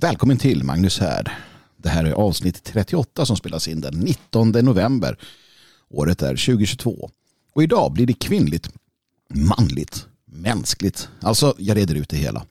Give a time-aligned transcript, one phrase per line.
[0.00, 1.38] Välkommen till Magnus här.
[1.76, 5.18] Det här är avsnitt 38 som spelas in den 19 november.
[5.88, 7.10] Året är 2022.
[7.52, 8.70] Och idag blir det kvinnligt,
[9.34, 11.08] manligt, mänskligt.
[11.20, 12.46] Alltså, jag reder ut det hela.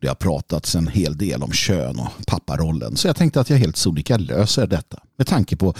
[0.00, 3.58] Det har pratats en hel del om kön och papparollen så jag tänkte att jag
[3.58, 5.74] helt sonika löser detta med tanke på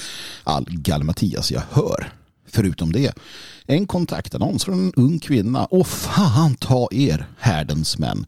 [0.45, 2.13] all galmatias jag hör.
[2.47, 3.19] Förutom det,
[3.67, 8.27] en kontaktannons från en ung kvinna och fan ta er härdens män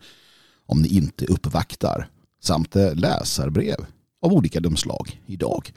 [0.67, 2.09] om ni inte uppvaktar
[2.41, 3.86] samt eh, läsarbrev
[4.22, 5.72] av olika dumslag idag.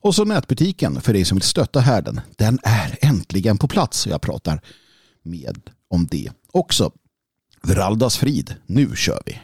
[0.00, 2.20] Och så nätbutiken för dig som vill stötta härden.
[2.36, 4.60] Den är äntligen på plats och jag pratar
[5.22, 6.92] med om det också.
[7.62, 9.40] Veraldas frid, nu kör vi!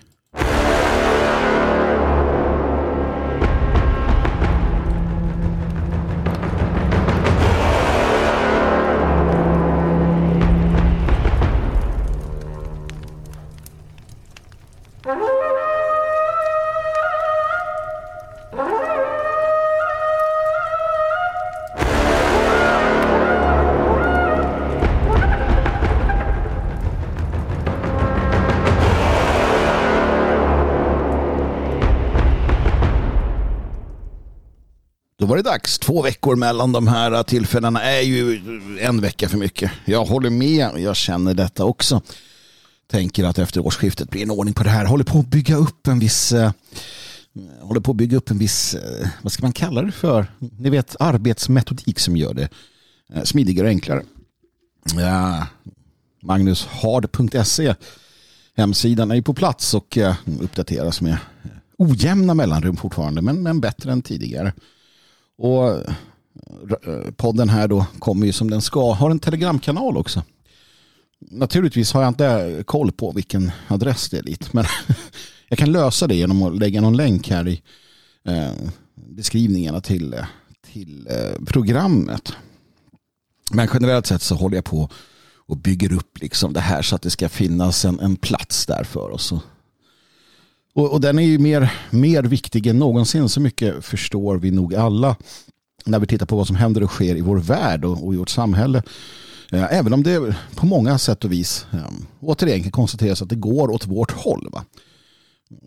[35.34, 35.78] Var det dags.
[35.78, 38.40] Två veckor mellan de här tillfällena är ju
[38.80, 39.70] en vecka för mycket.
[39.84, 40.70] Jag håller med.
[40.78, 42.02] Jag känner detta också.
[42.90, 44.84] Tänker att efter årsskiftet blir en ordning på det här.
[44.84, 46.52] Håller på att bygga upp en viss eh,
[47.60, 50.26] håller på att bygga upp en viss, eh, vad ska man kalla det för?
[50.38, 52.48] Ni vet arbetsmetodik som gör det
[53.14, 54.02] eh, smidigare och enklare.
[54.96, 55.46] Ja,
[56.22, 57.74] Magnushard.se
[58.56, 59.98] hemsidan är ju på plats och
[60.40, 61.16] uppdateras med
[61.78, 64.52] ojämna mellanrum fortfarande men, men bättre än tidigare.
[65.38, 68.92] Och eh, podden här då kommer ju som den ska.
[68.92, 70.22] Har en telegramkanal också.
[71.18, 74.52] Naturligtvis har jag inte koll på vilken adress det är dit.
[74.52, 74.64] Men
[75.48, 77.62] jag kan lösa det genom att lägga någon länk här i
[78.24, 78.52] eh,
[78.94, 80.26] beskrivningarna till, eh,
[80.72, 81.08] till
[81.46, 82.32] programmet.
[83.52, 84.88] Men generellt sett så håller jag på
[85.46, 88.84] och bygger upp liksom det här så att det ska finnas en, en plats där
[88.84, 89.32] för oss.
[89.32, 89.40] Och,
[90.74, 93.28] och, den är ju mer, mer viktig än någonsin.
[93.28, 95.16] Så mycket förstår vi nog alla
[95.84, 98.16] när vi tittar på vad som händer och sker i vår värld och, och i
[98.16, 98.82] vårt samhälle.
[99.52, 103.36] Eh, även om det på många sätt och vis ehm, återigen kan konstateras att det
[103.36, 104.48] går åt vårt håll.
[104.52, 104.64] Va?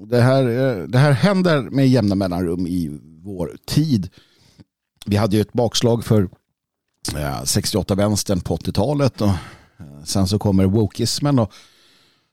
[0.07, 4.09] Det, här, eh, det här händer med jämna mellanrum i vår tid.
[5.05, 6.21] Vi hade ju ett bakslag för
[7.15, 9.31] eh, 68-vänstern på 80-talet och
[10.05, 11.51] sen så kommer wokismen och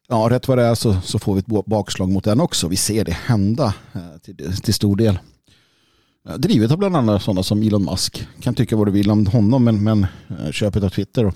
[0.08, 2.68] ja, rätt vad det är så, så får vi ett bakslag mot den också.
[2.68, 5.18] Vi ser det hända eh, till, till stor del.
[6.28, 8.26] Eh, drivet av bland annat sådana som Elon Musk.
[8.40, 11.34] Kan tycka vad du vill om honom men, men eh, köpet av Twitter och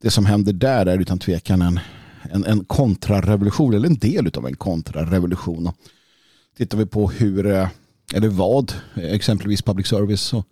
[0.00, 1.80] det som händer där är utan tvekan en,
[2.22, 5.72] en, en kontrarevolution eller en del av en kontrarevolution.
[6.56, 7.46] Tittar vi på hur
[8.14, 10.46] eller vad exempelvis public service och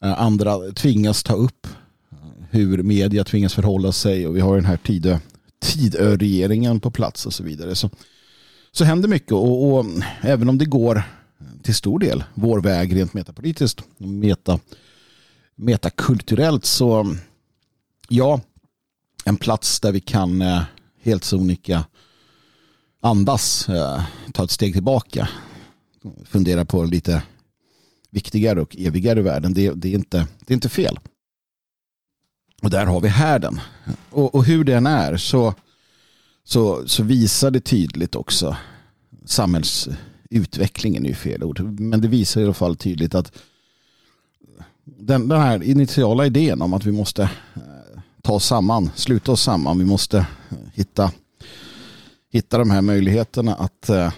[0.00, 1.66] andra tvingas ta upp
[2.50, 5.18] hur media tvingas förhålla sig och vi har den här tiden
[5.60, 7.74] Tidöregeringen på plats och så vidare.
[7.74, 7.90] Så,
[8.72, 9.86] så händer mycket och, och,
[10.20, 11.02] även om det går
[11.62, 14.60] till stor del vår väg rent metapolitiskt, meta,
[15.56, 17.16] metakulturellt så
[18.08, 18.40] ja,
[19.24, 20.62] en plats där vi kan eh,
[21.02, 21.84] helt sonika
[23.00, 24.02] andas, eh,
[24.32, 25.28] ta ett steg tillbaka,
[26.24, 27.22] fundera på lite
[28.10, 29.54] viktigare och evigare värden.
[29.54, 30.98] Det, det, är, inte, det är inte fel.
[32.62, 33.60] Och där har vi härden.
[34.10, 35.54] Och, och hur den är så,
[36.44, 38.56] så, så visar det tydligt också
[39.28, 41.60] samhällsutvecklingen är ju fel ord.
[41.60, 43.32] Men det visar i alla fall tydligt att
[44.84, 49.42] den, den här initiala idén om att vi måste eh, ta oss samman, sluta oss
[49.42, 51.12] samman, vi måste eh, hitta,
[52.32, 54.12] hitta de här möjligheterna att äh,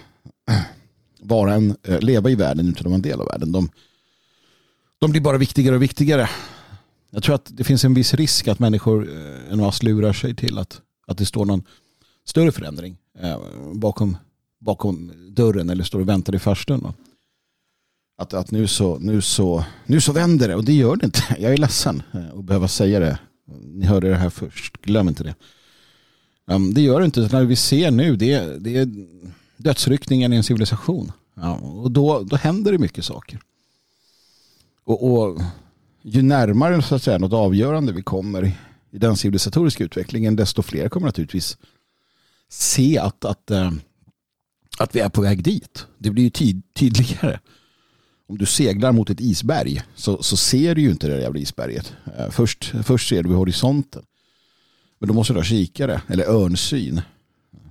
[1.19, 3.51] vara en, leva i världen utan att vara en del av världen.
[3.51, 3.69] De,
[4.99, 6.29] de blir bara viktigare och viktigare.
[7.13, 10.35] Jag tror att det finns en viss risk att människor eh, en mass lurar sig
[10.35, 11.63] till att, att det står någon
[12.25, 13.39] större förändring eh,
[13.73, 14.17] bakom,
[14.59, 16.93] bakom dörren eller står och väntar i farstun.
[18.17, 21.21] Att, att nu, så, nu, så, nu så vänder det och det gör det inte.
[21.39, 23.19] Jag är ledsen eh, att behöva säga det.
[23.63, 25.35] Ni hörde det här först, glöm inte det.
[26.45, 27.29] Um, det gör det inte.
[27.31, 28.89] När vi ser nu, det är, det är
[29.57, 31.11] dödsryckningen i en civilisation.
[31.33, 33.39] Ja, och då, då händer det mycket saker.
[34.83, 35.41] Och, och
[36.01, 38.53] ju närmare så att säga, något avgörande vi kommer i,
[38.91, 41.57] i den civilisatoriska utvecklingen desto fler kommer naturligtvis
[42.49, 43.71] se att, att, eh,
[44.77, 45.85] att vi är på väg dit.
[45.97, 47.39] Det blir ju tid, tydligare.
[48.27, 51.39] Om du seglar mot ett isberg så, så ser du ju inte det där jävla
[51.39, 51.93] isberget.
[52.17, 54.03] Eh, först, först ser du vid horisonten.
[54.99, 57.01] Men då måste du ha kikare eller örnsyn.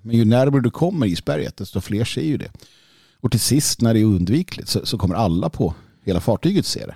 [0.02, 2.50] Men ju närmare du kommer isberget desto fler ser ju det.
[3.20, 5.74] Och till sist när det är undvikligt så, så kommer alla på
[6.04, 6.94] hela fartyget se det.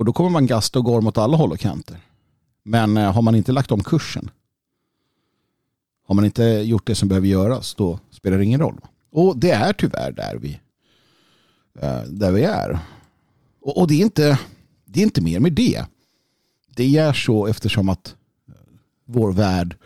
[0.00, 2.00] Och då kommer man gasta och går mot alla håll och kanter.
[2.62, 4.30] Men eh, har man inte lagt om kursen,
[6.06, 8.80] har man inte gjort det som behöver göras, då spelar det ingen roll.
[9.10, 10.60] Och det är tyvärr där vi,
[11.80, 12.78] eh, där vi är.
[13.60, 14.38] Och, och det, är inte,
[14.84, 15.84] det är inte mer med det.
[16.76, 18.14] Det är så eftersom att
[18.48, 18.54] eh,
[19.04, 19.76] vår värld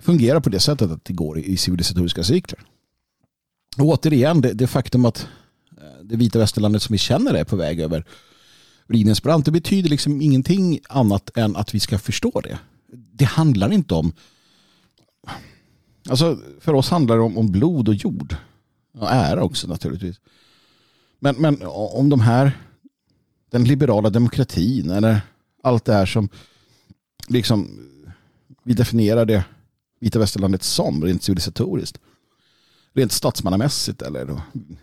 [0.00, 2.60] fungerar på det sättet att det går i civilisatoriska cykler.
[3.78, 5.28] Och återigen, det, det faktum att
[6.02, 8.04] det vita västerlandet som vi känner är på väg över
[8.88, 9.44] Rinens brant.
[9.44, 12.58] Det betyder liksom ingenting annat än att vi ska förstå det.
[13.12, 14.12] Det handlar inte om...
[16.08, 18.36] Alltså för oss handlar det om, om blod och jord.
[18.92, 20.20] Och ära också naturligtvis.
[21.18, 22.52] Men, men om de här,
[23.50, 25.20] den liberala demokratin eller
[25.62, 26.28] allt det här som
[27.28, 27.88] liksom
[28.64, 29.44] vi definierar det
[30.00, 31.98] vita västerlandet som rent civilisatoriskt.
[32.94, 34.40] Rent statsmannamässigt eller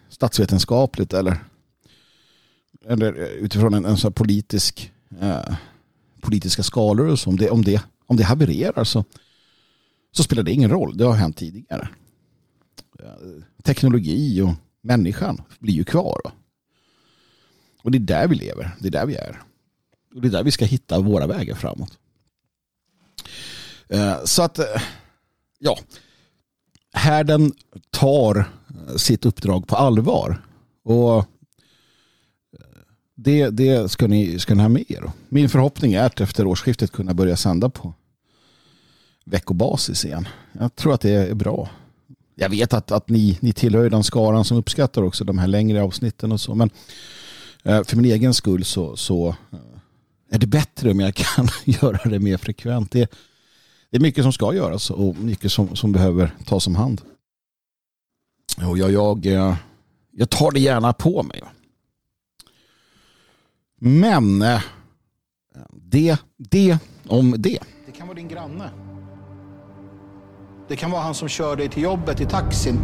[0.10, 1.40] statsvetenskapligt eller
[2.88, 4.92] eller eh, utifrån en, en sån politisk
[5.22, 5.56] eh,
[6.22, 9.06] politiska skalor och så, om det, om det, om det havererar så,
[10.12, 10.98] så spelar det ingen roll.
[10.98, 11.90] Det har hänt tidigare.
[13.00, 16.22] Eh, teknologi och människan blir ju kvar.
[16.24, 16.32] Va?
[17.84, 18.76] Och det är där vi lever.
[18.80, 19.42] Det är där vi är.
[20.16, 22.00] Och det är där vi ska hitta våra vägar framåt.
[23.90, 24.82] Eh, så att, eh,
[25.60, 25.78] ja.
[26.94, 27.54] Härden
[27.90, 30.46] tar eh, sitt uppdrag på allvar.
[30.84, 31.26] Och
[33.16, 35.12] det, det ska, ni, ska ni ha med er.
[35.30, 37.94] Min förhoppning är att efter årsskiftet kunna börja sända på
[39.26, 40.28] veckobasis igen.
[40.52, 41.70] Jag tror att det är bra.
[42.36, 45.84] Jag vet att, att ni, ni tillhör den skaran som uppskattar också de här längre
[45.84, 46.56] avsnitten och så.
[46.56, 46.70] Men
[47.64, 49.60] eh, för min egen skull så, så eh,
[50.32, 52.92] är det bättre om jag kan göra det mer frekvent.
[52.92, 53.12] Det,
[53.90, 57.02] det är mycket som ska göras och mycket som, som behöver tas om hand.
[58.68, 59.56] Och jag, jag, eh,
[60.12, 61.42] jag tar det gärna på mig.
[63.88, 64.62] Men eh,
[65.72, 66.78] det, det
[67.08, 67.60] om det.
[67.86, 68.70] Det kan vara din granne.
[70.68, 72.80] Det kan vara han som kör dig till jobbet i taxin.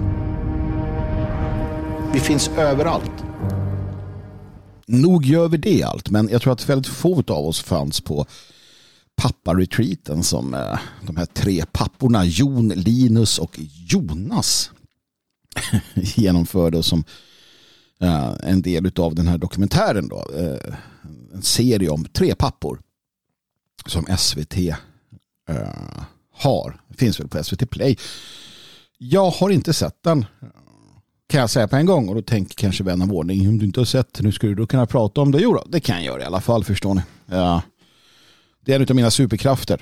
[2.13, 3.23] Vi finns överallt.
[4.87, 8.25] Nog gör vi det allt, men jag tror att väldigt få av oss fanns på
[9.15, 13.59] papparetreaten som eh, de här tre papporna Jon, Linus och
[13.89, 14.71] Jonas
[15.93, 17.03] genomförde och som
[18.01, 20.07] Eh, en del av den här dokumentären.
[20.07, 20.75] Då, eh,
[21.33, 22.81] en serie om tre pappor
[23.85, 24.79] som SVT har.
[25.49, 26.81] Eh, det har.
[26.97, 27.97] Finns väl på SVT Play.
[28.97, 30.25] Jag har inte sett den
[31.31, 33.65] kan jag säga på en gång och då tänker kanske vän av ordning om du
[33.65, 35.39] inte har sett nu skulle du då kunna prata om det.
[35.41, 37.01] Jo då, det kan jag göra i alla fall förstår ni.
[37.25, 37.61] Ja.
[38.65, 39.81] Det är en av mina superkrafter.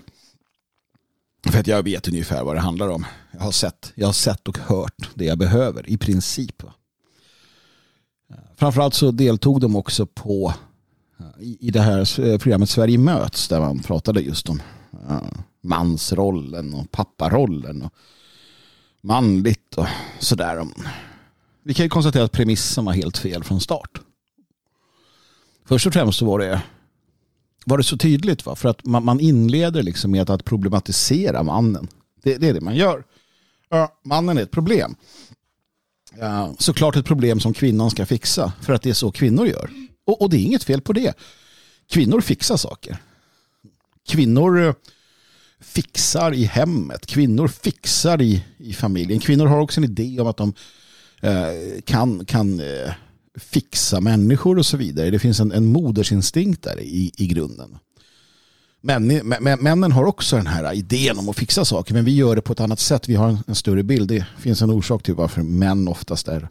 [1.47, 3.05] För att jag vet ungefär vad det handlar om.
[3.31, 6.63] Jag har sett, jag har sett och hört det jag behöver i princip.
[8.59, 10.53] Framförallt så deltog de också på
[11.19, 11.25] eh,
[11.59, 14.61] i det här eh, programmet Sverige möts där man pratade just om
[15.09, 15.21] eh,
[15.61, 17.93] mansrollen och papparollen och
[19.01, 19.87] manligt och
[20.19, 20.67] sådär.
[21.63, 24.01] Vi kan ju konstatera att premissen var helt fel från start.
[25.65, 26.61] Först och främst så var det,
[27.65, 28.55] var det så tydligt va?
[28.55, 31.87] för att man, man inleder liksom med att problematisera mannen.
[32.23, 33.03] Det, det är det man gör.
[33.69, 34.95] Ja, mannen är ett problem
[36.17, 39.69] Eh, såklart ett problem som kvinnan ska fixa för att det är så kvinnor gör.
[40.05, 41.13] Och, och det är inget fel på det.
[41.91, 42.97] Kvinnor fixar saker.
[44.07, 44.73] Kvinnor eh,
[45.59, 47.05] fixar i hemmet.
[47.05, 49.19] Kvinnor fixar i, i familjen.
[49.19, 50.53] Kvinnor har också en idé om att de
[51.21, 52.93] eh, kan, kan eh,
[53.35, 55.09] fixa människor och så vidare.
[55.09, 57.77] Det finns en, en modersinstinkt där i, i grunden.
[58.81, 59.07] Men,
[59.59, 62.53] männen har också den här idén om att fixa saker men vi gör det på
[62.53, 63.09] ett annat sätt.
[63.09, 64.07] Vi har en, en större bild.
[64.07, 66.49] Det finns en orsak till varför män oftast är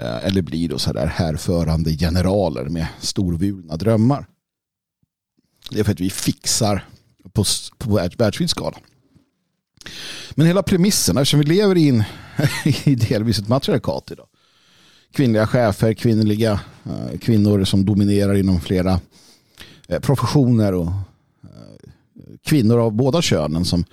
[0.00, 4.26] eh, eller blir då så där härförande generaler med storvulna drömmar.
[5.70, 6.84] Det är för att vi fixar
[7.32, 7.44] på,
[7.78, 8.76] på världsvid skala.
[10.34, 12.04] Men hela premissen, eftersom vi lever i,
[12.84, 14.26] i delvis ett matriarkat idag.
[15.12, 19.00] Kvinnliga chefer, kvinnliga eh, kvinnor som dominerar inom flera
[19.88, 21.86] Eh, professioner och eh,
[22.44, 23.84] kvinnor av båda könen som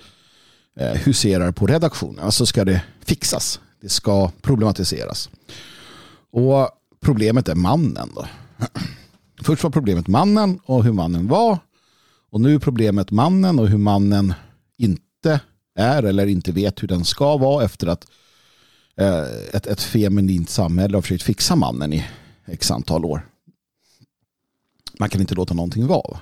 [0.76, 2.24] eh, huserar på redaktionen.
[2.24, 3.60] Alltså ska det fixas.
[3.80, 5.30] Det ska problematiseras.
[6.32, 6.68] Och
[7.00, 8.10] problemet är mannen.
[8.14, 8.26] Då.
[9.42, 11.58] Först var problemet mannen och hur mannen var.
[12.30, 14.34] Och nu är problemet mannen och hur mannen
[14.78, 15.40] inte
[15.74, 18.06] är eller inte vet hur den ska vara efter att
[19.52, 22.04] ett, ett feminint samhälle har försökt fixa mannen i
[22.46, 23.26] x antal år
[24.98, 26.20] man kan inte låta någonting vara.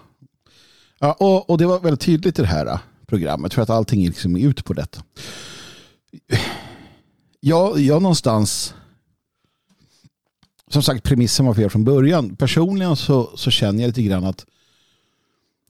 [0.99, 4.03] Ja, och, och det var väldigt tydligt i det här äh, programmet för att allting
[4.03, 5.03] är liksom ut på detta.
[7.41, 8.75] Jag, jag någonstans
[10.71, 12.37] som sagt, premissen var fel från början.
[12.37, 14.47] Personligen så, så känner jag lite grann att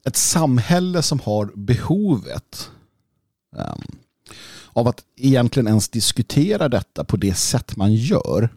[0.03, 2.69] ett samhälle som har behovet
[3.55, 3.99] um,
[4.73, 8.49] av att egentligen ens diskutera detta på det sätt man gör.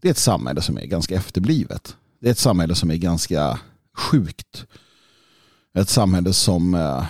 [0.00, 1.96] Det är ett samhälle som är ganska efterblivet.
[2.20, 3.60] Det är ett samhälle som är ganska
[3.94, 4.66] sjukt.
[5.74, 7.06] Ett samhälle som, eh,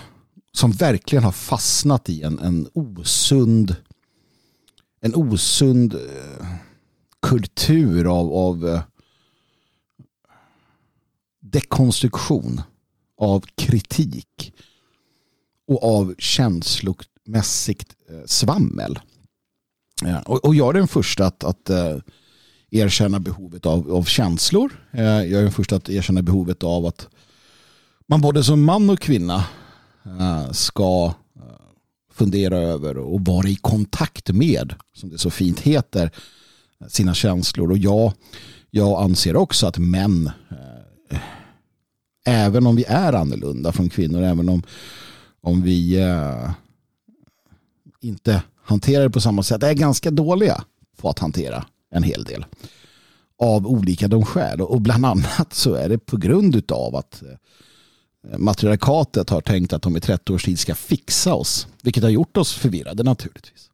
[0.53, 3.77] som verkligen har fastnat i en, en osund
[5.01, 6.47] en osund eh,
[7.23, 8.81] kultur av, av eh,
[11.41, 12.61] dekonstruktion
[13.17, 14.55] av kritik
[15.67, 17.97] och av känslomässigt
[18.27, 18.99] svammel.
[20.25, 21.71] Och jag är den första att, att
[22.71, 24.85] erkänna behovet av, av känslor.
[24.91, 27.09] Eh, jag är den första att erkänna behovet av att
[28.07, 29.45] man både som man och kvinna
[30.05, 31.43] eh, ska eh,
[32.13, 36.11] fundera över och vara i kontakt med, som det så fint heter,
[36.89, 37.71] sina känslor.
[37.71, 38.13] Och jag,
[38.71, 41.19] jag anser också att män eh,
[42.27, 44.63] även om vi är annorlunda från kvinnor, även om,
[45.41, 46.51] om vi eh,
[48.01, 50.65] inte hanterar det på samma sätt, är ganska dåliga
[50.97, 52.45] på att hantera en hel del
[53.39, 54.61] av olika de skäl.
[54.61, 59.83] Och bland annat så är det på grund av att eh, matriarkatet har tänkt att
[59.83, 63.71] de i 30 års tid ska fixa oss, vilket har gjort oss förvirrade naturligtvis.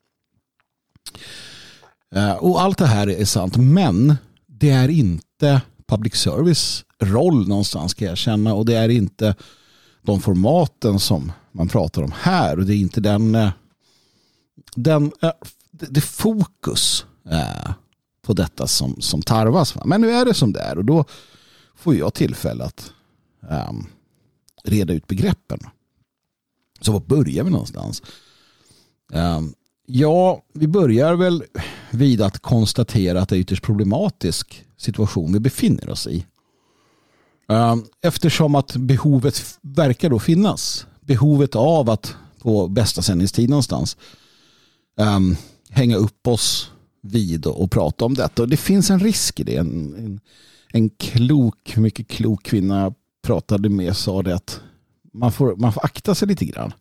[2.14, 4.16] Eh, och allt det här är sant, men
[4.46, 9.34] det är inte public service roll någonstans ska jag känna och det är inte
[10.02, 13.50] de formaten som man pratar om här och det är inte den, eh,
[14.76, 15.12] den
[15.70, 17.06] det fokus
[18.24, 19.74] på detta som, som tarvas.
[19.84, 21.04] Men nu är det som det är och då
[21.76, 22.92] får jag tillfälle att
[23.68, 23.86] um,
[24.64, 25.60] reda ut begreppen.
[26.80, 28.02] Så var börjar vi någonstans?
[29.12, 29.54] Um,
[29.86, 31.44] ja, vi börjar väl
[31.90, 36.26] vid att konstatera att det är ytterst problematisk situation vi befinner oss i.
[37.48, 40.86] Um, eftersom att behovet verkar då finnas.
[41.00, 43.96] Behovet av att på bästa sändningstid någonstans
[44.96, 45.36] um,
[45.70, 46.70] hänga upp oss
[47.04, 48.42] vid och, och, prata om detta.
[48.42, 49.56] Och det finns en risk i det.
[49.56, 50.20] En, en,
[50.72, 54.60] en klok, mycket klok kvinna jag pratade med sa det att
[55.12, 56.72] man får, man får akta sig lite grann.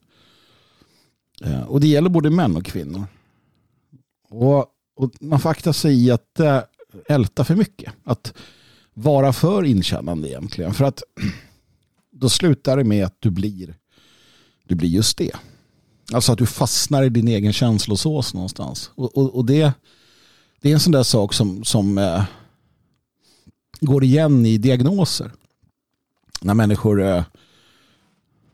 [1.41, 3.05] Eh, och det gäller både män och kvinnor.
[4.29, 4.65] Och,
[4.95, 6.59] och man får akta sig i att eh,
[7.07, 7.93] älta för mycket.
[8.03, 8.33] Att
[8.93, 10.73] vara för inkännande egentligen.
[10.73, 11.03] För att
[12.11, 13.75] då slutar det med att du blir,
[14.67, 15.31] du blir just det.
[16.13, 18.91] Alltså att du fastnar i din egen känslosås någonstans.
[18.95, 19.73] Och, och, och det,
[20.63, 22.23] det är en sån där sak som, som eh,
[23.79, 25.31] går igen i diagnoser.
[26.41, 27.23] När människor, eh,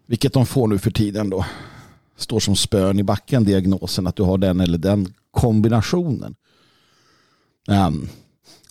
[0.05, 1.45] vilket de får nu för tiden då,
[2.17, 6.35] står som spön i backen diagnosen att du har den eller den kombinationen.
[7.67, 8.09] Um,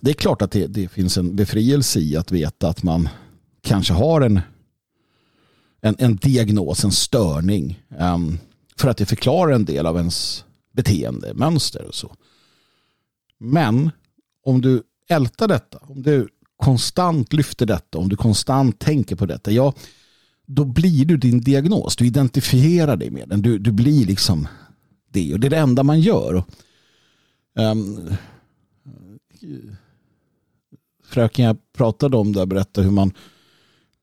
[0.01, 3.09] det är klart att det, det, finns en befrielse i att veta att man
[3.63, 4.41] kanske har en,
[5.81, 7.83] en, en diagnos, en störning.
[7.99, 8.39] Um,
[8.77, 12.17] för att det förklarar en del av ens beteende, mönster och så.
[13.39, 13.91] Men
[14.45, 19.51] om du ältar detta, om du konstant lyfter detta, om du konstant tänker på detta,
[19.51, 19.75] ja,
[20.47, 21.97] då blir du din diagnos.
[21.97, 23.43] Du identifierar dig med den.
[23.43, 24.49] Du, du blir liksom
[25.09, 25.33] det.
[25.33, 26.45] Och det är det enda man gör.
[27.55, 28.11] Um,
[31.05, 33.13] fröken jag pratade om där berättade hur man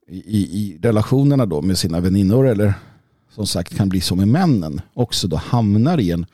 [0.07, 2.73] i, i relationerna då med sina väninnor eller
[3.29, 6.25] som sagt kan bli så med männen också då hamnar i en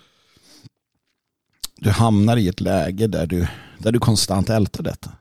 [1.81, 3.47] du hamnar i ett läge där du,
[3.77, 5.11] där du konstant ältar detta.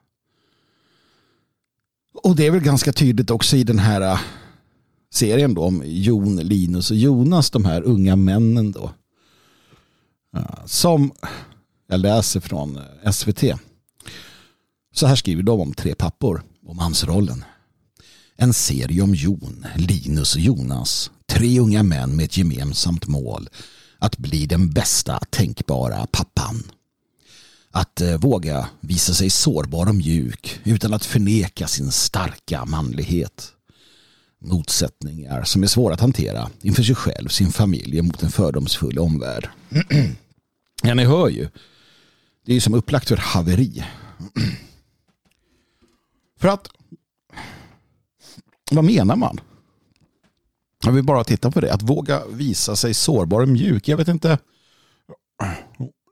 [2.14, 4.20] Och det är väl ganska tydligt också i den här äh,
[5.12, 8.92] serien då om Jon, Linus och Jonas, de här unga männen då.
[10.36, 11.12] Äh, som
[11.86, 13.44] jag läser från äh, SVT.
[14.92, 17.44] Så här skriver de om tre pappor, om mansrollen.
[18.36, 21.10] En serie om Jon, Linus och Jonas.
[21.26, 23.48] Tre unga män med ett gemensamt mål.
[24.00, 26.62] Att bli den bästa tänkbara pappan.
[27.70, 33.52] Att eh, våga visa sig sårbar och mjuk utan att förneka sin starka manlighet.
[34.42, 38.98] Motsättningar som är svåra att hantera inför sig själv, sin familj och mot en fördomsfull
[38.98, 39.48] omvärld.
[40.82, 41.48] ja, ni hör ju.
[42.46, 43.84] Det är ju som upplagt för haveri.
[46.40, 46.68] För att,
[48.70, 49.40] vad menar man?
[50.84, 51.72] Jag vill bara titta på det.
[51.72, 53.88] Att våga visa sig sårbar och mjuk.
[53.88, 54.38] Jag vet inte.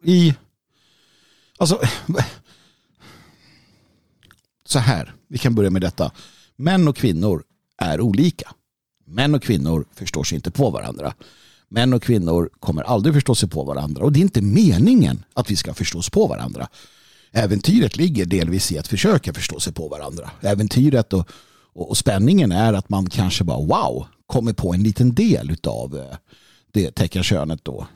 [0.04, 0.34] I,
[1.58, 1.80] alltså,
[4.66, 5.14] så här.
[5.28, 6.12] Vi kan börja med detta.
[6.56, 7.44] Män och kvinnor
[7.78, 8.52] är olika.
[9.06, 11.14] Män och kvinnor förstår sig inte på varandra.
[11.68, 14.04] Män och kvinnor kommer aldrig förstå sig på varandra.
[14.04, 16.68] Och det är inte meningen att vi ska förstås på varandra.
[17.32, 20.30] Äventyret ligger delvis i att försöka förstå sig på varandra.
[20.40, 21.28] Äventyret och,
[21.72, 25.96] och, och spänningen är att man kanske bara wow, kommer på en liten del av
[25.96, 26.16] eh,
[26.72, 27.86] det teckenkönet då,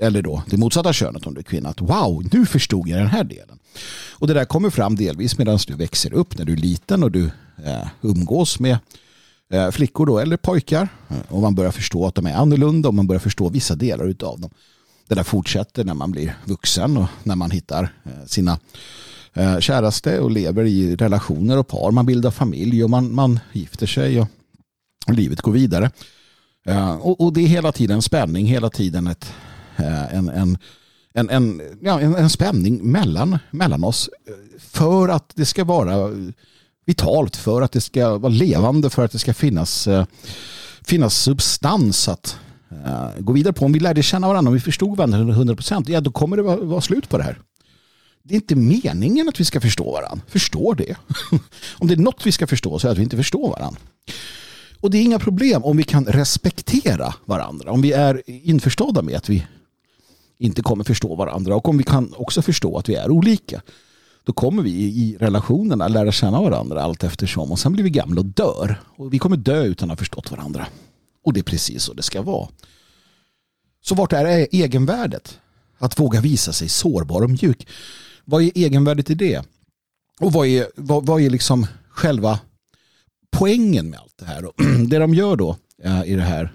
[0.00, 3.06] eller då det motsatta könet om du är kvinna, att wow, nu förstod jag den
[3.06, 3.58] här delen.
[4.12, 7.10] Och det där kommer fram delvis medan du växer upp när du är liten och
[7.10, 7.30] du
[7.64, 8.78] eh, umgås med
[9.52, 12.94] eh, flickor då, eller pojkar eh, och man börjar förstå att de är annorlunda och
[12.94, 14.50] man börjar förstå vissa delar av dem.
[15.08, 18.58] Det där fortsätter när man blir vuxen och när man hittar eh, sina
[19.34, 21.90] eh, käraste och lever i relationer och par.
[21.90, 24.28] Man bildar familj och man, man gifter sig och
[25.12, 25.90] livet går vidare.
[26.66, 29.32] Eh, och, och, det är hela tiden spänning, hela tiden ett,
[29.76, 30.58] eh, en, en,
[31.14, 34.10] en, en, ja, en, en, spänning mellan, mellan oss
[34.58, 36.10] för att det ska vara
[36.86, 40.04] vitalt, för att det ska vara levande, för att det ska finnas, eh,
[40.82, 42.36] finnas substans att
[43.18, 43.64] gå vidare på.
[43.64, 46.42] Om vi lärde känna varandra, om vi förstod varandra 100 procent, ja då kommer det
[46.42, 47.38] vara, vara slut på det här.
[48.22, 50.24] Det är inte meningen att vi ska förstå varandra.
[50.26, 50.96] Förstå det.
[51.78, 53.80] om det är något vi ska förstå så är det att vi inte förstår varandra.
[54.80, 57.72] Och det är inga problem om vi kan respektera varandra.
[57.72, 59.46] Om vi är införstådda med att vi
[60.38, 63.62] inte kommer förstå varandra och om vi kan också förstå att vi är olika.
[64.24, 68.20] Då kommer vi i relationerna lära känna varandra allt eftersom och sen blir vi gamla
[68.20, 68.80] och dör.
[68.96, 70.66] Och vi kommer dö utan att ha förstått varandra.
[71.24, 72.48] Och det är precis så det ska vara.
[73.82, 75.38] Så vart är e- egenvärdet?
[75.78, 77.66] Att våga visa sig sårbar och mjuk.
[78.24, 79.42] Vad är egenvärdet i det?
[80.20, 82.38] Och vad är, vad, vad är liksom själva
[83.30, 84.44] poängen med allt det här.
[84.44, 84.54] Och
[84.88, 86.52] det de gör då eh, i det här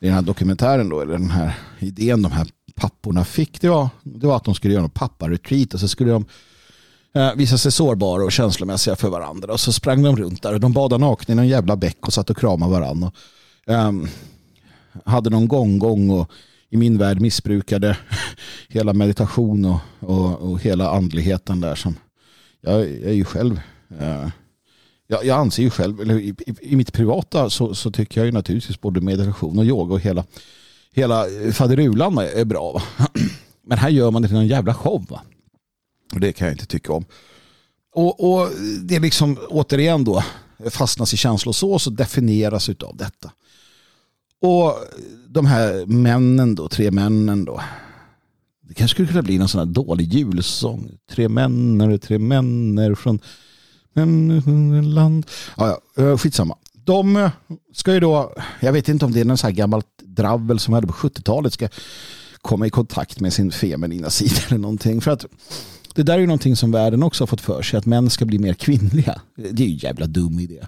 [0.00, 3.88] i den här dokumentären då, eller den här idén de här papporna fick, det var,
[4.02, 6.24] det var att de skulle göra en papparetreat och så skulle de
[7.14, 9.52] eh, visa sig sårbara och känslomässiga för varandra.
[9.52, 12.12] Och så sprang de runt där och de badade nakna i någon jävla bäck och
[12.12, 13.12] satt och kramade varandra.
[13.66, 14.08] Och, um,
[15.04, 16.30] hade någon gånggång och
[16.70, 17.96] i min värld missbrukade
[18.68, 21.96] hela meditation och, och, och hela andligheten där som
[22.60, 23.60] jag, jag är ju själv
[24.00, 24.28] uh,
[25.06, 28.26] jag, jag anser ju själv, eller i, i, i mitt privata så, så, tycker jag
[28.26, 30.24] ju naturligtvis både meditation och yoga och hela,
[30.92, 32.72] hela eh, faderulan är bra.
[32.72, 32.82] Va?
[33.66, 35.06] Men här gör man det till en jävla show.
[35.10, 35.20] Va?
[36.14, 37.04] Och det kan jag inte tycka om.
[37.94, 38.50] Och, och
[38.82, 40.24] det är liksom återigen då
[40.70, 43.32] fastnas i känslosås och definieras av detta.
[44.40, 44.78] Och
[45.28, 47.60] de här männen då, tre männen då.
[48.60, 50.90] Det kanske skulle kunna bli någon sån här dålig julsång.
[51.10, 53.18] Tre männer, tre männer från
[54.94, 55.26] land.
[55.56, 56.56] Ja, ja, eh, skitsamma.
[56.72, 57.30] De eh,
[57.72, 60.74] ska ju då, jag vet inte om det är någon så här gammalt dravel som
[60.74, 61.68] hade på 70-talet ska
[62.42, 65.00] komma i kontakt med sin feminina sida eller någonting.
[65.00, 65.26] För att
[65.94, 68.24] det där är ju någonting som världen också har fått för sig, att män ska
[68.24, 69.20] bli mer kvinnliga.
[69.36, 70.66] Det är ju en jävla dum idé.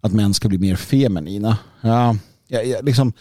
[0.00, 1.58] Att män ska bli mer feminina.
[1.80, 2.16] Ja,
[2.48, 3.12] ja, ja liksom,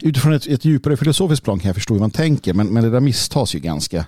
[0.00, 2.90] utifrån ett, ett djupare filosofiskt plan kan jag förstå hur man tänker, men, men det
[2.90, 4.06] där misstas ju ganska,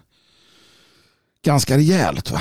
[1.44, 2.30] ganska rejält.
[2.30, 2.40] Va?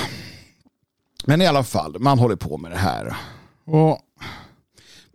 [1.25, 3.15] Men i alla fall, man håller på med det här.
[3.65, 3.99] Och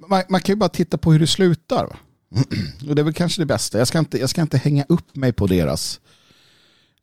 [0.08, 1.96] man, man kan ju bara titta på hur det slutar.
[2.88, 3.78] Och det är väl kanske det bästa.
[3.78, 6.00] Jag ska inte, jag ska inte hänga upp mig på deras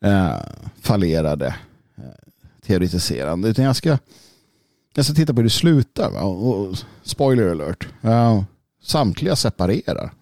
[0.02, 0.38] eh,
[0.82, 1.56] fallerade
[1.98, 2.04] eh,
[2.66, 3.50] teoretiserande.
[3.50, 3.98] Utan jag ska,
[4.96, 6.12] jag ska titta på hur det slutar.
[6.12, 6.22] Va?
[6.22, 7.88] Och, och, spoiler alert.
[8.06, 8.44] Uh,
[8.84, 10.14] samtliga separerar.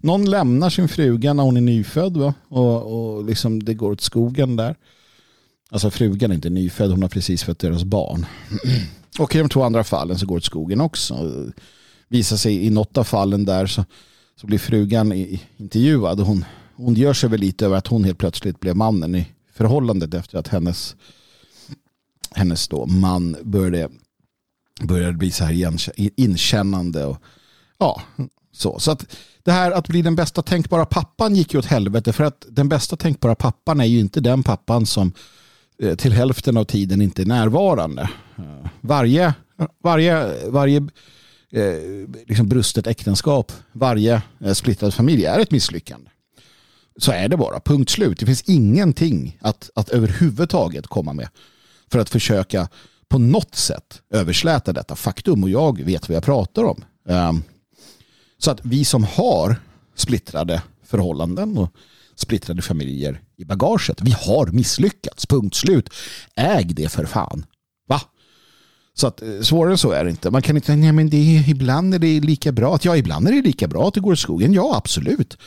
[0.00, 2.16] Någon lämnar sin fruga när hon är nyfödd.
[2.16, 2.34] Va?
[2.48, 4.76] Och, och liksom det går åt skogen där.
[5.70, 8.26] Alltså frugan är inte nyfödd, hon har precis fött deras barn.
[9.18, 11.32] Och i de två andra fallen så går det åt skogen också.
[12.08, 13.84] Visar sig i något av fallen där så,
[14.40, 15.12] så blir frugan
[15.56, 16.20] intervjuad.
[16.20, 20.14] Hon, hon gör sig väl lite över att hon helt plötsligt blev mannen i förhållandet
[20.14, 20.96] efter att hennes,
[22.34, 23.94] hennes då man började,
[24.82, 27.04] började bli så här inkännande.
[27.04, 27.18] Och,
[27.78, 28.02] ja,
[28.52, 28.78] så.
[28.78, 32.24] så att det här att bli den bästa tänkbara pappan gick ju åt helvete för
[32.24, 35.12] att den bästa tänkbara pappan är ju inte den pappan som
[35.82, 38.10] Eh, till hälften av tiden inte är närvarande.
[38.38, 39.34] Eh, varje,
[39.82, 40.76] varje, varje
[41.52, 41.74] eh,
[42.26, 44.22] liksom brustet äktenskap, varje
[44.54, 46.10] splittrad familj är ett misslyckande.
[46.98, 48.18] Så är det bara, punkt slut.
[48.18, 51.28] Det finns ingenting att, att överhuvudtaget komma med
[51.90, 52.68] för att försöka
[53.08, 56.84] på något sätt översläta detta faktum och jag vet vad jag pratar om.
[57.08, 57.42] Ehm,
[58.38, 59.56] så att vi som har
[59.94, 61.70] splittrade förhållanden och
[62.14, 64.00] splittrade familjer i bagaget.
[64.00, 65.90] Vi har misslyckats, punkt slut.
[66.36, 67.46] Äg det för fan.
[67.88, 68.00] Va?
[68.94, 70.30] Så att eh, svårare än så är det inte.
[70.30, 72.74] Man kan inte, nej men det är, ibland är det lika bra.
[72.74, 74.52] Att, ja, ibland är det lika bra att det går i skogen.
[74.52, 75.38] Ja, absolut.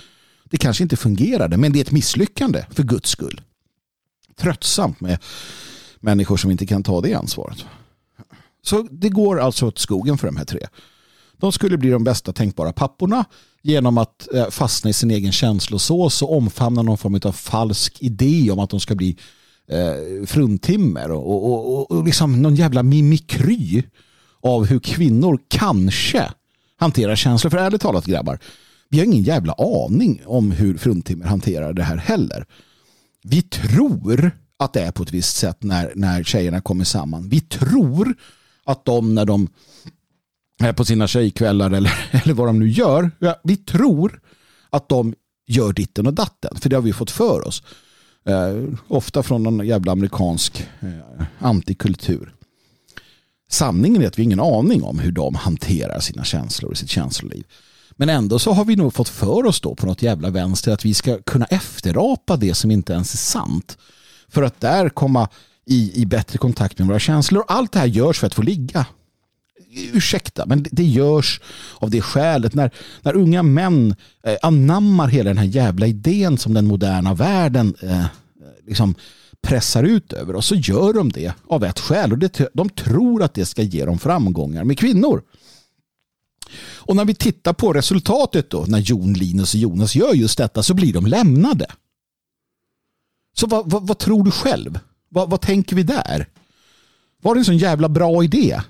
[0.43, 3.41] Det kanske inte fungerade, men det är ett misslyckande för guds skull.
[4.37, 5.17] Tröttsamt med
[5.99, 7.65] människor som inte kan ta det ansvaret.
[8.61, 10.67] Så det går alltså åt skogen för de här tre.
[11.39, 13.25] De skulle bli de bästa tänkbara papporna
[13.61, 18.51] genom att eh, fastna i sin egen känslosås och omfamna någon form av falsk idé
[18.51, 19.17] om att de ska bli
[19.67, 23.83] eh, fruntimmer och, och, och, och liksom någon jävla mimikry
[24.41, 26.31] av hur kvinnor kanske
[26.77, 27.49] hanterar känslor.
[27.49, 28.39] För ärligt talat grabbar,
[28.89, 32.45] vi har ingen jävla aning om hur fruntimmer hanterar det här heller.
[33.23, 37.29] Vi tror att det är på ett visst sätt när, när tjejerna kommer samman.
[37.29, 38.15] Vi tror
[38.65, 39.47] att de när de
[40.63, 41.93] Eh, på sina tjejkvällar eller,
[42.23, 44.21] eller vad de nu gör, ja, vi tror
[44.69, 45.13] att de
[45.47, 46.57] gör ditten och datten.
[46.61, 47.63] För det har vi fått för oss.
[48.25, 52.33] Eh, ofta från någon jävla amerikansk eh, antikultur.
[53.51, 56.89] Sanningen är att vi har ingen aning om hur de hanterar sina känslor och sitt
[56.89, 57.43] känsloliv.
[57.91, 60.85] Men ändå så har vi nog fått för oss då på något jävla vänster att
[60.85, 63.77] vi ska kunna efterapa det som inte ens är sant.
[64.27, 65.29] För att där komma
[65.65, 67.43] i, i bättre kontakt med våra känslor.
[67.47, 68.85] Allt det här görs för att få ligga.
[69.93, 71.41] Ursäkta, men det, görs
[71.77, 72.53] av det skälet.
[72.53, 77.75] När, när unga män eh, anammar hela den här jävla idén som den moderna världen
[77.81, 78.05] eh,
[78.67, 78.95] liksom
[79.41, 82.11] pressar ut över oss så gör de det av ett skäl.
[82.11, 85.21] Och det, de tror att det ska ge dem framgångar med kvinnor.
[86.61, 90.63] Och när vi tittar på resultatet då, när Jon, Linus och Jonas gör just detta
[90.63, 91.65] så blir de lämnade.
[93.33, 94.79] Så vad, vad, vad tror du själv?
[95.09, 96.27] Vad, vad, tänker vi där?
[97.21, 98.61] Var det en sån jävla bra idé?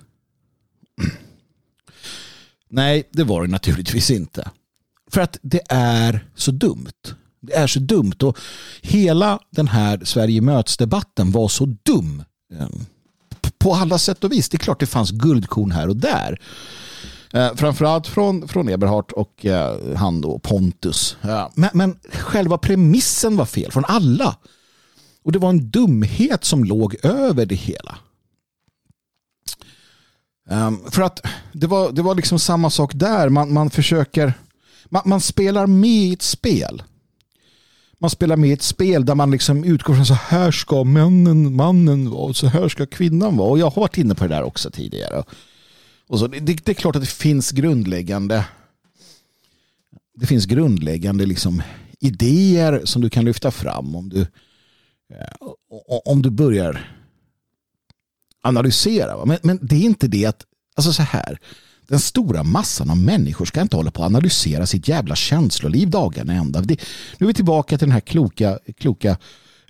[2.69, 4.49] Nej, det var det naturligtvis inte.
[5.11, 6.91] För att det är så dumt.
[7.41, 8.37] Det är så dumt och
[8.81, 12.23] hela den här Sverige möts-debatten var så dum.
[12.59, 12.85] Ehm,
[13.57, 14.49] på alla sätt och vis.
[14.49, 16.41] Det är klart det fanns guldkorn här och där.
[17.33, 21.17] Eh, framförallt från, från Eberhardt och eh, han då Pontus.
[21.21, 24.35] Ehm, men, men själva premissen var fel från alla.
[25.23, 27.97] Och det var en dumhet som låg över det hela.
[30.51, 33.29] Um, för att det var, det var liksom samma sak där.
[33.29, 34.33] Man, man försöker,
[34.85, 36.83] man, man, spelar med i ett spel.
[37.99, 41.55] Man spelar med i ett spel där man liksom utgår från så här ska männen,
[41.55, 43.49] mannen vara och så här ska kvinnan vara.
[43.49, 45.23] Och jag har varit inne på det där också tidigare.
[46.07, 48.45] Och så, det, det är klart att det finns grundläggande
[50.19, 51.61] det finns grundläggande liksom
[51.99, 55.47] idéer som du kan lyfta fram om du, eh,
[56.05, 56.98] om du börjar
[58.41, 59.25] analysera.
[59.25, 61.39] Men, men det är inte det att, alltså så här,
[61.87, 66.33] den stora massan av människor ska inte hålla på att analysera sitt jävla känsloliv dagarna
[66.33, 66.61] ända.
[66.61, 66.81] Det,
[67.17, 69.17] nu är vi tillbaka till den här kloka, kloka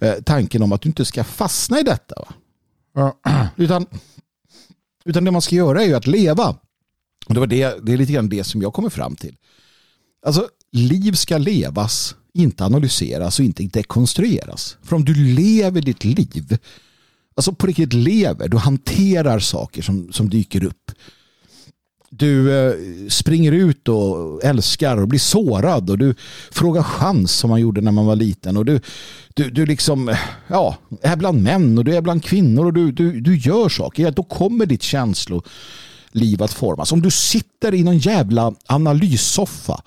[0.01, 2.15] eh, tanken om att du inte ska fastna i detta.
[2.93, 3.13] Va?
[3.55, 3.85] Utan
[5.05, 6.49] utan det man ska göra är ju att leva.
[7.25, 9.35] Och det, var det, det är lite grann det som jag kommer fram till.
[10.25, 14.77] Alltså, liv ska levas, inte analyseras och inte dekonstrueras.
[14.83, 16.57] För om du lever ditt liv,
[17.35, 20.91] alltså på riktigt lever, du hanterar saker som, som dyker upp
[22.09, 22.73] du eh,
[23.09, 26.15] springer ut och älskar och blir sårad och du
[26.51, 28.81] frågar chans som man gjorde när man var liten och du,
[29.33, 30.15] du, du liksom,
[30.47, 34.03] ja, är bland män och du är bland kvinnor och du, du, du gör saker,
[34.03, 36.91] ja, då kommer ditt känsloliv att formas.
[36.91, 39.81] Om du sitter i någon jävla analyssoffa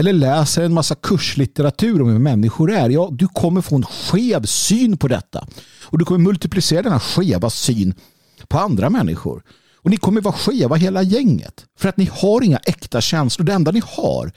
[0.00, 4.44] eller läser en massa kurslitteratur om hur människor är, ja, du kommer få en skev
[4.44, 5.46] syn på detta.
[5.84, 7.94] Och du kommer multiplicera denna skeva syn
[8.48, 9.42] på andra människor.
[9.76, 11.66] Och ni kommer vara skeva hela gänget.
[11.78, 13.46] För att ni har inga äkta känslor.
[13.46, 14.32] Det enda ni har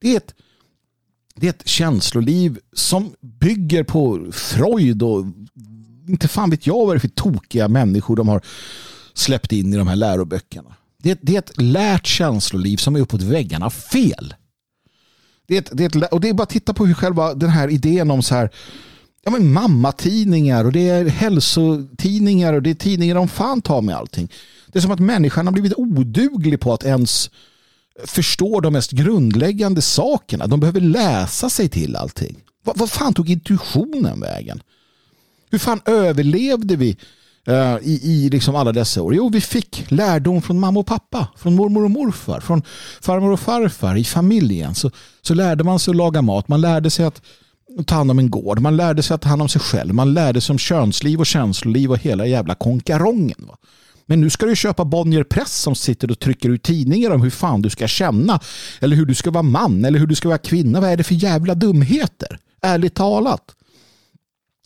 [0.00, 0.34] det är ett,
[1.34, 5.24] det är ett känsloliv som bygger på Freud och
[6.08, 8.40] inte fan vet jag vad det är för tokiga människor de har
[9.14, 10.76] släppt in i de här läroböckerna.
[10.98, 14.34] Det är, det är ett lärt känsloliv som är uppåt väggarna fel.
[15.46, 17.34] Det är, ett, det är ett, och det är bara att titta på hur själva
[17.34, 18.50] den här idén om så här
[19.24, 23.96] ja, men mammatidningar och det är hälsotidningar och det är tidningar om fan tar med
[23.96, 24.32] allting.
[24.66, 27.30] Det är som att människan har blivit oduglig på att ens
[28.04, 30.46] förstå de mest grundläggande sakerna.
[30.46, 32.36] De behöver läsa sig till allting.
[32.64, 34.62] Vad, vad fan tog intuitionen vägen?
[35.50, 36.96] Hur fan överlevde vi
[37.46, 39.14] Eh, i, i liksom alla dessa år?
[39.14, 42.62] Jo, vi fick lärdom från mamma och pappa, från mormor och morfar, från
[43.00, 44.74] farmor och farfar i familjen.
[44.74, 44.90] Så,
[45.22, 46.48] så lärde man sig att laga mat.
[46.48, 47.22] Man lärde sig att
[47.86, 48.60] ta hand om en gård.
[48.60, 49.94] Man lärde sig att ta hand om sig själv.
[49.94, 53.46] Man lärde sig om könsliv och känsloliv och hela jävla konkarongen.
[53.48, 53.56] Va?
[54.06, 57.30] Men nu ska du köpa Bonnier Press som sitter och trycker ut tidningar om hur
[57.30, 58.40] fan du ska känna.
[58.80, 60.80] Eller hur du ska vara man eller hur du ska vara kvinna.
[60.80, 62.38] Vad är det för jävla dumheter?
[62.62, 63.55] Ärligt talat.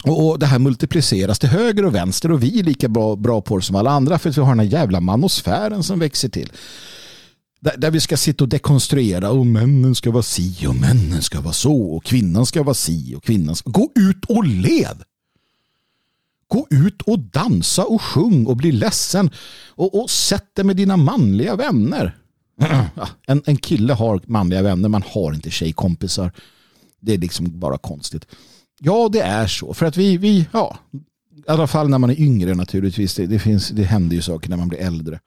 [0.04, 3.56] Och det här multipliceras till höger och vänster och vi är lika bra, bra på
[3.56, 6.52] det som alla andra för att vi har den här jävla manosfären som växer till.
[7.60, 11.40] Där, där, vi ska sitta och dekonstruera och männen ska vara si och männen ska
[11.40, 13.70] vara så och kvinnan ska vara si och kvinnan ska...
[13.70, 15.02] Gå ut och led!
[16.48, 19.30] Gå ut och dansa och sjung och bli ledsen
[19.68, 22.16] och, och sätt dig med dina manliga vänner.
[23.26, 26.32] en, en kille har manliga vänner, man har inte tjejkompisar.
[27.00, 28.26] Det är liksom bara konstigt.
[28.82, 29.74] Ja, det är så.
[29.74, 30.78] För att vi, vi ja,
[31.36, 33.14] i alla fall när man är yngre naturligtvis.
[33.14, 35.20] Det, det, finns, det händer ju saker när man blir äldre.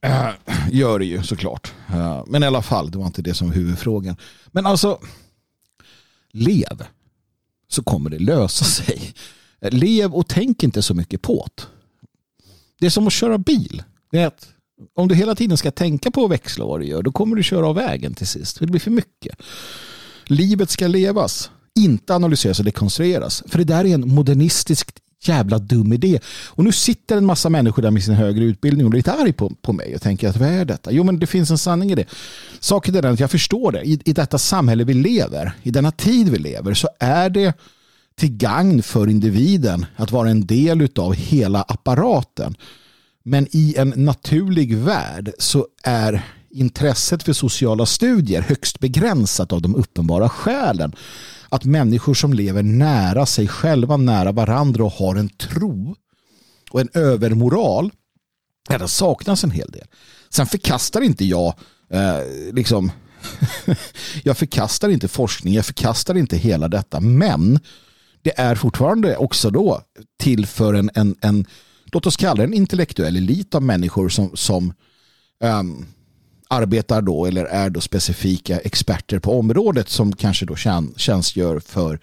[0.00, 0.28] Äh,
[0.70, 1.72] gör det ju såklart.
[1.88, 4.16] Äh, men i alla fall, det var inte det som var huvudfrågan.
[4.46, 4.98] Men alltså,
[6.32, 6.82] lev
[7.68, 9.14] så kommer det lösa sig.
[9.60, 11.62] Lev och tänk inte så mycket på det.
[12.78, 13.82] Det är som att köra bil.
[14.10, 14.48] Det är att
[14.94, 17.42] om du hela tiden ska tänka på att växla vad du gör, då kommer du
[17.42, 18.60] köra av vägen till sist.
[18.60, 19.38] Det blir för mycket.
[20.24, 23.42] Livet ska levas, inte analyseras och dekonstrueras.
[23.46, 24.90] För det där är en modernistisk
[25.28, 26.20] jävla dum idé.
[26.46, 29.32] Och nu sitter en massa människor där med sin högre utbildning och är lite arg
[29.32, 30.92] på, på mig och tänker att vad är detta?
[30.92, 32.06] Jo men det finns en sanning i det.
[32.60, 33.82] Saken är den att jag förstår det.
[33.82, 37.54] I, I detta samhälle vi lever, i denna tid vi lever så är det
[38.16, 42.54] till gagn för individen att vara en del av hela apparaten.
[43.22, 49.74] Men i en naturlig värld så är intresset för sociala studier högst begränsat av de
[49.74, 50.92] uppenbara skälen.
[51.48, 55.96] Att människor som lever nära sig själva, nära varandra och har en tro
[56.70, 57.90] och en övermoral,
[58.68, 59.86] ja, det saknas en hel del.
[60.30, 61.54] Sen förkastar inte jag
[61.90, 62.20] eh,
[62.52, 62.92] liksom
[64.22, 67.60] jag förkastar inte forskning, jag förkastar inte hela detta, men
[68.22, 69.80] det är fortfarande också då
[70.18, 71.46] till för en, en, en
[71.84, 74.72] låt oss kalla det en intellektuell elit av människor som, som
[75.40, 75.86] um,
[76.48, 80.56] arbetar då eller är då specifika experter på området som kanske då
[80.96, 82.00] tjänstgör för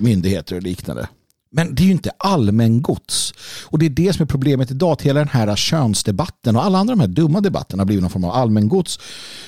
[0.00, 1.08] myndigheter och liknande.
[1.54, 3.34] Men det är ju inte allmän gods.
[3.64, 4.98] Och det är det som är problemet idag.
[4.98, 8.10] Till hela den här könsdebatten och alla andra de här dumma debatterna har blivit någon
[8.10, 8.98] form av allmän gods.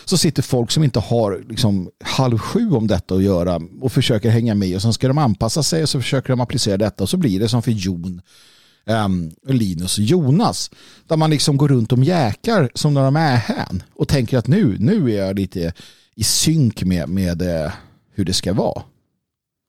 [0.05, 4.31] Så sitter folk som inte har liksom halv sju om detta att göra och försöker
[4.31, 7.11] hänga med och sen ska de anpassa sig och så försöker de applicera detta och
[7.11, 8.21] så blir det som för Jon
[8.87, 10.71] Ehm, Linus och Jonas.
[11.07, 14.47] Där man liksom går runt och mjäkar som när de är här och tänker att
[14.47, 15.73] nu, nu är jag lite
[16.15, 17.73] i synk med, med eh,
[18.11, 18.83] hur det ska vara.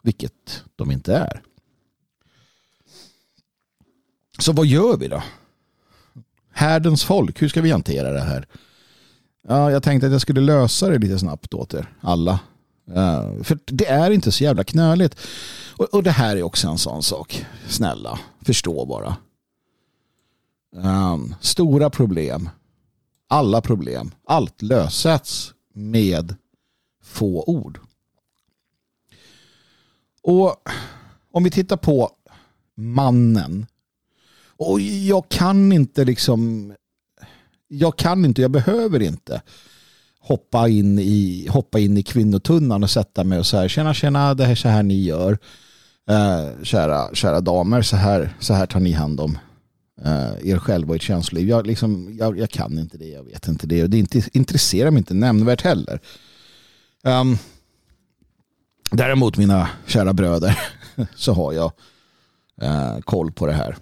[0.04, 1.42] Vilket de inte är.
[4.40, 5.24] Så vad gör vi då?
[6.52, 8.48] Härdens folk, hur ska vi hantera det här?
[9.48, 12.40] Ja, jag tänkte att jag skulle lösa det lite snabbt åt er alla.
[12.90, 15.18] Uh, för det är inte så jävla knöligt.
[15.78, 17.46] Och, och, det här är också en sån sak.
[17.68, 19.18] Snälla, förstå bara.
[20.76, 22.50] Um, stora problem.
[23.28, 24.12] Alla problem.
[24.28, 26.36] Allt lösats med
[27.04, 27.80] få ord.
[30.22, 30.56] Och
[31.32, 32.12] om vi tittar på
[32.76, 33.66] mannen.
[34.58, 36.74] Och jag kan inte liksom.
[37.68, 39.42] Jag kan inte, jag behöver inte
[40.26, 44.46] hoppa in i, hoppa in i kvinnotunnan och sätta mig och säga tjena tjena det
[44.46, 45.38] är så här ni gör.
[46.10, 49.38] Eh, kära, kära damer så här, så här tar ni hand om
[50.02, 51.50] eh, er själva och ert känsloliv.
[51.50, 54.92] Jag, liksom, jag, jag, kan inte det, jag vet inte det och det inte, intresserar
[54.92, 56.00] mig inte nämnvärt heller.
[57.04, 57.38] Um,
[58.92, 60.60] däremot mina kära bröder
[61.16, 61.72] så har jag
[62.62, 63.78] eh, koll på det här.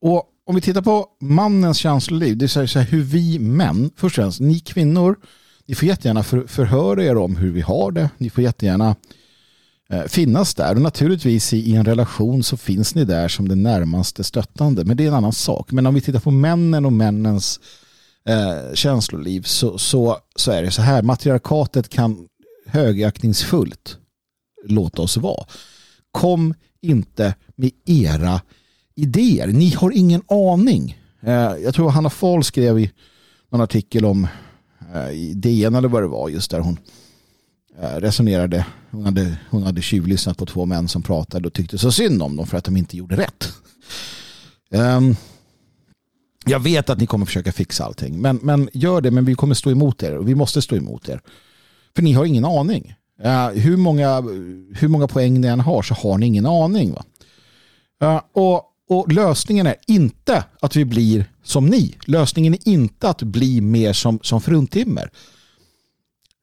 [0.00, 4.18] Och om vi tittar på mannens känsloliv, det är så här hur vi män, först
[4.18, 5.16] och främst, ni kvinnor,
[5.66, 8.10] ni får jättegärna för, förhöra er om hur vi har det.
[8.18, 8.96] Ni får jättegärna
[9.90, 13.54] eh, finnas där och naturligtvis i, i, en relation så finns ni där som det
[13.54, 14.84] närmaste stöttande.
[14.84, 15.72] Men det är en annan sak.
[15.72, 17.60] Men om vi tittar på männen och männens
[18.28, 21.02] eh, känsloliv så, så, så är det så här.
[21.02, 22.28] Matriarkatet kan
[22.66, 23.98] högaktningsfullt
[24.64, 25.46] låta oss vara.
[26.10, 28.40] Kom inte med era
[29.02, 29.46] idéer.
[29.46, 30.98] Ni har ingen aning.
[31.22, 31.32] Eh,
[31.64, 32.90] jag tror Hanna Fahl skrev i
[33.50, 34.26] någon artikel om
[34.94, 36.78] eh, i DN eller vad det var just där hon
[37.80, 38.66] eh, resonerade.
[38.90, 42.36] Hon hade, hon hade tjuvlyssnat på två män som pratade och tyckte så synd om
[42.36, 43.52] dem för att de inte gjorde rätt.
[44.70, 45.16] Um,
[46.46, 48.20] jag vet att ni kommer försöka fixa allting.
[48.20, 50.16] Men, men gör det, men vi kommer stå emot er.
[50.16, 51.20] Och vi måste stå emot er.
[51.96, 52.94] För ni har ingen aning.
[53.24, 54.20] Uh, hur, många,
[54.74, 56.92] hur många poäng ni än har så har ni ingen aning.
[56.92, 57.04] Va?
[58.04, 61.94] Uh, och och lösningen är inte att vi blir som ni.
[62.04, 65.10] Lösningen är inte att bli mer som, som fruntimmer.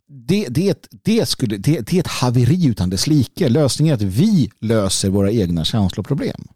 [0.08, 3.50] Det, det, det, skulle, det, det är ett haveri utan dess like.
[3.50, 6.48] Lösningen är att vi löser våra egna känsloproblem.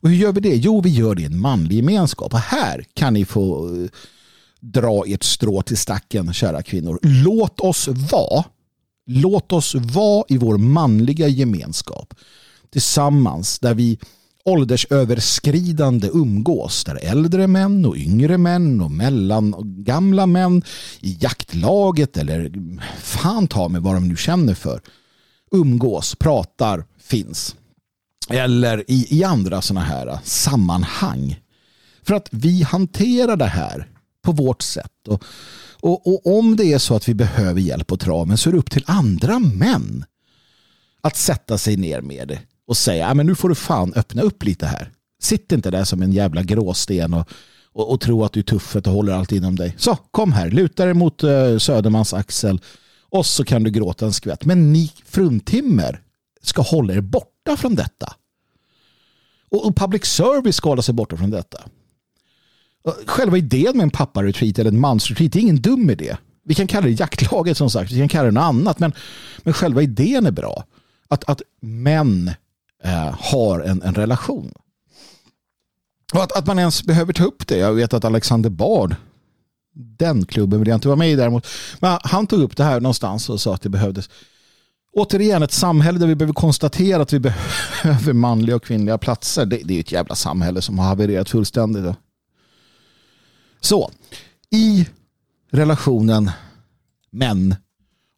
[0.00, 0.56] Och hur gör vi det?
[0.56, 2.34] Jo, vi gör det i en manlig gemenskap.
[2.34, 3.88] Och här kan ni få eh,
[4.60, 6.98] dra ert strå till stacken, kära kvinnor.
[7.02, 8.44] Låt oss vara.
[9.06, 12.14] Låt oss vara i vår manliga gemenskap
[12.70, 13.98] tillsammans där vi
[14.44, 20.62] åldersöverskridande umgås där äldre män och yngre män och mellan och gamla män
[21.00, 22.52] i jaktlaget eller
[23.00, 24.80] fan ta med vad de nu känner för
[25.50, 27.56] umgås, pratar, finns.
[28.28, 31.40] Eller i, i andra sådana här sammanhang.
[32.02, 33.88] För att vi hanterar det här
[34.22, 35.08] på vårt sätt.
[35.08, 35.24] Och,
[35.80, 38.58] och, och, om det är så att vi behöver hjälp på traven så är det
[38.58, 40.04] upp till andra män
[41.00, 44.22] att sätta sig ner med det och säga ah, men nu får du fan öppna
[44.22, 44.90] upp lite här.
[45.22, 47.28] Sitt inte där som en jävla gråsten och,
[47.72, 49.74] och, och tro att du är tuffet och håller allt inom dig.
[49.78, 52.60] Så, kom här, luta dig mot uh, Södermans axel
[53.08, 54.44] och så kan du gråta en skvätt.
[54.44, 56.00] Men ni fruntimmer
[56.42, 58.14] ska hålla er borta från detta.
[59.50, 61.58] Och, och public service ska hålla sig borta från detta.
[63.06, 66.16] Själva idén med en papparetreat eller en mansretreat är ingen dum idé.
[66.44, 68.92] Vi kan kalla det jaktlaget som sagt, vi kan kalla det något annat, men,
[69.38, 70.64] men själva idén är bra.
[71.08, 72.30] Att, att män
[72.84, 74.52] eh, har en, en relation.
[76.14, 77.56] Och att, att man ens behöver ta upp det.
[77.56, 78.96] Jag vet att Alexander Bard,
[79.74, 81.46] den klubben vill jag inte vara med i däremot,
[81.80, 84.10] men han tog upp det här någonstans och sa att det behövdes.
[84.92, 89.46] Återigen ett samhälle där vi behöver konstatera att vi behöver manliga och kvinnliga platser.
[89.46, 91.96] Det, det är ett jävla samhälle som har havererat fullständigt.
[93.60, 93.90] Så,
[94.50, 94.88] i
[95.50, 96.30] relationen
[97.10, 97.54] män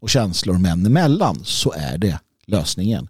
[0.00, 3.08] och känslor män emellan så är det lösningen.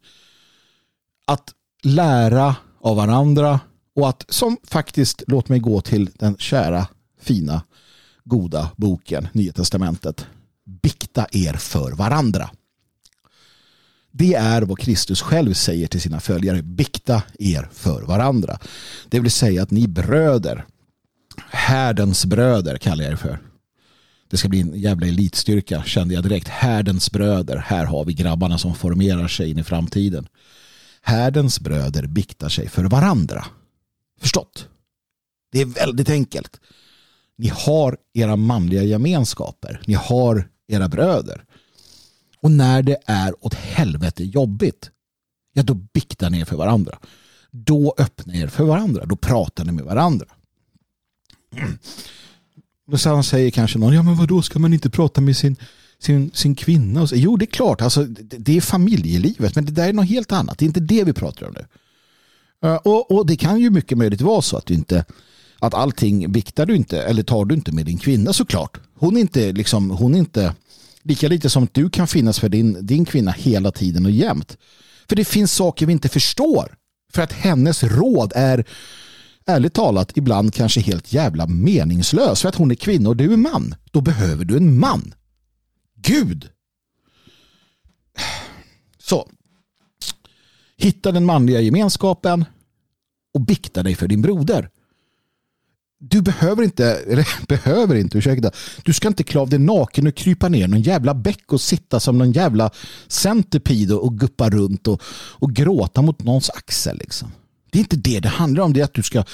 [1.27, 1.51] Att
[1.83, 3.61] lära av varandra
[3.97, 6.87] och att som faktiskt, låt mig gå till den kära,
[7.21, 7.63] fina,
[8.25, 10.27] goda boken Nya Testamentet.
[10.65, 12.51] Bikta er för varandra.
[14.11, 16.63] Det är vad Kristus själv säger till sina följare.
[16.63, 18.59] Bikta er för varandra.
[19.09, 20.65] Det vill säga att ni bröder,
[21.51, 23.39] härdens bröder kallar jag er för.
[24.31, 26.49] Det ska bli en jävla elitstyrka kände jag direkt.
[26.49, 27.57] Härdens bröder.
[27.57, 30.27] Här har vi grabbarna som formerar sig in i framtiden.
[31.03, 33.47] Härdens bröder biktar sig för varandra.
[34.21, 34.69] Förstått?
[35.53, 36.61] Det är väldigt enkelt.
[37.39, 39.83] Ni har era manliga gemenskaper.
[39.87, 41.45] Ni har era bröder.
[42.41, 44.91] Och när det är åt helvete jobbigt,
[45.53, 46.99] ja då biktar ni er för varandra.
[47.51, 49.05] Då öppnar ni er för varandra.
[49.07, 50.27] Då pratar ni med varandra.
[52.87, 55.57] Då säger kanske någon, ja men vad då ska man inte prata med sin,
[56.03, 57.07] sin, sin kvinna?
[57.13, 60.33] jo det är klart, alltså, det, det är familjelivet, men det där är något helt
[60.33, 60.59] annat.
[60.59, 61.67] Det är inte det vi pratar om nu.
[62.69, 65.05] Eh, och, och, det kan ju mycket möjligt vara så att du inte
[65.59, 68.81] att allting viktar du inte eller tar du inte med din kvinna såklart.
[68.95, 70.55] Hon är inte liksom, hon är inte
[71.03, 74.57] lika lite som du kan finnas för din, din kvinna hela tiden och jämt.
[75.09, 76.77] För det finns saker vi inte förstår.
[77.13, 78.65] För att hennes råd är
[79.47, 82.43] ärligt talat ibland kanske helt jävla meningslös.
[82.43, 83.75] För att hon är kvinna och du är man.
[83.91, 85.15] Då behöver du en man.
[86.03, 86.49] Gud!
[88.99, 89.29] Så.
[90.77, 92.45] Hitta den manliga gemenskapen
[93.35, 94.71] och bikta dig för din broder.
[95.99, 98.51] Du behöver inte, eller behöver inte, ursäkta.
[98.85, 102.01] Du ska inte klä av dig naken och krypa ner någon jävla bäck och sitta
[102.01, 102.71] som någon jävla
[103.09, 105.03] centipid och guppa runt och,
[105.39, 106.99] och gråta mot någons axel.
[106.99, 107.33] Liksom.
[107.71, 108.73] Det är inte det det handlar om.
[108.73, 109.25] Det är att du ska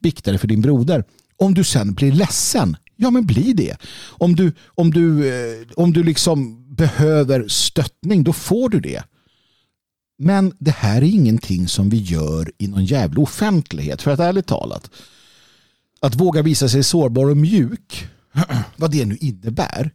[0.00, 1.04] bikta dig för din broder.
[1.36, 3.76] Om du sen blir ledsen, ja men bli det.
[4.08, 9.02] Om du, om du, eh, om du liksom behöver stöttning, då får du det.
[10.18, 14.02] Men det här är ingenting som vi gör i någon jävla offentlighet.
[14.02, 14.90] För att ärligt talat,
[16.00, 18.08] att våga visa sig sårbar och mjuk,
[18.76, 19.90] vad det nu innebär,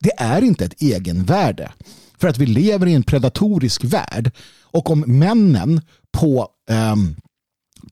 [0.00, 1.72] det är inte ett egenvärde.
[2.18, 4.30] För att vi lever i en predatorisk värld
[4.62, 5.80] och om männen
[6.12, 6.96] på eh,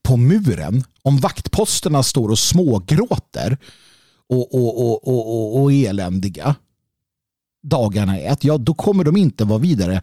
[0.01, 3.57] på muren, om vaktposterna står och smågråter
[4.29, 6.55] och, och, och, och, och eländiga
[7.63, 10.01] dagarna är, ja då kommer de inte vara vidare,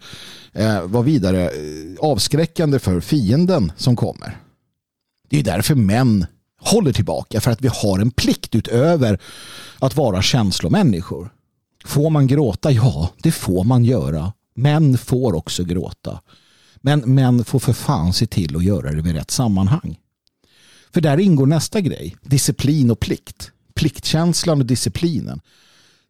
[0.53, 1.51] eh, vara vidare eh,
[1.99, 4.41] avskräckande för fienden som kommer.
[5.29, 6.27] Det är därför män
[6.61, 9.21] håller tillbaka för att vi har en plikt utöver
[9.79, 11.31] att vara känslomänniskor.
[11.85, 12.71] Får man gråta?
[12.71, 14.33] Ja, det får man göra.
[14.55, 16.21] Män får också gråta.
[16.77, 19.99] Men män får för fan se till att göra det i rätt sammanhang.
[20.93, 22.17] För där ingår nästa grej.
[22.23, 23.51] Disciplin och plikt.
[23.75, 25.41] Pliktkänslan och disciplinen.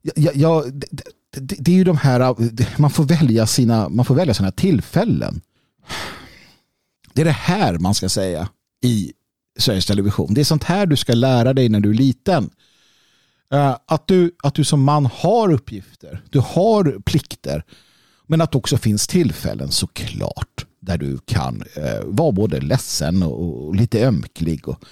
[0.03, 0.87] Ja, ja, det,
[1.31, 2.35] det, det, är ju de här,
[2.81, 5.41] man får välja sina, man får välja sina tillfällen.
[7.13, 8.49] Det är det här man ska säga
[8.85, 9.13] i
[9.59, 10.35] Sveriges Television.
[10.35, 12.51] Det är sånt här du ska lära dig när du är liten.
[13.53, 17.65] Eh, att du, att du som man har uppgifter, du har plikter
[18.27, 23.67] men att det också finns tillfällen såklart där du kan eh, vara både ledsen och,
[23.67, 24.85] och lite ömklig och,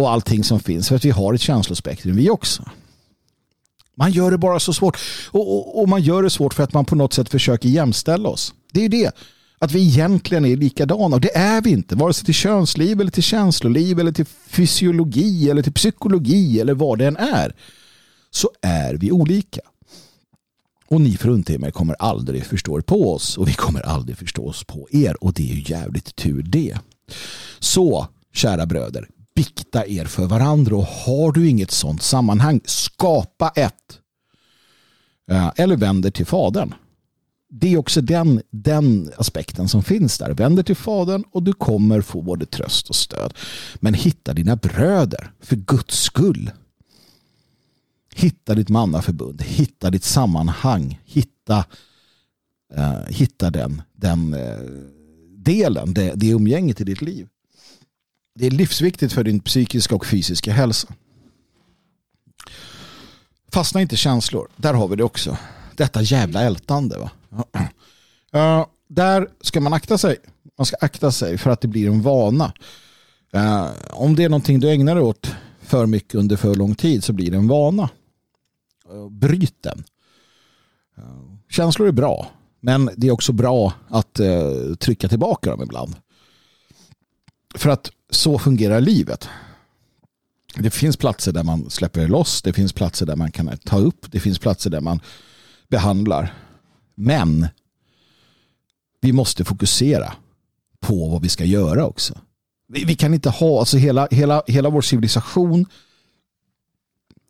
[0.00, 0.88] och allting som finns.
[0.88, 2.62] För att vi har ett känslospektrum vi också.
[3.96, 4.98] Man gör det bara så svårt.
[5.30, 8.28] Och, och, och, man gör det svårt för att man på något sätt försöker jämställa
[8.28, 8.54] oss.
[8.72, 9.14] Det är ju det.
[9.58, 11.16] Att vi egentligen är likadana.
[11.16, 11.96] Och det är vi inte.
[11.96, 16.98] Vare sig till könsliv eller till känsloliv eller till fysiologi eller till psykologi eller vad
[16.98, 17.54] det än är.
[18.30, 19.60] Så är vi olika.
[20.88, 24.64] Och ni fruntimmer kommer aldrig förstå er på oss och vi kommer aldrig förstå oss
[24.64, 26.78] på er och det är ju jävligt tur det.
[27.58, 29.08] Så, kära bröder,
[29.40, 33.98] bikta er för varandra och har du inget sånt sammanhang, skapa ett.
[35.30, 36.74] Eh, eller vänder till fadern.
[37.48, 40.34] Det är också den, den aspekten som finns där.
[40.34, 43.34] Vänder till fadern och du kommer få både tröst och stöd.
[43.76, 46.50] Men hitta dina bröder, för Guds skull.
[48.14, 51.64] Hitta ditt mannaförbund, hitta ditt sammanhang, hitta,
[52.78, 54.58] uh, hitta den, den uh,
[55.36, 57.28] delen, det, det umgänget i ditt liv.
[58.40, 60.88] Det är livsviktigt för din psykiska och fysiska hälsa.
[63.52, 64.48] Fastna inte känslor.
[64.56, 65.36] Där har vi det också.
[65.76, 66.98] Detta jävla ältande.
[66.98, 67.10] Va?
[68.34, 70.16] Uh, där ska man akta sig.
[70.58, 72.52] Man ska akta sig för att det blir en vana.
[73.36, 77.04] Uh, om det är någonting du ägnar dig åt för mycket under för lång tid
[77.04, 77.88] så blir det en vana.
[78.92, 79.84] Uh, bryt den.
[81.50, 82.30] Känslor är bra.
[82.60, 84.20] Men det är också bra att
[84.78, 85.96] trycka tillbaka dem ibland.
[87.54, 89.28] För att så fungerar livet.
[90.54, 92.42] Det finns platser där man släpper loss.
[92.42, 94.12] Det finns platser där man kan ta upp.
[94.12, 95.00] Det finns platser där man
[95.68, 96.34] behandlar.
[96.94, 97.48] Men
[99.00, 100.12] vi måste fokusera
[100.80, 102.18] på vad vi ska göra också.
[102.68, 105.66] Vi, vi kan inte ha, alltså hela, hela, hela vår civilisation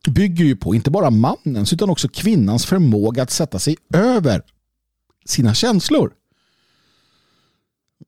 [0.09, 4.43] bygger ju på inte bara mannens utan också kvinnans förmåga att sätta sig över
[5.25, 6.13] sina känslor.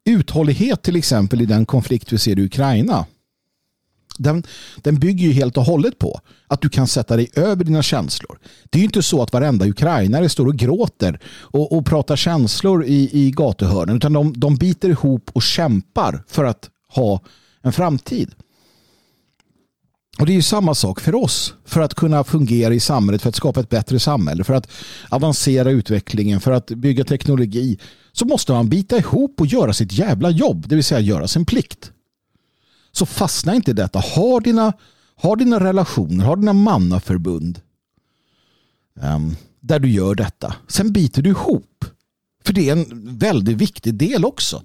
[0.05, 3.07] Uthållighet till exempel i den konflikt vi ser i Ukraina
[4.19, 4.43] den,
[4.77, 8.39] den bygger ju helt och hållet på att du kan sätta dig över dina känslor.
[8.71, 12.85] Det är ju inte så att varenda ukrainare står och gråter och, och pratar känslor
[12.85, 17.21] i, i gatuhörnen utan de, de biter ihop och kämpar för att ha
[17.63, 18.35] en framtid.
[20.19, 21.55] Och det är ju samma sak för oss.
[21.65, 24.69] För att kunna fungera i samhället, för att skapa ett bättre samhälle, för att
[25.09, 27.79] avancera utvecklingen, för att bygga teknologi
[28.13, 31.45] så måste man bita ihop och göra sitt jävla jobb, det vill säga göra sin
[31.45, 31.93] plikt.
[32.93, 33.99] Så fastna inte i detta.
[33.99, 34.73] Ha dina,
[35.17, 37.61] ha dina relationer, ha dina mannaförbund
[38.95, 40.55] um, där du gör detta.
[40.69, 41.85] Sen biter du ihop.
[42.45, 44.63] För det är en väldigt viktig del också.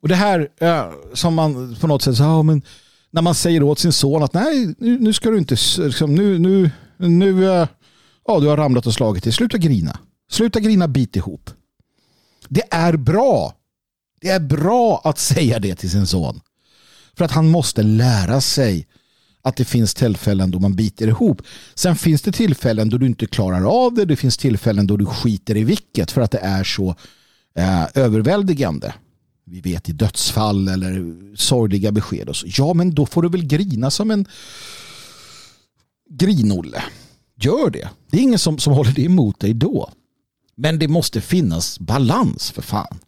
[0.00, 2.62] Och det här uh, som man på något sätt säger, men
[3.10, 6.38] när man säger åt sin son att nej, nu, nu ska du inte, liksom, nu,
[6.38, 7.68] nu, nu, eh,
[8.26, 9.32] ja, du har ramlat och slagit dig.
[9.32, 9.98] Sluta grina.
[10.30, 11.50] Sluta grina, bit ihop.
[12.48, 13.54] Det är bra.
[14.20, 16.40] Det är bra att säga det till sin son.
[17.16, 18.86] För att han måste lära sig
[19.42, 21.42] att det finns tillfällen då man biter ihop.
[21.74, 24.04] Sen finns det tillfällen då du inte klarar av det.
[24.04, 26.94] Det finns tillfällen då du skiter i vilket för att det är så
[27.54, 28.92] eh, överväldigande.
[29.50, 32.28] Vi vet i dödsfall eller sorgliga besked.
[32.28, 32.46] Och så.
[32.48, 34.26] Ja, men då får du väl grina som en
[36.10, 36.82] grinolle.
[37.40, 37.88] Gör det.
[38.10, 39.90] Det är ingen som, som håller det emot dig då.
[40.56, 42.98] Men det måste finnas balans för fan.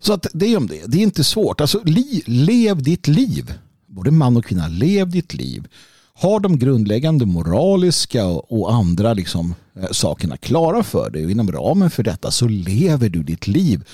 [0.00, 0.86] Så att det är om det.
[0.86, 1.60] Det är inte svårt.
[1.60, 3.54] Alltså, li, lev ditt liv.
[3.86, 5.68] Både man och kvinna, lev ditt liv.
[6.14, 11.24] Ha de grundläggande moraliska och andra liksom, eh, Eh, sakerna klara för dig.
[11.24, 13.84] Och inom ramen för detta så lever du ditt liv.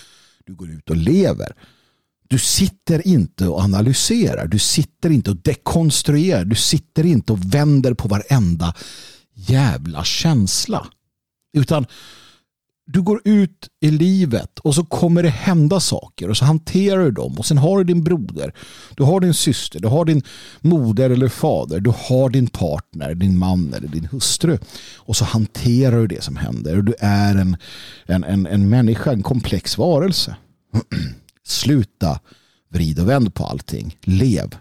[0.44, 1.52] Du går ut och lever.
[2.28, 4.46] Du sitter inte och analyserar.
[4.46, 6.44] Du sitter inte och dekonstruerar.
[6.44, 8.74] Du sitter inte och vänder på varenda
[9.34, 10.86] jävla känsla.
[11.56, 11.86] Utan
[12.86, 17.10] du går ut i livet och så kommer det hända saker och så hanterar du
[17.10, 18.54] dem och sen har du din broder,
[18.96, 20.22] du har din syster, du har din
[20.60, 24.58] moder eller fader, du har din partner, din man eller din hustru
[24.96, 27.56] och så hanterar du det som händer och du är en,
[28.06, 30.36] en, en, en människa, en komplex varelse.
[31.46, 32.20] Sluta
[32.68, 33.96] vrid och vänd på allting.
[34.02, 34.56] Lev.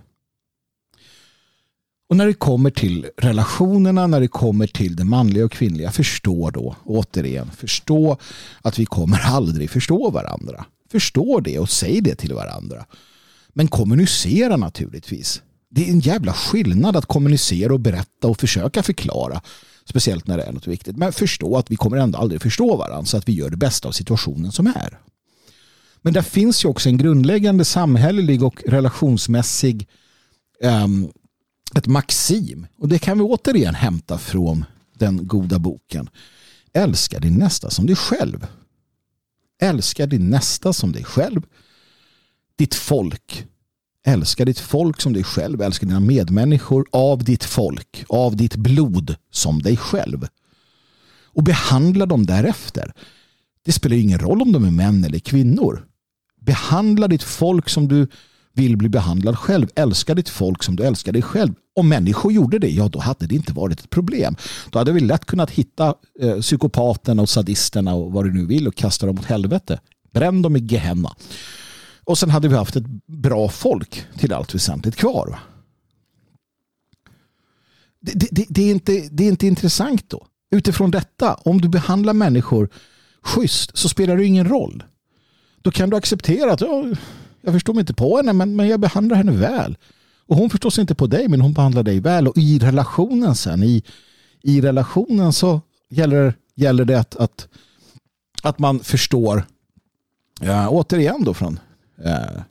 [2.09, 6.49] Och när det kommer till relationerna, när det kommer till det manliga och kvinnliga, förstå
[6.49, 8.17] då, återigen, förstå
[8.61, 10.65] att vi kommer aldrig förstå varandra.
[10.91, 12.85] Förstå det och säg det till varandra.
[13.53, 15.41] Men kommunicera naturligtvis.
[15.69, 19.41] Det är en jävla skillnad att kommunicera och berätta och försöka förklara.
[19.85, 20.97] Speciellt när det är något viktigt.
[20.97, 23.87] Men förstå att vi kommer ändå aldrig förstå varandra så att vi gör det bästa
[23.87, 24.99] av situationen som är.
[26.01, 29.87] Men där finns ju också en grundläggande samhällelig och relationsmässig
[30.63, 31.11] um,
[31.79, 32.67] ett maxim.
[32.77, 34.65] Och det kan vi återigen hämta från
[34.97, 36.09] den goda boken.
[36.73, 38.47] Älska din nästa som dig själv.
[39.61, 41.41] Älska din nästa som dig själv.
[42.55, 43.45] Ditt folk.
[44.05, 45.61] Älska ditt folk som dig själv.
[45.61, 48.05] Älska dina medmänniskor av ditt folk.
[48.09, 50.27] Av ditt blod som dig själv.
[51.25, 52.93] Och behandla dem därefter.
[53.65, 55.87] Det spelar ingen roll om de är män eller kvinnor.
[56.41, 58.07] Behandla ditt folk som du
[58.53, 59.67] vill bli behandlad själv.
[59.75, 61.53] Älska ditt folk som du älskar dig själv.
[61.75, 64.35] Om människor gjorde det, ja då hade det inte varit ett problem.
[64.71, 68.67] Då hade vi lätt kunnat hitta eh, psykopaterna och sadisterna och vad du nu vill
[68.67, 69.79] och kasta dem åt helvete.
[70.13, 71.15] Bränn dem i Gehenna.
[72.03, 75.39] Och sen hade vi haft ett bra folk till allt väsentligt kvar.
[78.01, 80.27] Det, det, det, är inte, det är inte intressant då.
[80.51, 82.69] Utifrån detta, om du behandlar människor
[83.21, 84.83] schysst så spelar det ingen roll.
[85.61, 86.85] Då kan du acceptera att ja,
[87.43, 89.77] jag förstår mig inte på henne men, men jag behandlar henne väl.
[90.27, 92.27] Och hon förstår sig inte på dig men hon behandlar dig väl.
[92.27, 93.83] Och i relationen sen, i,
[94.41, 97.47] i relationen så gäller, gäller det att, att,
[98.43, 99.45] att man förstår
[100.41, 101.59] ja, återigen då från
[102.03, 102.41] eh,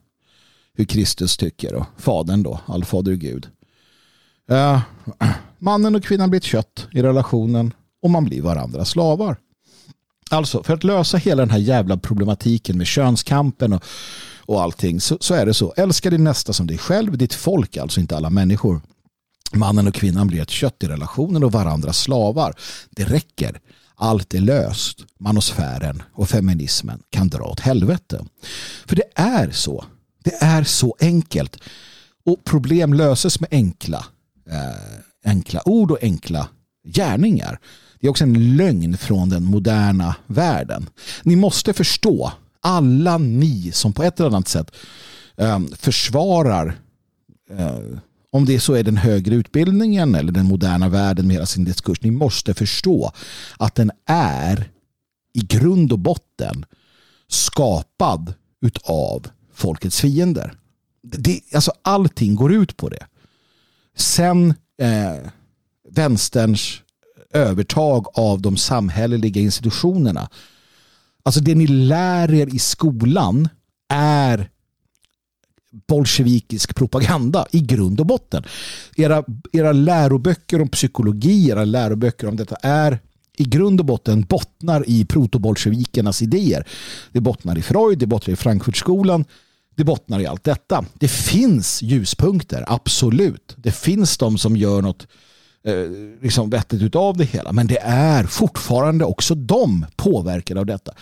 [0.75, 3.49] hur Kristus tycker och fadern då, allfader Gud.
[4.51, 4.81] Eh,
[5.59, 9.37] mannen och kvinnan blir ett kött i relationen och man blir varandra slavar.
[10.31, 13.85] Alltså för att lösa hela den här jävla problematiken med könskampen och,
[14.53, 15.75] och allting så, så är det så.
[15.77, 18.81] Älska din nästa som dig själv, ditt folk, alltså inte alla människor.
[19.53, 22.55] Mannen och kvinnan blir ett kött i relationen och varandra slavar.
[22.91, 23.61] Det räcker.
[23.95, 24.99] Allt är löst.
[25.21, 28.25] Manosfären och feminismen kan dra åt helvete.
[28.87, 29.85] För det är så.
[30.25, 31.59] Det är så enkelt.
[32.25, 34.07] Och problem löses med enkla,
[34.51, 36.49] eh, enkla ord och enkla
[36.89, 37.59] gärningar.
[38.01, 40.89] Det är också en lögn från den moderna världen.
[41.23, 42.33] Ni måste förstå,
[42.63, 44.77] alla ni som på ett eller annat sätt
[45.37, 46.79] eh, försvarar
[47.51, 47.99] eh,
[48.31, 52.03] om det så är den högre utbildningen eller den moderna världen med hela sin diskurs.
[52.03, 53.13] Ni måste förstå
[53.59, 54.71] att den är
[55.33, 56.65] i grund och botten
[57.29, 60.55] skapad utav folkets fiender.
[61.03, 63.07] Det, alltså allting går ut på det.
[63.97, 65.31] Sen eh,
[65.91, 66.83] vänsterns
[67.31, 70.29] övertag av de samhälleliga institutionerna.
[71.23, 73.49] Alltså det ni lär er i skolan
[73.89, 74.49] är
[75.89, 78.45] bolsjevikisk propaganda i grund och botten.
[78.97, 82.99] Era, era läroböcker om psykologi, era läroböcker om detta är
[83.37, 86.69] i grund och botten bottnar i protobolsjevikernas idéer.
[87.13, 89.25] Det bottnar i Freud, det bottnar i Frankfurtskolan,
[89.75, 90.85] det bottnar i allt detta.
[90.95, 93.55] Det finns ljuspunkter, absolut.
[93.57, 95.07] Det finns de som gör något
[95.65, 95.75] eh,
[96.23, 97.53] liksom vettigt utav det hela.
[97.53, 100.93] Men det är fortfarande också de påverkade av detta.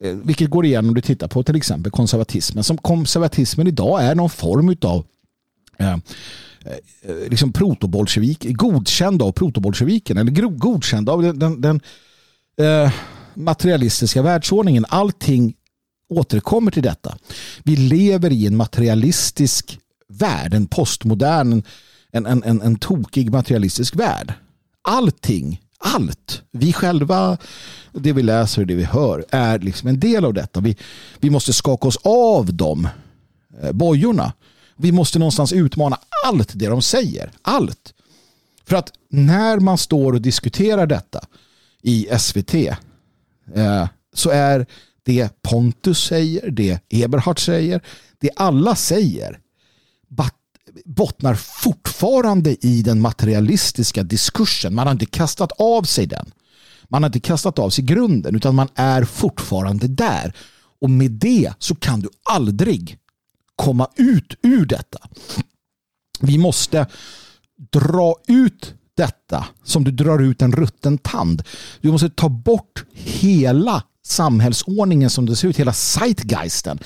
[0.00, 2.64] Eh, vilket går igen om du tittar på till exempel konservatismen.
[2.64, 5.04] Som konservatismen idag är någon form utav
[5.78, 5.98] eh, eh,
[7.30, 11.80] liksom protobolsjevik, godkänd av protobolsjeviken eller godkänd av den, den, den
[12.60, 12.92] eh,
[13.34, 14.84] materialistiska världsordningen.
[14.88, 15.54] Allting
[16.08, 17.18] återkommer till detta.
[17.64, 21.62] Vi lever i en materialistisk värld, en postmodern,
[22.12, 24.32] en, en, en, en tokig materialistisk värld.
[24.82, 26.42] Allting allt.
[26.50, 27.38] Vi själva,
[27.92, 30.60] det vi läser och det vi hör är liksom en del av detta.
[30.60, 30.76] Vi,
[31.20, 32.88] vi måste skaka oss av de
[33.62, 34.32] eh, bojorna.
[34.76, 37.30] Vi måste någonstans utmana allt det de säger.
[37.42, 37.94] Allt.
[38.64, 41.20] För att när man står och diskuterar detta
[41.82, 44.66] i SVT eh, så är
[45.02, 47.80] det Pontus säger, det Eberhard säger,
[48.18, 49.38] det alla säger
[50.84, 54.74] bottnar fortfarande i den materialistiska diskursen.
[54.74, 56.32] Man har inte kastat av sig den.
[56.88, 60.32] Man har inte kastat av sig grunden utan man är fortfarande där.
[60.80, 62.98] Och med det så kan du aldrig
[63.56, 64.98] komma ut ur detta.
[66.20, 66.86] Vi måste
[67.72, 71.42] dra ut detta som du drar ut en rutten tand.
[71.80, 76.78] Du måste ta bort hela samhällsordningen som det ser ut, hela zeitgeisten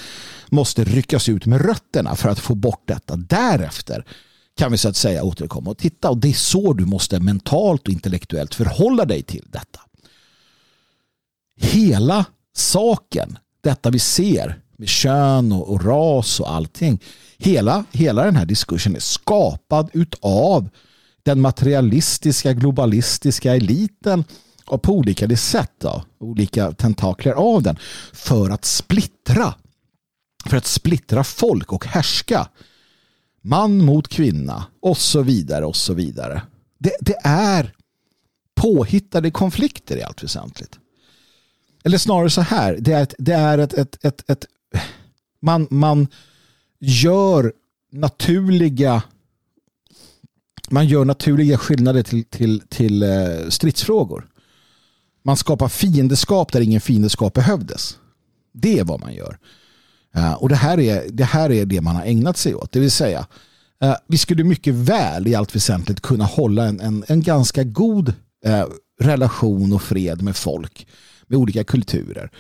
[0.53, 3.17] måste ryckas ut med rötterna för att få bort detta.
[3.17, 4.05] Därefter
[4.57, 7.83] kan vi så att säga återkomma och titta och det är så du måste mentalt
[7.83, 9.81] och intellektuellt förhålla dig till detta.
[11.61, 12.25] Hela
[12.57, 17.01] saken, detta vi ser med kön och, och ras och allting,
[17.39, 20.69] hela, hela den här diskursen är skapad utav
[21.23, 24.25] den materialistiska globalistiska eliten
[24.67, 27.77] och på olika sätt, då, olika tentakler av den
[28.13, 29.55] för att splittra
[30.47, 32.49] för att splittra folk och härska.
[33.43, 36.43] Man mot kvinna och så vidare och så vidare.
[36.79, 37.75] Det, det är
[38.55, 40.79] påhittade konflikter i allt väsentligt.
[41.85, 44.47] Eller snarare så här, det är ett, det är ett, ett, ett, ett
[45.43, 46.09] man, man
[46.81, 47.53] gör
[47.93, 49.03] naturliga
[50.71, 54.29] man gör naturliga skillnader till, till, till eh, stridsfrågor.
[55.23, 57.99] Man skapar fiendeskap där ingen fiendeskap behövdes.
[58.53, 59.39] Det är vad man gör.
[60.15, 62.73] Eh, och det här, är, det här är det man har ägnat sig åt.
[62.73, 63.27] Det vill säga,
[63.83, 68.15] eh, vi skulle mycket väl i allt väsentligt kunna hålla en, en, en ganska god
[68.45, 68.65] eh,
[69.01, 70.87] relation och fred med folk
[71.27, 72.31] med olika kulturer.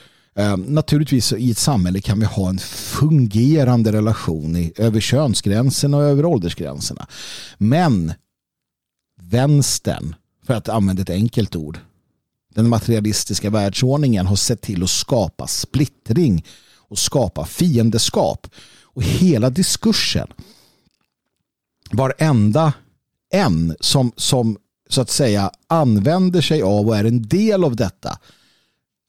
[0.56, 6.24] naturligtvis i ett samhälle kan vi ha en fungerande relation i, över könsgränserna och över
[6.24, 7.06] åldersgränserna.
[7.58, 8.12] Men
[9.22, 10.14] vänstern,
[10.46, 11.78] för att använda ett enkelt ord,
[12.54, 16.44] den materialistiska världsordningen har sett till att skapa splittring
[16.91, 18.47] och skapa fiendeskap.
[18.82, 20.28] Och hela diskursen,
[21.93, 22.72] varenda
[23.32, 24.57] en som, som
[24.88, 28.18] så att säga använder sig av och är en del av detta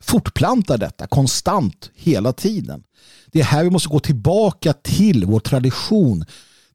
[0.02, 2.84] fortplantar detta konstant hela tiden.
[3.32, 6.26] Det är här vi måste gå tillbaka till vår tradition,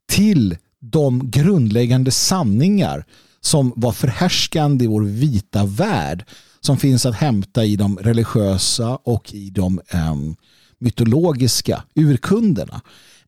[0.09, 3.05] till de grundläggande sanningar
[3.41, 6.25] som var förhärskande i vår vita värld
[6.61, 10.37] som finns att hämta i de religiösa och i de um,
[10.79, 12.81] mytologiska urkunderna.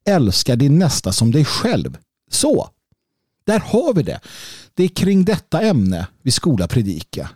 [0.05, 1.99] Älska din nästa som dig själv.
[2.31, 2.71] Så,
[3.45, 4.21] där har vi det.
[4.75, 7.31] Det är kring detta ämne vi skola predika.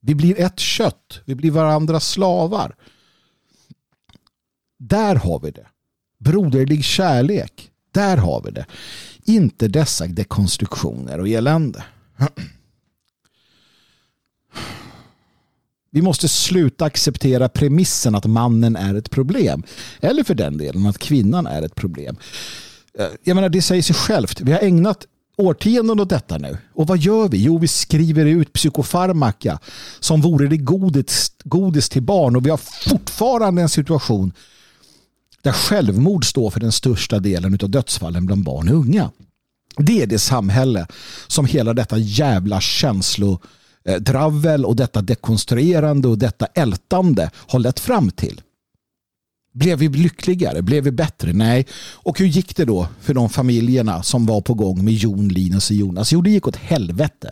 [0.00, 1.20] Vi blir ett kött.
[1.24, 2.76] Vi blir varandras slavar.
[4.78, 5.66] Där har vi det.
[6.18, 7.70] Broderlig kärlek.
[7.92, 8.66] Där har vi det.
[9.24, 11.84] Inte dessa dekonstruktioner och elände.
[15.94, 19.62] Vi måste sluta acceptera premissen att mannen är ett problem.
[20.00, 22.16] Eller för den delen att kvinnan är ett problem.
[22.98, 24.40] Eh, jag menar, det säger sig självt.
[24.40, 26.58] Vi har ägnat årtionden åt detta nu.
[26.74, 27.42] Och vad gör vi?
[27.42, 29.58] Jo, vi skriver ut psykofarmaka
[30.00, 32.36] som vore det godis, godis till barn.
[32.36, 34.32] Och vi har fortfarande en situation
[35.42, 39.10] där självmord står för den största delen av dödsfallen bland barn och unga.
[39.76, 40.86] Det är det samhälle
[41.26, 42.60] som hela detta jävla
[43.88, 48.40] Eh, dravel och detta dekonstruerande och detta ältande har lett fram till.
[49.54, 50.62] Blev vi lyckligare?
[50.62, 51.32] Blev vi bättre?
[51.32, 51.66] Nej.
[51.92, 55.70] Och hur gick det då för de familjerna som var på gång med Jon, Linus
[55.70, 56.12] och Jonas?
[56.12, 57.30] Jo, det gick åt helvete.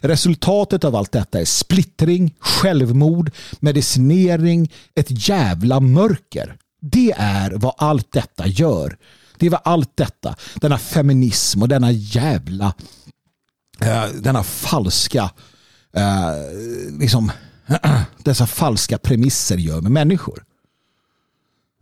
[0.00, 3.30] Resultatet av allt detta är splittring, självmord,
[3.60, 6.56] medicinering, ett jävla mörker.
[6.80, 8.96] Det är vad allt detta gör.
[9.38, 12.74] Det var allt detta, denna feminism och denna jävla,
[13.80, 15.30] eh, denna falska,
[15.96, 17.32] eh, liksom,
[18.24, 20.42] dessa falska premisser gör med människor.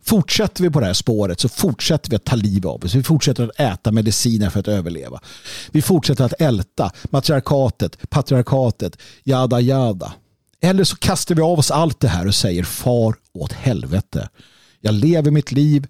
[0.03, 2.95] Fortsätter vi på det här spåret så fortsätter vi att ta liv av oss.
[2.95, 5.21] Vi fortsätter att äta mediciner för att överleva.
[5.71, 10.13] Vi fortsätter att älta matriarkatet, patriarkatet, jada jada.
[10.61, 14.29] Eller så kastar vi av oss allt det här och säger far åt helvete.
[14.81, 15.87] Jag lever mitt liv,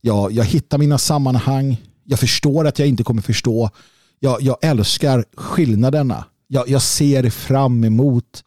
[0.00, 3.70] jag, jag hittar mina sammanhang, jag förstår att jag inte kommer förstå.
[4.20, 6.24] Jag, jag älskar skillnaderna.
[6.52, 8.44] Jag, jag ser fram emot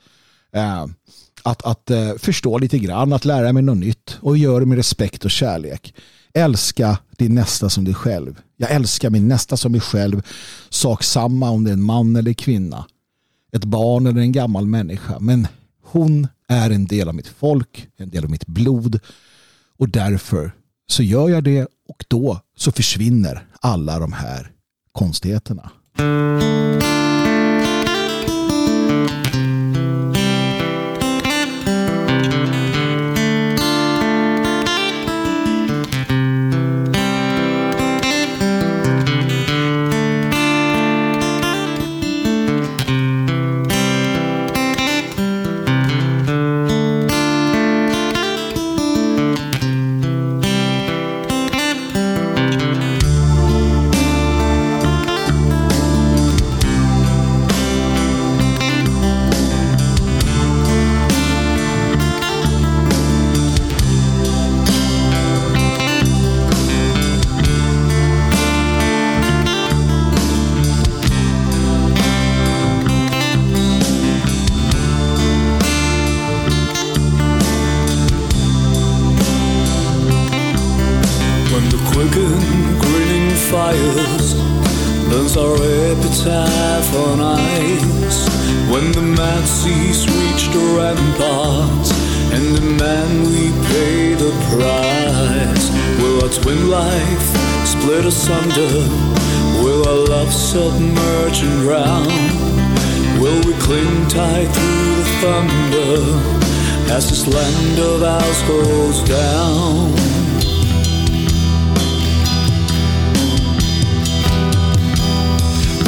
[0.54, 0.86] eh,
[1.44, 4.78] att, att eh, förstå lite grann, att lära mig något nytt och göra det med
[4.78, 5.94] respekt och kärlek.
[6.34, 8.42] Älska din nästa som dig själv.
[8.58, 10.22] Jag älskar min nästa som mig själv.
[10.70, 12.86] Sak samma om det är en man eller kvinna.
[13.52, 15.20] Ett barn eller en gammal människa.
[15.20, 15.48] Men
[15.84, 19.00] hon är en del av mitt folk, en del av mitt blod.
[19.78, 20.52] Och därför
[20.88, 24.52] så gör jag det och då så försvinner alla de här
[24.92, 25.72] konstigheterna.
[107.28, 109.92] land of ours goes down.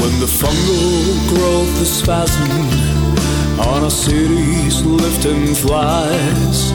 [0.02, 6.72] When the fungal growth is spasmed on our cities lifting flies,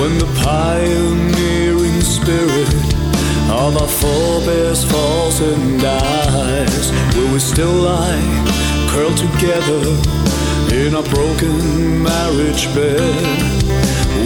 [0.00, 2.74] when the pioneering spirit
[3.50, 8.22] of our forebears falls and dies, will we still lie
[8.90, 10.47] curled together?
[10.86, 12.98] in a broken marriage bed.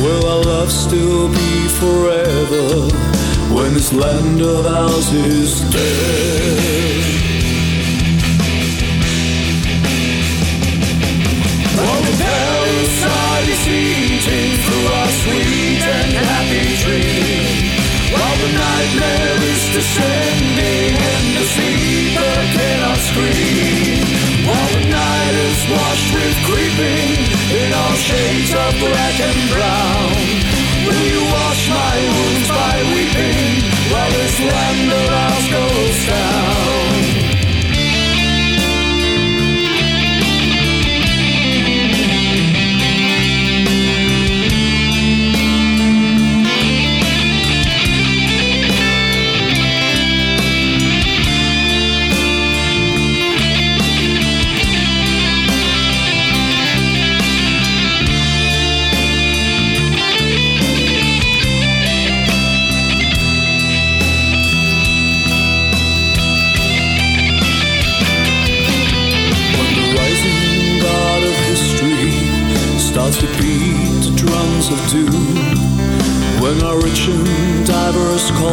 [0.03, 2.67] Will our love still be forever
[3.55, 7.03] when this land of ours is dead?
[11.77, 17.45] While the parasite is eating through our sweet and happy dream,
[18.13, 23.82] while the nightmare is descending and the sleeper cannot scream.
[25.53, 27.13] Is washed with creeping
[27.61, 30.13] in all shades of black and brown.
[30.87, 33.61] Will you wash my wounds by weeping
[33.93, 35.32] while this land of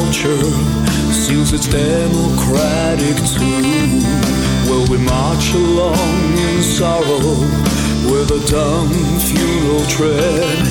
[0.10, 0.42] culture
[1.14, 4.02] seals its democratic tomb,
[4.66, 7.38] will we march along in sorrow
[8.10, 8.90] with a dumb
[9.20, 10.66] funeral tread?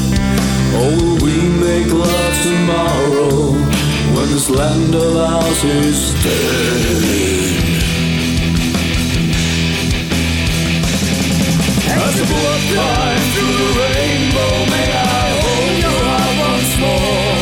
[0.74, 1.36] Or will we
[1.66, 3.52] make love tomorrow
[4.14, 7.02] when this land of ours is dead?
[11.86, 17.38] As the blood climbs through the rainbow, may I hold your heart once more.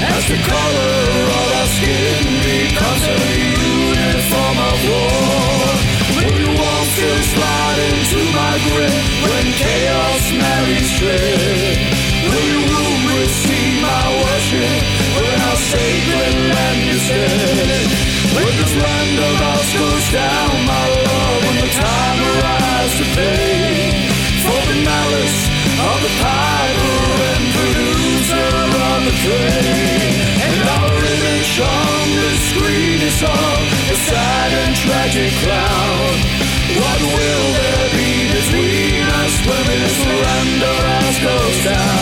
[0.00, 1.27] As the color
[2.78, 3.18] becomes a
[3.90, 5.66] uniform of war.
[6.14, 6.46] Will
[7.34, 8.94] slide into my grip
[9.26, 11.78] when chaos marries dread?
[12.22, 12.62] Will
[13.18, 14.78] receive my worship
[15.18, 17.88] when our sacred land is dead?
[18.34, 18.52] When
[19.26, 23.90] of ours goes down, my love, when the time arrives to pay
[24.44, 25.38] for the malice
[25.90, 26.12] of the
[27.34, 27.68] and the.
[33.22, 36.14] Of a sad and tragic clown.
[36.78, 41.97] What will there be between us when this land of goes down?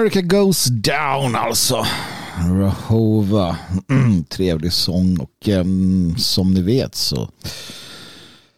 [0.00, 1.86] America Goes Down alltså.
[2.38, 3.56] Rahova.
[3.90, 7.30] Mm, trevlig sång och um, som ni vet så,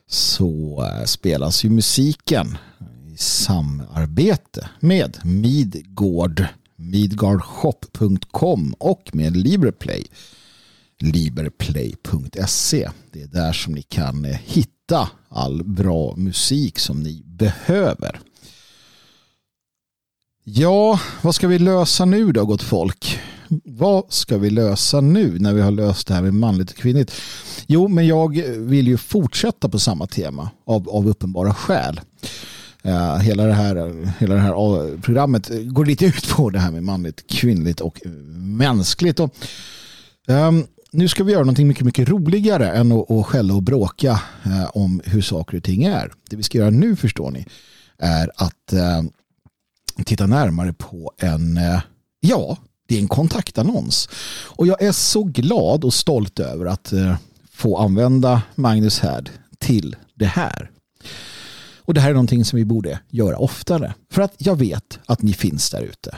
[0.09, 2.59] så uh, spelas ju musiken
[3.15, 6.45] i samarbete med Midgård,
[6.77, 10.07] midgardshop.com och med Liberplay,
[10.99, 12.89] liberplay.se.
[13.13, 18.21] Det är där som ni kan uh, hitta all bra musik som ni behöver.
[20.45, 23.21] Ja, vad ska vi lösa nu då gott folk?
[23.65, 27.13] Vad ska vi lösa nu när vi har löst det här med manligt och kvinnligt?
[27.67, 32.01] Jo, men jag vill ju fortsätta på samma tema av, av uppenbara skäl.
[32.87, 33.75] Uh, hela, det här,
[34.19, 38.01] hela det här uh, programmet går lite ut på det här med manligt, kvinnligt och
[38.37, 39.21] mänskligt.
[39.21, 39.35] Och,
[40.27, 44.21] um, nu ska vi göra någonting mycket, mycket roligare än att, att skälla och bråka
[44.47, 46.13] uh, om hur saker och ting är.
[46.31, 47.47] Det vi ska göra nu förstår ni
[47.99, 49.11] är att uh,
[50.05, 51.81] titta närmare på en, eh,
[52.21, 54.09] ja, det är en kontaktannons.
[54.47, 57.17] Och jag är så glad och stolt över att eh,
[57.51, 60.71] få använda Magnus Härd till det här.
[61.79, 63.95] Och det här är någonting som vi borde göra oftare.
[64.11, 66.17] För att jag vet att ni finns där ute.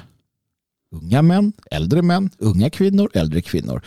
[0.92, 3.82] Unga män, äldre män, unga kvinnor, äldre kvinnor.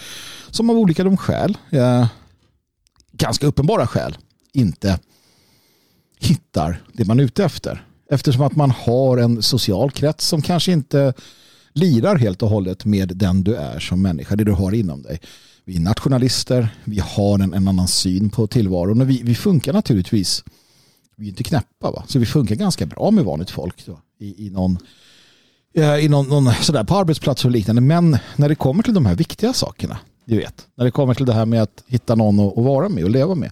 [0.49, 2.07] Som av olika de skäl, eh,
[3.11, 4.17] ganska uppenbara skäl,
[4.53, 4.99] inte
[6.19, 7.86] hittar det man är ute efter.
[8.09, 11.13] Eftersom att man har en social krets som kanske inte
[11.73, 15.19] lirar helt och hållet med den du är som människa, det du har inom dig.
[15.65, 19.73] Vi är nationalister, vi har en, en annan syn på tillvaron och vi, vi funkar
[19.73, 20.43] naturligtvis,
[21.15, 24.47] vi är inte knäppa va, så vi funkar ganska bra med vanligt folk då, i,
[24.47, 24.77] i någon
[25.73, 27.81] eh, i någon, någon sådär på arbetsplats och liknande.
[27.81, 31.25] Men när det kommer till de här viktiga sakerna, du vet, när det kommer till
[31.25, 33.51] det här med att hitta någon att, att vara med och leva med,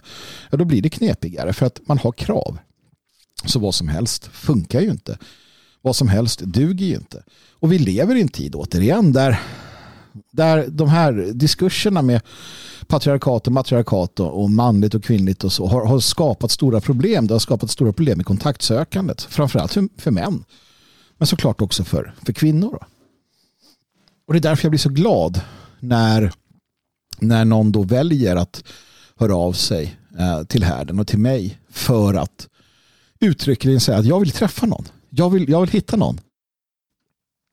[0.50, 2.58] ja, då blir det knepigare för att man har krav.
[3.46, 5.18] Så vad som helst funkar ju inte.
[5.82, 7.22] Vad som helst duger ju inte.
[7.60, 9.40] Och vi lever i en tid återigen där
[10.30, 12.20] Där de här diskurserna med
[12.86, 17.26] patriarkat och matriarkat och manligt och kvinnligt och så har, har skapat stora problem.
[17.26, 19.22] Det har skapat stora problem i kontaktsökandet.
[19.22, 20.44] Framförallt för, för män.
[21.18, 22.86] Men såklart också för, för kvinnor.
[24.26, 25.40] Och det är därför jag blir så glad
[25.80, 26.32] när,
[27.18, 28.64] när någon då väljer att
[29.16, 32.48] höra av sig eh, till härden och till mig för att
[33.20, 34.84] uttryckligen säga att jag vill träffa någon.
[35.10, 36.20] Jag vill, jag vill hitta någon.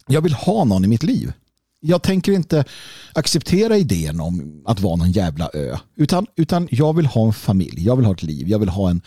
[0.07, 1.34] Jag vill ha någon i mitt liv.
[1.80, 2.66] Jag tänker inte
[3.14, 5.78] acceptera idén om att vara någon jävla ö.
[5.95, 7.86] Utan, utan jag vill ha en familj.
[7.86, 8.49] Jag vill ha ett liv.
[8.49, 9.01] Jag vill ha en,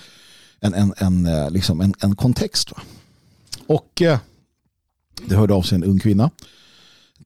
[0.61, 2.71] en, en, en, eh, liksom en, en kontext.
[2.71, 2.83] Va?
[3.67, 4.19] Och eh,
[5.27, 6.31] det hörde av sig en ung kvinna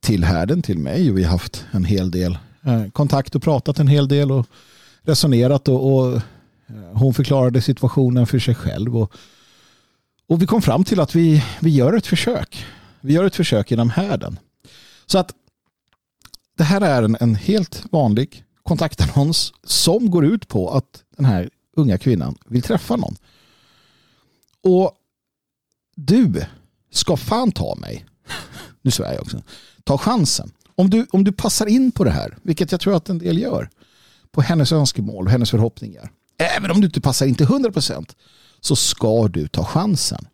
[0.01, 1.11] till härden, till mig.
[1.11, 4.47] Och vi har haft en hel del eh, kontakt och pratat en hel del och
[5.03, 5.69] resonerat.
[5.69, 6.21] Och, och
[6.75, 8.97] Eh, hon förklarade situationen för sig själv.
[8.97, 9.13] Och,
[10.27, 12.67] och vi kom fram till att vi, vi gör ett försök.
[13.01, 14.39] Vi gör ett försök inom härden.
[15.07, 15.35] Så att
[16.57, 21.51] det här är en, en helt vanlig kontaktannons som går ut på att den här
[21.77, 23.17] unga kvinnan vill träffa någon.
[24.63, 24.93] Och
[25.97, 26.45] du
[26.91, 28.07] ska fan ta mig.
[28.83, 29.43] Nu svär jag också.
[29.85, 30.53] Ta chansen.
[30.75, 33.39] Om du, om du passar in på det här, vilket jag tror att en del
[33.39, 33.71] gör,
[34.31, 36.11] på hennes önskemål och hennes förhoppningar.
[36.41, 38.15] Även om du inte passar in till 100%
[38.61, 40.29] så ska du ta chansen.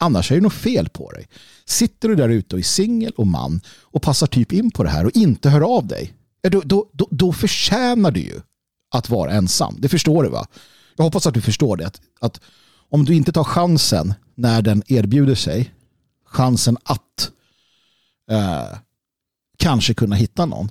[0.00, 1.28] Annars är det något fel på dig.
[1.64, 4.90] Sitter du där ute och är singel och man och passar typ in på det
[4.90, 8.40] här och inte hör av dig, då, då, då, då förtjänar du ju
[8.94, 9.76] att vara ensam.
[9.78, 10.46] Det förstår du va?
[10.96, 11.86] Jag hoppas att du förstår det.
[11.86, 12.40] Att, att
[12.90, 15.74] om du inte tar chansen när den erbjuder sig,
[16.26, 17.30] chansen att
[18.30, 18.78] eh,
[19.56, 20.70] kanske kunna hitta någon.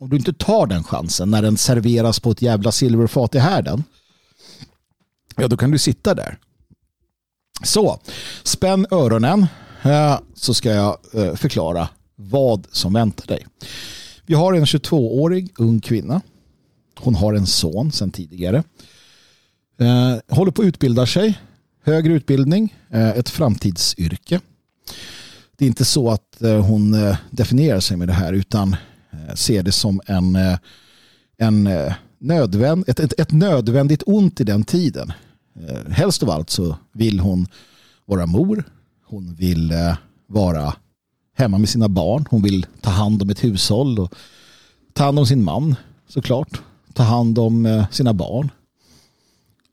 [0.00, 3.84] Om du inte tar den chansen när den serveras på ett jävla silverfat i härden,
[5.36, 6.38] ja då kan du sitta där
[7.62, 8.00] så,
[8.42, 9.46] spänn öronen
[9.82, 13.46] eh, så ska jag eh, förklara vad som väntar dig.
[14.26, 16.20] Vi har en 22-årig ung kvinna.
[16.98, 18.62] Hon har en son sedan tidigare.
[19.80, 21.38] Eh, håller på att utbilda sig.
[21.84, 24.40] Högre utbildning, ett framtidsyrke.
[25.56, 26.96] Det är inte så att hon
[27.30, 28.76] definierar sig med det här utan
[29.34, 30.58] ser det som en, eh,
[31.38, 35.12] en eh, nödvänd, ett, ett, ett nödvändigt ont i den tiden.
[35.68, 37.46] Eh, helst av allt så vill hon
[38.04, 38.64] vara mor.
[39.06, 39.72] Hon vill
[40.26, 40.74] vara
[41.36, 42.24] hemma med sina barn.
[42.30, 44.14] Hon vill ta hand om ett hushåll och
[44.92, 45.76] ta hand om sin man
[46.08, 46.60] såklart.
[46.92, 48.50] Ta hand om sina barn.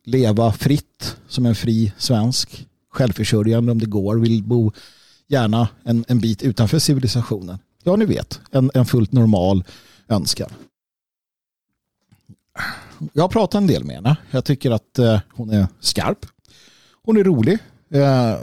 [0.05, 2.67] Leva fritt som en fri svensk.
[2.91, 4.15] Självförsörjande om det går.
[4.15, 4.71] Vill bo
[5.27, 7.57] gärna en, en bit utanför civilisationen.
[7.85, 8.39] Ja, ni vet.
[8.51, 9.63] En, en fullt normal
[10.07, 10.49] önskan
[13.13, 14.17] jag har pratat en del med henne.
[14.31, 16.25] Jag tycker att eh, hon är skarp.
[17.03, 17.57] Hon är rolig.
[17.89, 18.35] Eh,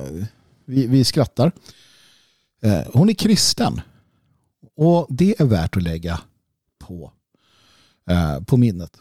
[0.65, 1.53] vi, vi skrattar.
[2.63, 3.81] Eh, hon är kristen.
[4.77, 6.21] Och det är värt att lägga
[6.79, 7.13] på,
[8.11, 8.99] eh, på minnet.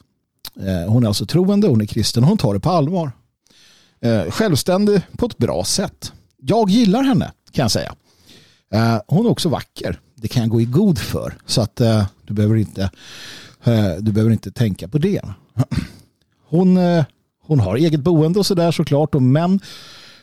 [0.60, 3.12] Eh, hon är alltså troende, hon är kristen och hon tar det på allvar.
[4.00, 6.14] Eh, självständig på ett bra sätt.
[6.38, 7.96] Jag gillar henne kan jag säga.
[8.74, 10.00] Eh, hon är också vacker.
[10.22, 11.38] Det kan jag gå i god för.
[11.46, 12.90] Så att eh, du behöver inte
[13.64, 15.22] eh, du behöver inte tänka på det.
[16.48, 17.06] Hon, eh,
[17.42, 19.14] hon har eget boende och sådär såklart.
[19.14, 19.60] Men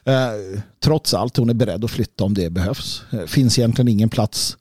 [0.05, 3.03] eh, trots allt hon är beredd att flytta om det behövs.
[3.11, 4.57] Det eh, finns egentligen ingen plats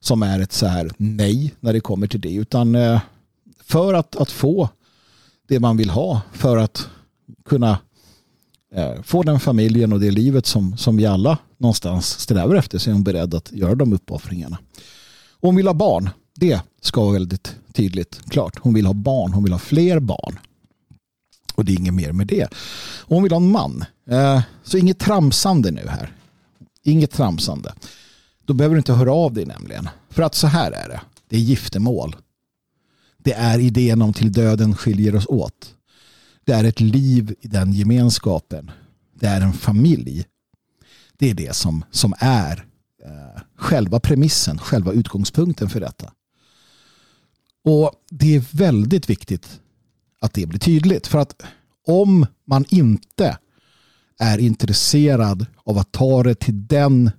[0.00, 2.34] som är ett så här nej när det kommer till det.
[2.34, 3.00] Utan eh,
[3.64, 4.68] för att, att få
[5.48, 6.20] det man vill ha.
[6.32, 6.88] För att
[7.44, 7.78] kunna
[8.76, 12.90] Får få den familjen och det livet som, som vi alla någonstans strävar efter så
[12.90, 14.58] är hon beredd att göra de uppoffringarna.
[15.30, 16.10] Och hon vill ha barn.
[16.34, 18.58] Det ska vara väldigt tydligt klart.
[18.60, 20.38] Hon vill ha barn, hon vill ha fler barn.
[21.54, 22.44] Och det är inget mer med det.
[23.00, 23.84] Och hon vill ha en man.
[24.10, 26.12] Eh, så inget tramsande nu här.
[26.82, 27.74] Inget tramsande.
[28.44, 29.88] Då behöver du inte höra av dig nämligen.
[30.10, 31.00] För att så här är det.
[31.28, 32.16] Det är giftermål.
[33.18, 35.75] Det är idén om till döden skiljer oss åt.
[36.46, 38.70] Det är ett liv i den gemenskapen.
[39.14, 40.24] Det är en familj.
[41.18, 42.66] Det är det som, som är
[43.04, 46.12] eh, själva premissen, själva utgångspunkten för detta.
[47.64, 49.60] Och det är väldigt viktigt
[50.20, 51.06] att det blir tydligt.
[51.06, 51.42] För att
[51.86, 53.38] om man inte
[54.18, 57.10] är intresserad av att ta det till den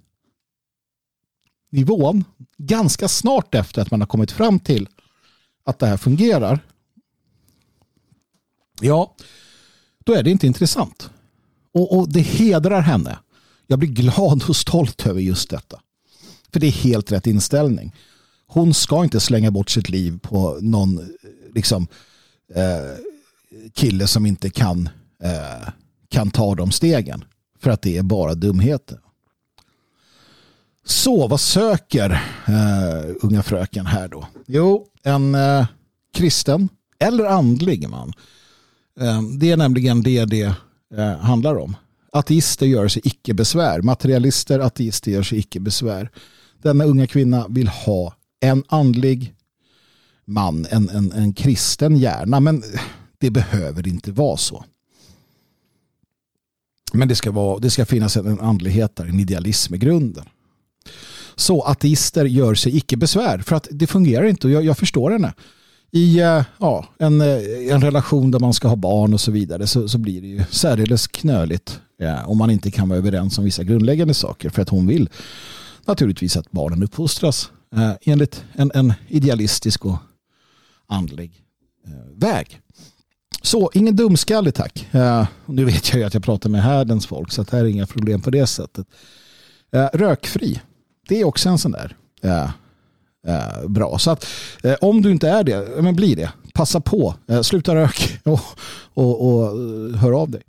[1.72, 2.24] nivån
[2.58, 4.90] ganska snart efter att man har kommit fram till
[5.64, 6.60] att det här fungerar.
[8.82, 9.16] Ja,
[10.06, 11.10] då är det inte intressant.
[11.74, 13.20] Och, och det hedrar henne.
[13.68, 15.80] Jag blir glad och stolt över just detta.
[16.54, 17.94] För det är helt rätt inställning
[18.48, 21.10] hon ska inte slänga bort sitt liv på någon
[21.56, 21.88] liksom,
[22.56, 23.04] eh,
[23.74, 24.90] kille som inte kan,
[25.24, 25.70] eh,
[26.10, 27.24] kan ta de stegen.
[27.60, 29.00] För att det är bara dumheter.
[30.86, 32.10] Så vad söker
[32.48, 34.28] eh, unga fröken här då?
[34.46, 35.66] Jo, en eh,
[36.14, 36.70] kristen
[37.00, 38.14] eller andlig man.
[39.00, 40.54] Ehm, det är nämligen det det
[40.96, 41.76] eh, handlar om.
[42.12, 43.82] Ateister gör sig icke besvär.
[43.82, 46.12] Materialister, ateister gör sig icke besvär.
[46.62, 49.34] Denna unga kvinna vill ha en andlig
[50.26, 52.40] man, en, en, en kristen hjärna.
[52.40, 52.64] Men
[53.18, 54.66] det behöver inte vara så.
[56.94, 60.26] Men det ska, vara, det ska finnas en andlighet där, en idealism i grunden.
[61.36, 65.12] Så ateister gör sig icke besvär för att det fungerar inte och jag, jag förstår
[65.12, 65.34] henne.
[65.98, 69.68] I eh, ja, en, eh, en relation där man ska ha barn och så vidare
[69.68, 73.44] så, så blir det ju särdeles knöligt ja, om man inte kan vara överens om
[73.44, 75.10] vissa grundläggande saker för att hon vill
[75.86, 79.98] naturligtvis att barnen uppfostras eh, enligt en, en idealistisk och
[80.88, 81.32] andlig
[81.86, 82.62] eh, väg.
[83.42, 84.88] Så, ingen dumskalle tack.
[84.92, 87.64] Eh, nu vet jag ju att jag pratar med härdens folk så att det här
[87.64, 88.88] är inga problem på det sättet.
[89.72, 90.62] Eh, rökfri,
[91.08, 91.96] det är också en sån där
[93.28, 93.98] eh, bra.
[94.00, 94.26] Så att
[94.64, 96.32] eh, om du inte är det, men bli det.
[96.54, 98.40] Passa på, eh, sluta rök och,
[98.94, 100.42] och, och eh, hör av dig.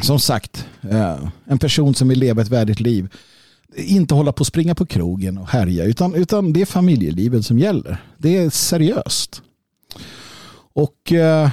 [0.00, 0.66] som sagt,
[1.44, 3.08] en person som vill leva ett värdigt liv
[3.76, 7.58] inte hålla på att springa på krogen och härja utan, utan det är familjelivet som
[7.58, 8.02] gäller.
[8.18, 9.42] Det är seriöst.
[10.72, 11.50] Och eh,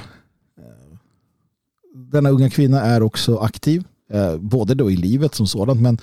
[1.94, 3.84] denna unga kvinna är också aktiv.
[4.10, 5.98] Eh, både då i livet som sådant men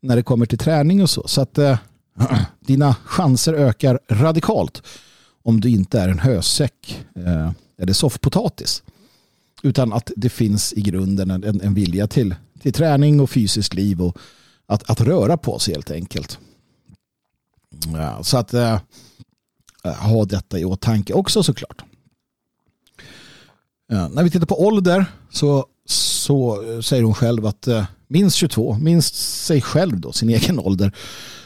[0.00, 1.28] när det kommer till träning och så.
[1.28, 1.78] Så att eh,
[2.60, 4.82] dina chanser ökar radikalt
[5.42, 8.82] om du inte är en hösäck eh, eller soffpotatis.
[9.62, 14.02] Utan att det finns i grunden en, en vilja till, till träning och fysiskt liv
[14.02, 14.18] och
[14.66, 16.38] att, att röra på sig helt enkelt.
[17.92, 18.78] Ja, så att eh,
[19.84, 21.84] ha detta i åtanke också såklart.
[23.88, 28.78] Ja, när vi tittar på ålder så, så säger hon själv att eh, minst 22,
[28.80, 30.92] minst sig själv då, sin egen ålder.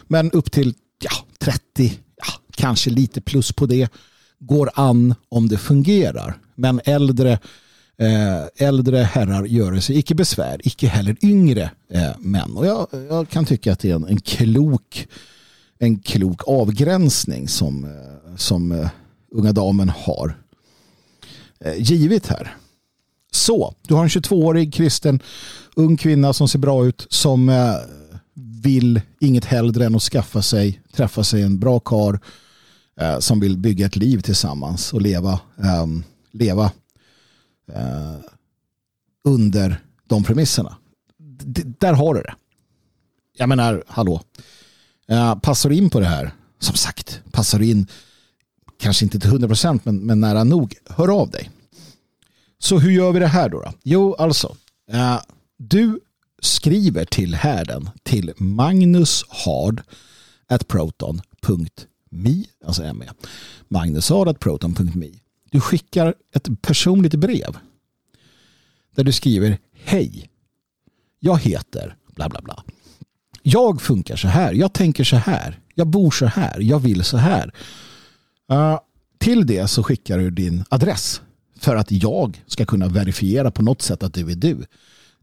[0.07, 3.89] Men upp till ja, 30, ja, kanske lite plus på det,
[4.39, 6.39] går an om det fungerar.
[6.55, 7.33] Men äldre,
[7.99, 12.57] eh, äldre herrar gör sig icke besvär, icke heller yngre eh, män.
[12.57, 15.09] Och jag, jag, kan tycka att det är en, en klok
[15.79, 18.89] en klok avgränsning som, eh, som eh,
[19.33, 20.37] unga damen har
[21.65, 22.57] Eh, här.
[23.33, 25.21] Så, du har en 22-årig kristen
[25.77, 27.75] ung kvinna som ser bra ut som eh,
[28.35, 32.21] vill inget hellre än att skaffa sig, träffa sig en bra kar
[33.01, 36.73] eh, som vill bygga ett liv tillsammans och leva, ehm, leva
[37.73, 38.17] eh,
[39.25, 40.77] under de premisserna.
[41.45, 42.35] D där har du det.
[43.37, 44.21] Jag menar, hallå.
[45.09, 47.87] Eh, passar du in på det här, som sagt, passar du in
[48.79, 51.51] kanske inte till 100% men, men nära nog, hör av dig.
[52.59, 53.61] Så hur gör vi det här då?
[53.61, 53.73] då?
[53.83, 54.57] Jo, alltså,
[54.95, 55.21] uh,
[55.59, 56.01] du
[56.43, 59.83] skriver till härden till magnushard
[60.49, 63.07] at proton.me alltså me.
[63.69, 65.11] magnushard at proton.me
[65.51, 67.59] Du skickar ett personligt brev
[68.95, 70.31] där du skriver Hej,
[71.21, 72.65] jag heter bla bla bla.
[73.43, 77.17] Jag funkar så här, jag tänker så här, jag bor så här, jag vill så
[77.17, 77.53] här.
[78.53, 78.79] Uh,
[79.19, 81.23] till det så skickar du din adress
[81.57, 84.65] för att jag ska kunna verifiera på något sätt att det är du.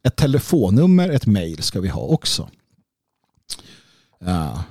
[0.04, 2.49] Ett telefonnummer, ett mail ska vi ha också.
[4.26, 4.64] Ja.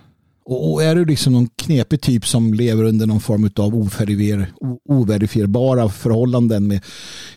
[0.44, 4.52] och, är du liksom någon knepig typ som lever under någon form av overifier,
[4.84, 6.84] overifierbara förhållanden med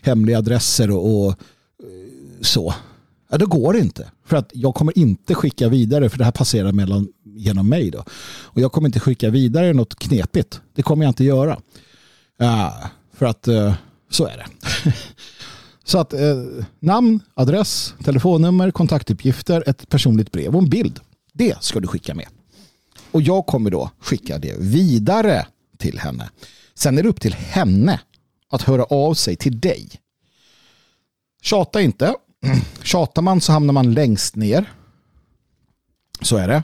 [0.02, 1.36] hemliga adresser och, och eh,
[2.40, 2.74] så.
[3.30, 4.10] Ja, då går det inte.
[4.26, 7.90] För att jag kommer inte skicka vidare för det här passerar mellan, genom mig.
[7.90, 8.04] Då.
[8.42, 10.60] Och jag kommer inte skicka vidare något knepigt.
[10.74, 11.60] Det kommer jag inte göra.
[12.38, 13.74] Ja, för att eh,
[14.10, 14.46] så är det.
[15.84, 16.44] så att eh,
[16.80, 21.00] namn, adress, telefonnummer, kontaktuppgifter, ett personligt brev och en bild.
[21.32, 22.26] Det ska du skicka med.
[23.10, 25.46] Och jag kommer då skicka det vidare
[25.78, 26.30] till henne.
[26.74, 28.00] Sen är det upp till henne
[28.50, 29.90] att höra av sig till dig.
[31.42, 32.14] Tjata inte.
[32.82, 34.72] Tjatar man så hamnar man längst ner.
[36.22, 36.62] Så är det.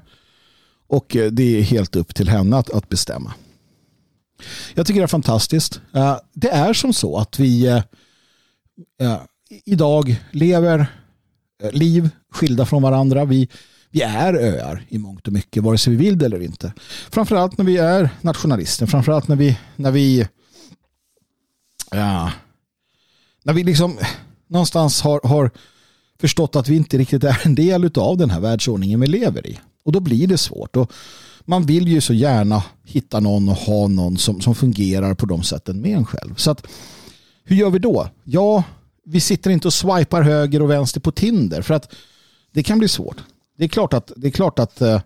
[0.86, 3.34] Och eh, det är helt upp till henne att, att bestämma.
[4.74, 5.80] Jag tycker det är fantastiskt.
[5.94, 7.82] Eh, det är som så att vi eh,
[9.00, 9.20] eh,
[9.64, 10.86] idag lever
[11.62, 13.24] eh, liv skilda från varandra.
[13.24, 13.48] Vi,
[13.90, 16.72] vi är öar i mångt och mycket, vare sig vi vill det eller inte.
[17.10, 20.28] Framförallt när vi är nationalister, framförallt när vi, när vi,
[21.90, 22.32] ja,
[23.42, 23.98] när vi liksom
[24.46, 25.50] någonstans har, har
[26.20, 29.58] förstått att vi inte riktigt är en del av den här världsordningen vi lever i.
[29.84, 30.76] Och då blir det svårt.
[30.76, 30.92] Och
[31.44, 35.42] man vill ju så gärna hitta någon och ha någon som, som fungerar på de
[35.42, 36.34] sätten med en själv.
[36.34, 36.66] Så att,
[37.50, 38.08] hur gör vi då?
[38.24, 38.64] Ja,
[39.04, 41.94] vi sitter inte och swipar höger och vänster på Tinder för att
[42.52, 43.16] det kan bli svårt.
[43.58, 45.00] Det är klart att, det är klart att eh,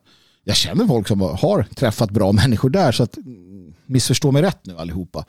[0.45, 4.67] jag känner folk som har träffat bra människor där så att mm, missförstå mig rätt
[4.67, 5.25] nu allihopa.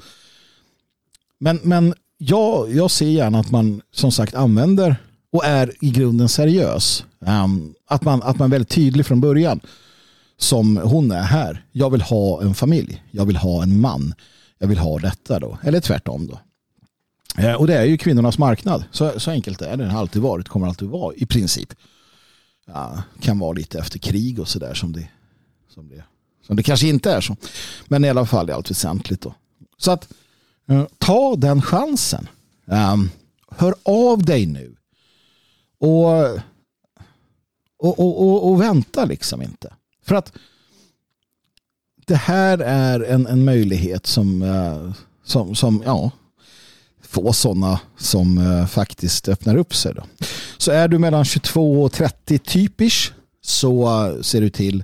[1.39, 4.95] Men, men jag, jag ser gärna att man som sagt använder
[5.31, 7.05] och är i grunden seriös.
[7.25, 9.59] Ehm, att, man, att man är väldigt tydlig från början
[10.37, 11.65] som hon är här.
[11.71, 13.03] Jag vill ha en familj.
[13.11, 14.13] Jag vill ha en man.
[14.57, 15.57] Jag vill ha detta då.
[15.63, 16.39] Eller tvärtom då.
[17.37, 18.83] Eh, och det är ju kvinnornas marknad.
[18.91, 19.83] Så, så enkelt är det.
[19.83, 20.49] Det har alltid varit.
[20.49, 21.73] Kommer alltid vara i princip.
[22.65, 25.07] Ja, kan vara lite efter krig och sådär som det,
[25.69, 26.03] som, det,
[26.47, 27.35] som det kanske inte är så.
[27.87, 29.35] Men i alla fall i allt väsentligt då.
[29.77, 30.13] Så att
[30.67, 32.27] eh, ta den chansen.
[32.65, 33.09] Um,
[33.49, 34.75] hör av dig nu.
[35.79, 36.23] Och,
[37.77, 39.73] och, och, och, och vänta liksom inte.
[40.03, 40.33] För att
[42.05, 46.11] det här är en, en möjlighet som, uh, som, som ja,
[47.15, 49.93] få sådana som eh, faktiskt öppnar upp sig.
[49.93, 50.03] Då.
[50.57, 54.83] Så är du mellan 22 och 30 typisch så eh, ser du till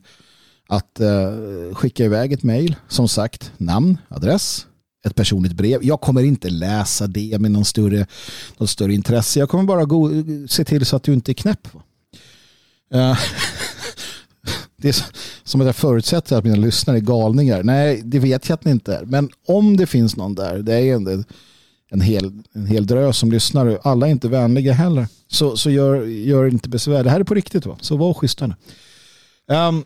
[0.70, 1.34] att eh,
[1.74, 2.76] skicka iväg ett mejl.
[2.88, 4.66] Som sagt, namn, adress,
[5.06, 5.84] ett personligt brev.
[5.84, 8.08] Jag kommer inte läsa det med någon större,
[8.58, 9.40] någon större intresse.
[9.40, 10.10] Jag kommer bara go-
[10.48, 11.68] se till så att du inte är knäpp.
[14.78, 15.06] det är
[15.44, 17.64] som att jag förutsätter att mina lyssnare är galningar.
[17.64, 19.06] Nej, det vet jag att ni inte är.
[19.06, 21.24] Men om det finns någon där, det är ändå
[21.92, 23.80] en, hel, en hel drös som lyssnar.
[23.84, 25.08] Alla är inte vänliga heller.
[25.28, 27.04] Så, så gör, gör inte besvär.
[27.04, 27.66] Det här är på riktigt.
[27.66, 27.78] Va?
[27.82, 28.56] Så var schyssta nu.
[29.56, 29.84] Um,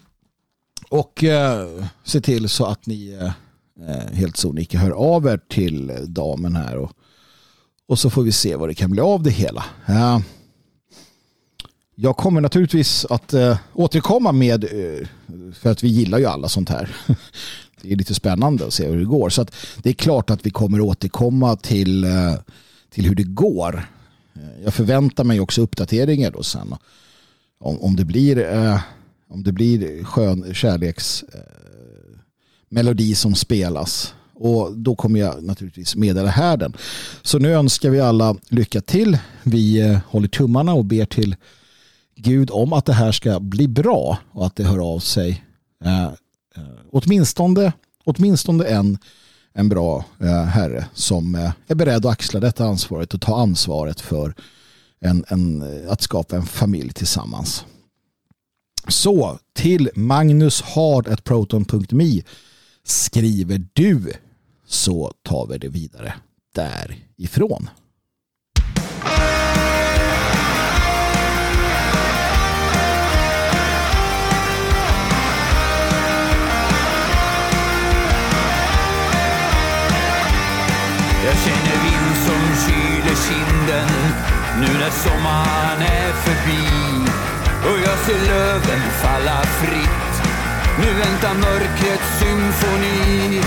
[0.89, 3.31] och uh, se till så att ni uh,
[4.13, 6.77] helt sonika hör av er till damen här.
[6.77, 6.91] Och,
[7.87, 9.63] och så får vi se vad det kan bli av det hela.
[9.89, 10.19] Uh,
[11.95, 13.33] jag kommer naturligtvis att
[13.73, 14.65] återkomma med,
[15.53, 16.95] för att vi gillar ju alla sånt här.
[17.85, 19.29] Det är lite spännande att se hur det går.
[19.29, 22.33] Så att det är klart att vi kommer återkomma till, eh,
[22.89, 23.87] till hur det går.
[24.35, 26.75] Eh, jag förväntar mig också uppdateringar då sen.
[27.59, 28.79] Om, om det blir, eh,
[29.29, 34.13] om det blir skön kärleksmelodi som spelas.
[34.33, 36.73] Och då kommer jag naturligtvis meddela härden.
[37.21, 39.17] Så nu önskar vi alla lycka till.
[39.43, 41.35] Vi håller tummarna och ber till
[42.15, 45.43] Gud om att det här ska bli bra och att det hör av sig
[46.57, 48.97] eh, åtminstone, åtminstone en,
[49.53, 54.01] en bra eh, herre som eh, är beredd att axla detta ansvaret och ta ansvaret
[54.01, 54.35] för
[54.99, 57.65] en, en, eh, att skapa en familj tillsammans.
[58.87, 62.21] Så till magnushard.proton.me
[62.83, 64.13] skriver du
[64.67, 66.13] så tar vi det vidare
[66.55, 67.69] därifrån.
[81.25, 83.89] Jag känner vind som kyler kinden
[84.59, 86.67] nu när sommaren är förbi.
[87.67, 90.13] Och jag ser löven falla fritt.
[90.79, 93.41] Nu väntar mörkrets symfoni.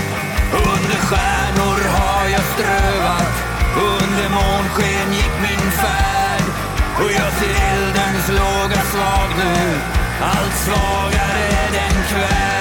[0.51, 3.33] Under stjärnor har jag strövat.
[3.75, 6.43] Under månsken gick min färd.
[7.01, 9.79] Och jag ser eldens låga slag nu.
[10.21, 12.59] Allt svagare den kväll.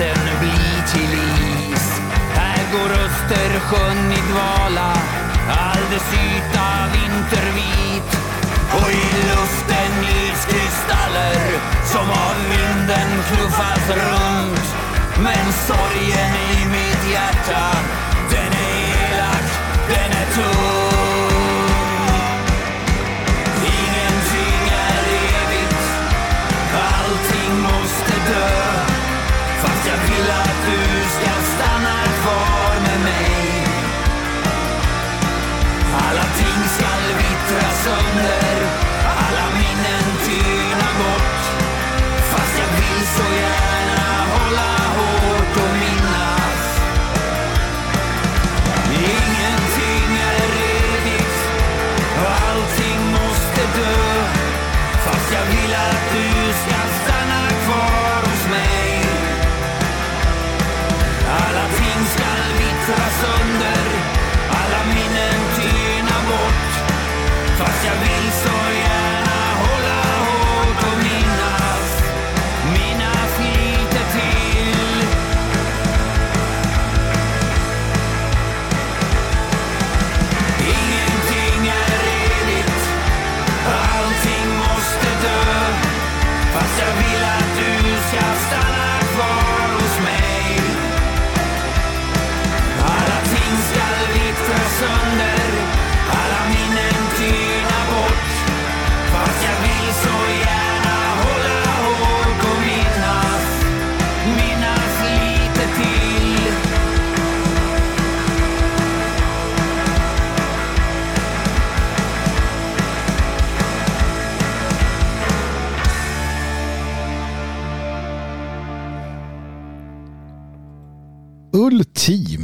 [0.00, 1.12] Allt vatten blir till
[1.72, 2.00] is.
[2.34, 4.92] Här går Östersjön i dvala,
[5.48, 8.10] all dess yta vintervit.
[8.72, 14.74] Och i luften iskristaller som av vinden knuffas runt.
[15.22, 17.76] Men sorgen i mitt hjärta,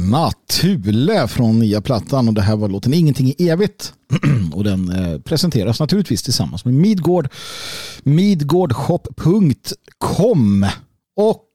[0.07, 3.93] Ultima Thule från nya plattan och det här var låten Ingenting är evigt.
[4.53, 7.29] Och den eh, presenteras naturligtvis tillsammans med Midgård
[8.03, 10.65] midgårdshop.com
[11.15, 11.45] och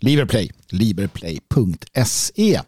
[0.00, 2.60] Liverplay liverplay.se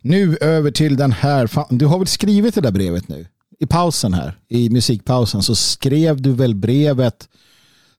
[0.00, 3.26] Nu över till den här du har väl skrivit det där brevet nu?
[3.58, 7.28] I pausen här i musikpausen så skrev du väl brevet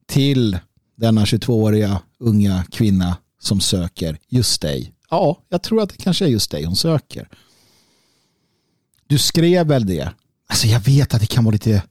[0.07, 0.57] till
[0.97, 4.93] denna 22-åriga unga kvinna som söker just dig.
[5.09, 7.29] Ja, jag tror att det kanske är just dig hon söker.
[9.07, 10.11] Du skrev väl det?
[10.47, 11.83] Alltså jag vet att det kan vara lite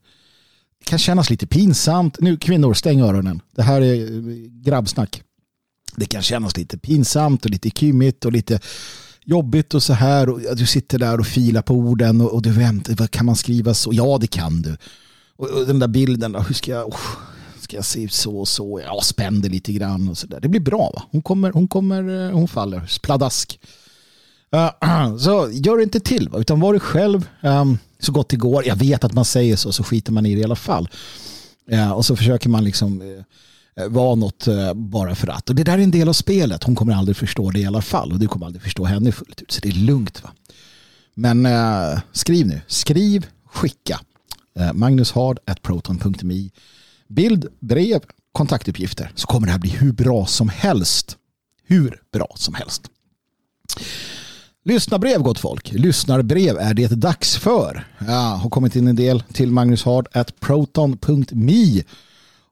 [0.79, 2.19] det kan kännas lite pinsamt.
[2.19, 3.41] Nu kvinnor, stäng öronen.
[3.55, 5.23] Det här är eh, grabbsnack.
[5.95, 8.59] Det kan kännas lite pinsamt och lite kymigt och lite
[9.23, 10.29] jobbigt och så här.
[10.29, 13.07] Och du sitter där och filar på orden och, och du väntar.
[13.07, 13.89] Kan man skriva så?
[13.93, 14.77] Ja, det kan du.
[15.35, 16.87] Och, och den där bilden, hur ska jag...
[16.87, 16.99] Oh,
[17.69, 18.81] ska jag se så och så?
[18.85, 20.39] Ja, spände lite grann och så där.
[20.39, 21.03] Det blir bra va?
[21.11, 22.99] Hon kommer, hon kommer, eh, hon faller.
[23.01, 23.59] Pladask.
[24.55, 26.39] Uh, så gör det inte till, va?
[26.39, 28.67] utan var du själv um, så gott det går.
[28.67, 30.89] Jag vet att man säger så, så skiter man i det i alla fall.
[31.71, 35.49] Uh, och så försöker man liksom uh, vara något bara för att.
[35.49, 36.63] Och det där är en del av spelet.
[36.63, 38.11] Hon kommer aldrig förstå det i alla fall.
[38.11, 39.51] Och du kommer aldrig förstå henne fullt ut.
[39.51, 40.23] Så det är lugnt.
[40.23, 40.29] va.
[41.13, 41.47] Men
[42.11, 42.61] skriv nu.
[42.67, 43.99] Skriv, skicka.
[44.59, 46.49] Uh, Magnushard.proton.me
[47.09, 51.17] bild, brev, kontaktuppgifter så kommer det här bli hur bra som helst.
[51.67, 52.81] Hur bra som helst.
[54.65, 55.71] Lyssnarbrev gott folk.
[55.71, 57.87] Lyssnarbrev är det dags för.
[58.07, 61.83] Ja, har kommit in en del till magnushard.proton.me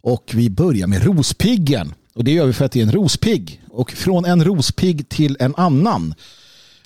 [0.02, 1.94] och vi börjar med rospiggen.
[2.14, 3.62] Och det gör vi för att det är en rospigg.
[3.70, 6.14] Och från en rospigg till en annan.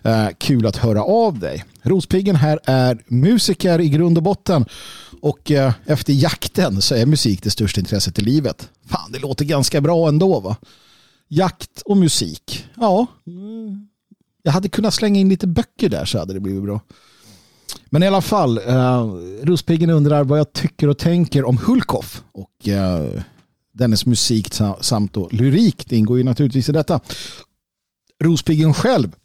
[0.04, 1.64] Eh, kul att höra av dig.
[1.82, 4.66] Rospiggen här är musiker i grund och botten
[5.22, 8.70] och eh, efter jakten så är musik det största intresset i livet.
[8.86, 10.58] Fan, det låter ganska bra ändå va?
[11.28, 12.66] Jakt och musik.
[12.76, 13.88] Ja, mm.
[14.44, 16.82] jag hade kunnat slänga in lite böcker där så hade det blivit bra.
[17.90, 19.06] Men i alla fall, eh,
[19.44, 23.22] Rospiggen undrar vad jag tycker och tänker om Hulkoff och eh,
[23.74, 25.86] dennes musik samt då lyrik.
[25.90, 27.00] Det ingår ju naturligtvis i detta.
[28.24, 29.16] Rospiggen själv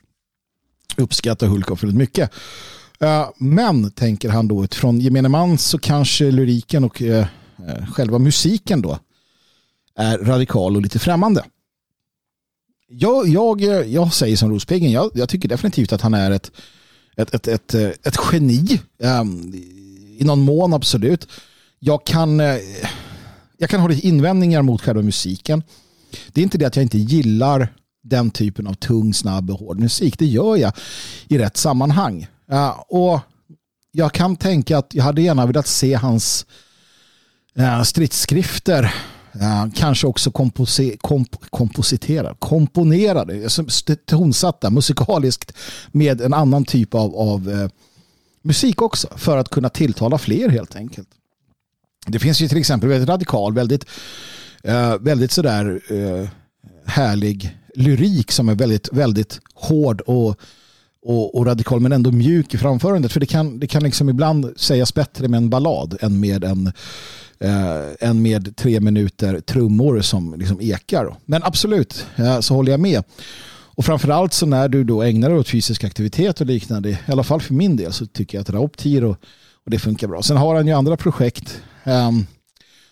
[0.97, 2.31] uppskattar Hulkoff väldigt mycket.
[3.01, 7.27] Eh, men, tänker han då, utifrån gemene man så kanske lyriken och eh,
[7.69, 8.99] eh, själva musiken då
[9.95, 11.45] är radikal och lite främmande.
[12.89, 16.53] Jag, jag, jag säger som Rospiggen, jag, jag tycker definitivt att han är ett,
[17.17, 17.75] ett, ett, ett,
[18.07, 18.81] ett geni.
[19.03, 19.55] Ehm,
[20.19, 21.29] I någon mån absolut.
[21.79, 22.39] Jag kan,
[23.59, 25.63] jag kan ha lite invändningar mot själva musiken.
[26.33, 27.69] Det är inte det att jag inte gillar
[28.09, 30.19] den typen av tung, snabb och hård musik.
[30.19, 30.73] Det gör jag
[31.29, 32.27] i rätt sammanhang.
[32.53, 33.21] Uh, och
[33.97, 36.47] jag kan tänka att jag hade gärna velat se hans
[37.57, 38.95] eh, uh, stridsskrifter
[39.37, 43.65] uh, eh, kanske också kompose, komp, kompositera, komponerade, alltså
[44.07, 45.53] tonsatta musikaliskt
[45.93, 47.69] med en annan typ av, av eh,
[48.43, 51.09] musik också för att kunna tilltala fler helt enkelt.
[52.07, 53.85] Det finns ju till exempel väldigt radikal, väldigt,
[55.01, 55.81] väldigt sådär
[56.87, 60.41] härlig lyrik som är väldigt, väldigt hård och
[61.09, 63.13] och, och, radikal men ändå mjuk i framförandet.
[63.13, 66.73] För det kan, det kan liksom ibland sägas bättre med en ballad än med en
[67.41, 71.17] eh, än med tre minuter trummor som liksom ekar.
[71.25, 73.03] Men absolut, eh, så håller jag med.
[73.49, 77.25] Och framförallt så när du då ägnar dig åt fysisk aktivitet och liknande, i alla
[77.25, 79.17] fall för min del, så tycker jag att Rauptir och,
[79.65, 80.23] och det funkar bra.
[80.23, 82.11] Sen har han ju andra projekt eh,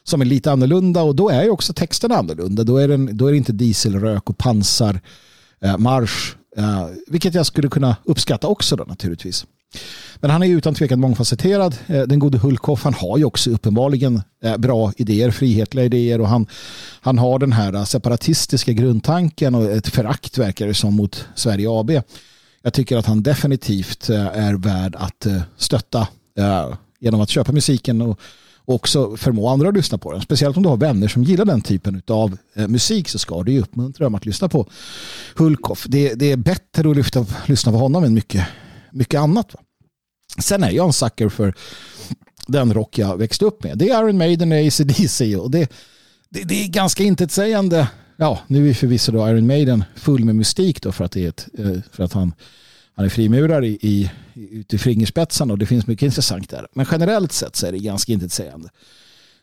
[0.05, 2.65] som är lite annorlunda och då är ju också texten annorlunda.
[2.65, 5.01] Då är, den, då är det inte dieselrök och pansar
[5.61, 9.47] eh, marsch eh, vilket jag skulle kunna uppskatta också då naturligtvis.
[10.17, 11.77] Men han är ju utan tvekan mångfacetterad.
[11.87, 16.29] Eh, den gode Hulkoff, han har ju också uppenbarligen eh, bra idéer, frihetliga idéer och
[16.29, 16.47] han,
[17.01, 21.67] han har den här eh, separatistiska grundtanken och ett förakt verkar det som mot Sverige
[21.71, 21.91] AB.
[22.63, 25.27] Jag tycker att han definitivt är värd att
[25.57, 26.09] stötta
[27.01, 28.21] genom att köpa musiken och
[28.65, 30.23] också förmå andra att lyssna på den.
[30.23, 33.61] Speciellt om du har vänner som gillar den typen av eh, musik så ska du
[33.61, 34.66] uppmuntra dem att lyssna på
[35.36, 35.86] Hulkoff.
[35.89, 38.47] Det, det är bättre att lyfta, lyssna på honom än mycket,
[38.93, 39.55] mycket annat.
[39.55, 39.61] Va?
[40.39, 41.55] Sen är jag en sucker för
[42.47, 43.78] den rock jag växte upp med.
[43.78, 45.73] Det är Iron Maiden och ACDC och det,
[46.28, 47.89] det, det är ganska intetsägande.
[48.16, 51.28] Ja, nu är förvisso då Iron Maiden full med mystik då för att, det är
[51.28, 52.32] ett, eh, för att han
[52.95, 56.66] han är frimurare i, i, ute i fingerspetsarna och det finns mycket intressant där.
[56.73, 58.69] Men generellt sett så är det ganska intetsägande.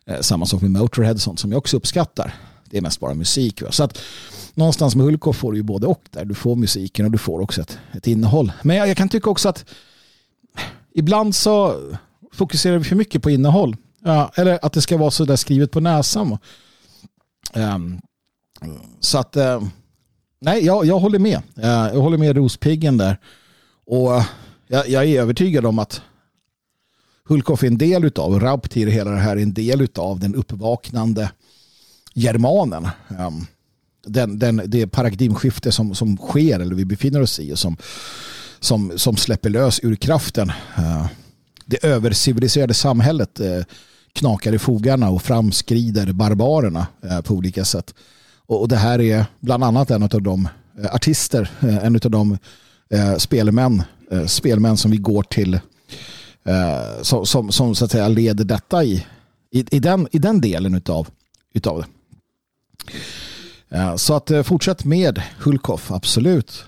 [0.06, 2.36] Eh, samma sak med Motorhead sånt som jag också uppskattar.
[2.65, 3.61] Det är mest bara musik.
[3.61, 3.72] Va?
[3.72, 3.98] Så att
[4.53, 6.26] någonstans med Hulkoff får du ju både och där.
[6.26, 8.52] Du får musiken och du får också ett, ett innehåll.
[8.61, 9.65] Men jag, jag kan tycka också att
[10.94, 11.82] ibland så
[12.34, 13.76] fokuserar vi för mycket på innehåll.
[14.03, 16.38] Ja, eller att det ska vara så där skrivet på näsan.
[17.53, 18.02] Um,
[18.99, 19.64] så att uh,
[20.41, 21.41] nej, jag, jag håller med.
[21.57, 23.18] Eh, jag håller med Rospiggen där.
[23.91, 24.26] Och eh,
[24.68, 26.01] jag, jag är övertygad om att
[27.26, 31.31] Hulkoff är en del utav, Rauptir hela det här är en del utav den uppvaknande
[32.13, 32.88] germanen.
[33.19, 33.45] Ehm,
[34.05, 37.77] den, den, det paradigmskifte som, som sker eller vi befinner oss i och som,
[38.59, 40.51] som, som släpper lös ur kraften.
[40.76, 41.05] Ehm,
[41.65, 43.63] det överciviliserade samhället eh,
[44.13, 47.93] knakar i fogarna och framskrider barbarerna eh, på olika sätt.
[48.45, 50.47] Och, det här är bland annat en av de
[50.91, 52.38] artister, en av de
[52.93, 55.53] Eh, spelmän, eh, spelmän som vi går till
[56.43, 59.05] eh, som, som, som, så att säga leder detta i,
[59.51, 61.07] i, i, den, i den delen utav,
[61.53, 61.88] utav det.
[63.97, 66.65] Så att eh, fortsätt med Hulkoff, absolut.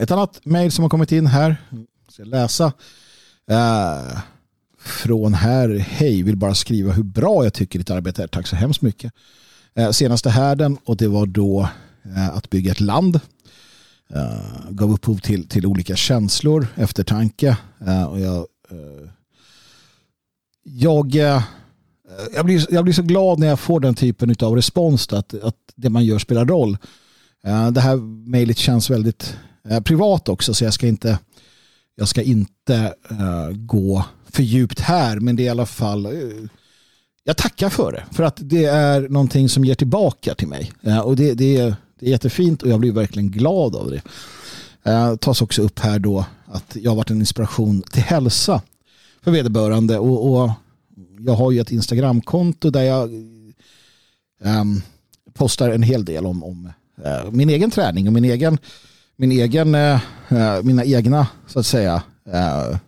[0.00, 1.56] Ett annat mejl som har kommit in här.
[2.08, 2.72] Ska läsa.
[4.78, 5.68] Från här.
[5.78, 8.26] Hej, vill bara skriva hur bra jag tycker ditt arbete är.
[8.26, 9.12] Tack så hemskt mycket.
[9.92, 11.68] Senaste härden och det var då
[12.32, 13.20] att bygga ett land.
[14.14, 17.56] Eh, gav upphov till, till olika känslor, eftertanke.
[17.86, 19.08] Eh, och jag, eh,
[20.62, 21.16] jag
[22.34, 25.54] jag blir, jag blir så glad när jag får den typen av respons att, att
[25.74, 26.78] det man gör spelar roll.
[27.72, 27.96] Det här
[28.30, 29.36] mejlet känns väldigt
[29.84, 31.18] privat också så jag ska inte,
[31.94, 36.48] jag ska inte uh, gå för djupt här men det är i alla fall uh,
[37.24, 40.72] jag tackar för det för att det är någonting som ger tillbaka till mig
[41.04, 44.02] och det, det, är, det är jättefint och jag blir verkligen glad av det.
[44.90, 48.62] Eh, tas också upp här då att jag har varit en inspiration till hälsa
[49.22, 50.50] för vederbörande och, och
[51.18, 53.14] jag har ju ett Instagramkonto där jag
[54.44, 54.64] eh,
[55.34, 56.72] postar en hel del om, om
[57.04, 58.58] eh, min egen träning och min egen,
[59.16, 62.02] min egen, eh, eh mina egna så att säga
[62.32, 62.78] eh,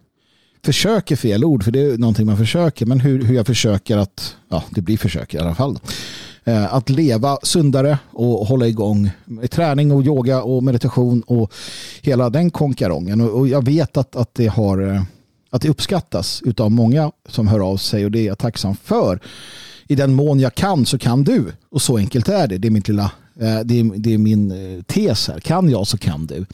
[0.64, 3.96] försök är fel ord för det är någonting man försöker men hur, hur jag försöker
[3.96, 5.78] att, ja det blir försök i alla fall
[6.48, 11.52] Eh, att leva sundare och hålla igång med träning och yoga och meditation och
[12.02, 15.02] hela den konkarongen och jag vet att, att det har eh,
[15.50, 19.20] att det uppskattas av många som hör av sig och det är jag tacksam för.
[19.88, 21.52] I den mån jag kan så kan du.
[21.70, 22.58] Och så enkelt är det.
[22.58, 23.10] Det är, mitt lilla,
[23.40, 25.40] eh, det är, det är min tes här.
[25.40, 26.46] Kan jag så kan du.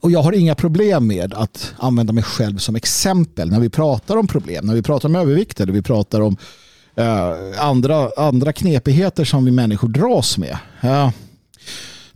[0.00, 4.16] Och jag har inga problem med att använda mig själv som exempel när vi pratar
[4.16, 6.36] om problem, när vi pratar om övervikt eller vi pratar om
[6.96, 10.58] Eh, andra, andra knepigheter som vi människor dras med.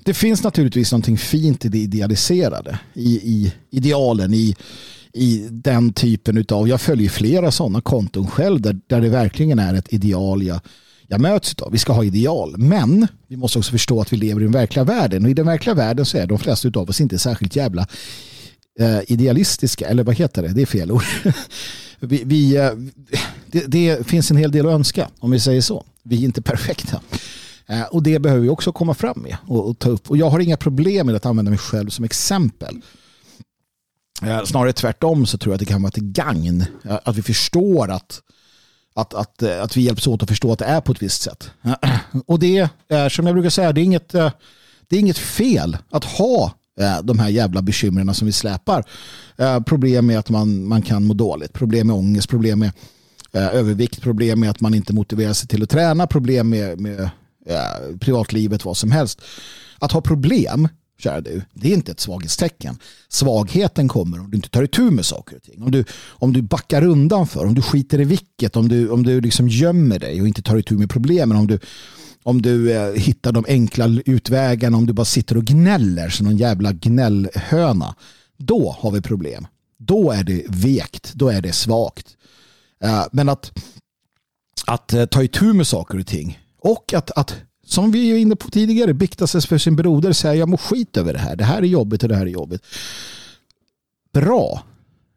[0.05, 4.57] Det finns naturligtvis någonting fint i det idealiserade, i, i idealen, i,
[5.13, 9.75] i den typen av, jag följer flera sådana konton själv där, där det verkligen är
[9.75, 10.61] ett ideal jag,
[11.07, 11.73] jag möts av.
[11.73, 14.85] Vi ska ha ideal, men vi måste också förstå att vi lever i den verkliga
[14.85, 17.87] världen och i den verkliga världen så är de flesta av oss inte särskilt jävla
[18.81, 20.49] eh, idealistiska, eller vad heter det?
[20.49, 21.05] Det är fel ord.
[22.01, 22.73] vi, vi eh,
[23.47, 25.85] det, det, finns en hel del att önska, om vi säger så.
[26.03, 27.01] Vi är inte perfekta.
[27.67, 30.11] Eh, och det behöver vi också komma fram med och, och ta upp.
[30.11, 32.81] Och jag har inga problem med att använda mig själv som exempel.
[34.23, 36.65] Eh, snarare tvärtom så tror jag att det kan vara till gagn.
[36.83, 38.21] Att vi förstår att,
[38.95, 41.51] att, att, att vi hjälps åt att förstå att det är på ett visst sätt.
[42.27, 46.05] Och det är som jag brukar säga, det är inget, det är inget fel att
[46.05, 48.85] ha Eh, de här jävla bekymren som vi släpar.
[49.37, 52.73] Eh, problem med att man, man kan må dåligt, problem med ångest, problem med
[53.33, 57.11] eh, övervikt, problem med att man inte motiverar sig till att träna, problem med, med
[58.01, 59.21] privatlivet, vad som helst.
[59.79, 60.69] Att ha problem
[61.01, 62.79] kära du, det är inte ett svaghetstecken.
[63.09, 65.63] Svagheten kommer om du inte tar itu med saker och ting.
[65.63, 69.03] Om du, om du backar undan för, om du skiter i vilket, om du, om
[69.03, 71.59] du liksom gömmer dig och inte tar itu med problemen, om du,
[72.23, 76.37] om du eh, hittar de enkla utvägarna, om du bara sitter och gnäller som någon
[76.37, 77.95] jävla gnällhöna,
[78.37, 79.47] då har vi problem.
[79.79, 82.17] Då är det vekt, då är det svagt.
[82.85, 83.53] Eh, men att,
[84.67, 87.37] att eh, ta itu med saker och ting och att, att
[87.67, 90.97] som vi är inne på tidigare, bikta sig för sin broder, säga jag mår skit
[90.97, 92.63] över det här, det här är jobbigt och det här är jobbigt.
[94.13, 94.63] Bra,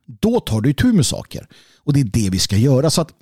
[0.06, 1.48] då tar du tur med saker.
[1.78, 2.90] Och det är det vi ska göra.
[2.90, 3.14] Så att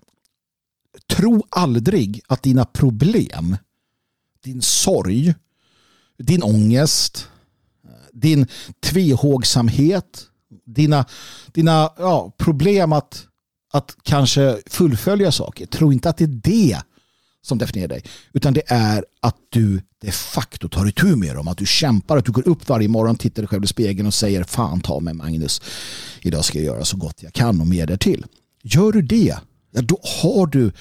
[1.09, 3.57] tro aldrig att dina problem,
[4.43, 5.33] din sorg,
[6.17, 7.27] din ångest,
[8.13, 8.47] din
[8.79, 10.25] tvehågsamhet,
[10.65, 11.05] dina,
[11.51, 13.27] dina ja, problem att,
[13.73, 15.65] att kanske fullfölja saker.
[15.65, 16.81] Tro inte att det är det
[17.41, 18.03] som definierar dig.
[18.33, 21.47] Utan det är att du de facto tar itu med dem.
[21.47, 24.13] Att du kämpar, att du går upp varje morgon, tittar dig själv i spegeln och
[24.13, 25.61] säger fan ta mig Magnus.
[26.21, 28.25] Idag ska jag göra så gott jag kan och mer därtill.
[28.63, 29.37] Gör du det,
[29.71, 30.71] ja, då, har du,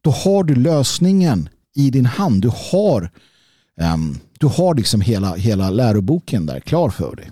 [0.00, 2.42] då har du lösningen i din hand.
[2.42, 3.10] Du har,
[3.94, 7.30] um, du har liksom hela, hela läroboken där klar för dig.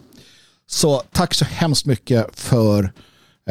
[0.66, 2.92] Så tack så hemskt mycket för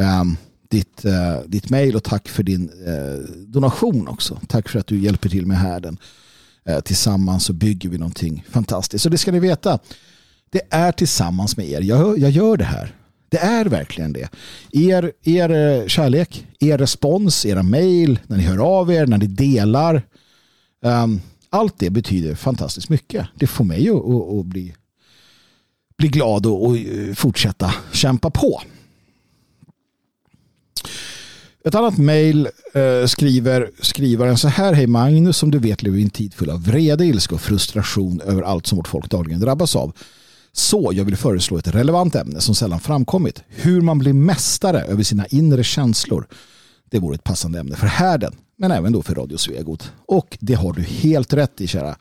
[0.00, 0.36] um,
[0.70, 4.40] ditt, uh, ditt mail och tack för din uh, donation också.
[4.48, 5.98] Tack för att du hjälper till med härden.
[6.68, 9.02] Uh, tillsammans så bygger vi någonting fantastiskt.
[9.02, 9.78] Så det ska ni veta.
[10.50, 11.80] Det är tillsammans med er.
[11.80, 12.94] Jag, jag gör det här.
[13.28, 14.28] Det är verkligen det.
[14.72, 20.02] Er, er kärlek, er respons, era mejl, när ni hör av er, när ni delar.
[20.84, 21.20] Um,
[21.50, 23.26] allt det betyder fantastiskt mycket.
[23.34, 24.74] Det får mig att, att, att bli,
[25.98, 28.62] bli glad och, och eh, fortsätta kämpa på.
[31.64, 34.72] Ett annat mejl eh, skriver skrivaren så här.
[34.72, 37.40] Hej Magnus, som du vet lever vi i en tid full av vrede, ilska och
[37.40, 39.92] frustration över allt som vårt folk dagligen drabbas av.
[40.52, 43.42] Så jag vill föreslå ett relevant ämne som sällan framkommit.
[43.48, 46.26] Hur man blir mästare över sina inre känslor.
[46.90, 49.92] Det vore ett passande ämne för härden, men även då för Radio Svegot.
[50.06, 51.96] Och det har du helt rätt i, kära,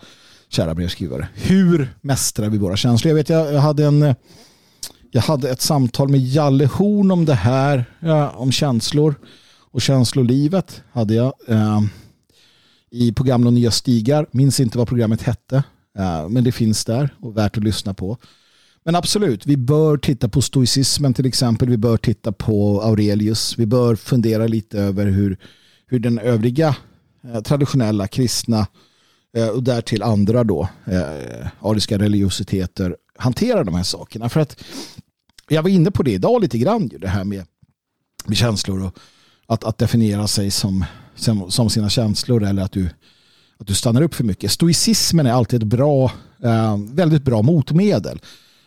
[0.50, 1.28] kära brevskrivare.
[1.34, 3.10] Hur mästrar vi våra känslor?
[3.10, 4.16] Jag vet, jag, jag hade en...
[5.16, 9.16] Jag hade ett samtal med Jalle Horn om det här, ja, om känslor
[9.72, 11.82] och känslolivet hade jag eh,
[12.92, 14.26] i programmet och nya stigar.
[14.32, 15.64] Minns inte vad programmet hette,
[15.98, 18.18] eh, men det finns där och värt att lyssna på.
[18.86, 21.70] Men absolut, vi bör titta på stoicismen till exempel.
[21.70, 23.58] Vi bör titta på Aurelius.
[23.58, 25.38] Vi bör fundera lite över hur,
[25.94, 26.76] hur den övriga
[27.24, 28.68] eh, traditionella kristna
[29.38, 34.30] eh, och därtill andra då eh, ariska religiositeter hanterar de här sakerna.
[34.30, 34.64] För att
[35.50, 37.46] jag var inne på det idag lite grann, det här med,
[38.26, 38.98] med känslor och
[39.48, 42.90] att, att definiera sig som, som, som, sina känslor eller att du,
[43.58, 44.52] att du stannar upp för mycket.
[44.52, 46.12] Stoicismen är alltid ett bra,
[46.94, 48.20] väldigt bra motmedel.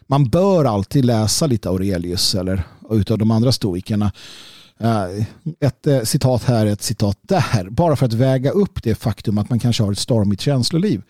[0.07, 4.13] Man bör alltid läsa lite Aurelius eller utav de andra stoikerna.
[4.81, 5.27] Eh,
[5.61, 7.71] ett eh, citat här, ett citat där.
[7.71, 11.03] Bara för att väga upp det faktum att man kanske har ett stormigt känsloliv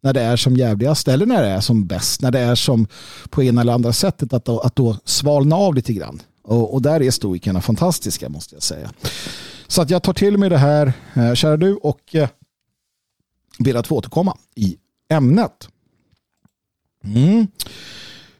[0.00, 2.22] när det är som jävligast eller när det är som bäst.
[2.22, 2.86] När det är som
[3.30, 6.20] på ena eller andra sättet att då, att då svalna av lite grann.
[6.42, 8.90] Och, och där är stoikerna fantastiska måste jag säga.
[9.66, 12.16] Så att jag tar till mig det här, eh, kära du, och
[13.58, 14.76] ber att få återkomma i
[15.08, 15.68] ämnet.
[17.04, 17.46] Mm.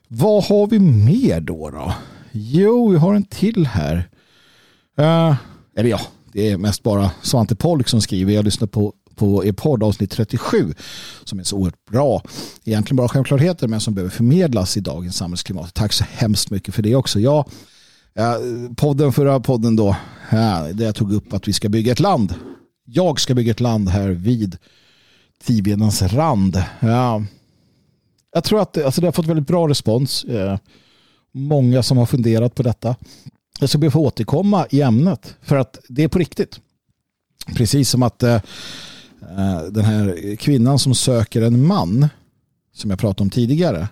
[0.09, 1.71] Vad har vi mer då?
[1.71, 1.95] då?
[2.33, 4.09] Jo, vi har en till här.
[5.01, 5.35] Uh,
[5.77, 6.01] eller ja,
[6.33, 8.33] det är mest bara Svante Polk som skriver.
[8.33, 10.75] Jag lyssnar på, på er podd avsnitt 37
[11.25, 12.23] som är så oerhört bra.
[12.65, 15.75] Egentligen bara självklarheter men som behöver förmedlas i dagens samhällsklimat.
[15.75, 17.21] Tack så hemskt mycket för det också.
[17.21, 17.49] Jag
[18.17, 19.97] Ja, eh, podden, förra podden då,
[20.75, 22.35] där jag tog upp att vi ska bygga ett land.
[22.85, 24.57] Jag ska bygga ett land här vid
[25.45, 26.63] Tivedens rand.
[26.81, 27.25] Ja,
[28.33, 30.25] jag tror att alltså det har fått väldigt bra respons.
[30.25, 30.59] Eh,
[31.33, 32.97] många som har funderat på detta.
[33.61, 36.61] Jag ska be att få återkomma i ämnet för att det är på riktigt.
[37.55, 38.35] Precis som att eh,
[39.21, 42.09] eh, den här kvinnan som söker en man
[42.75, 43.89] som jag pratade om tidigare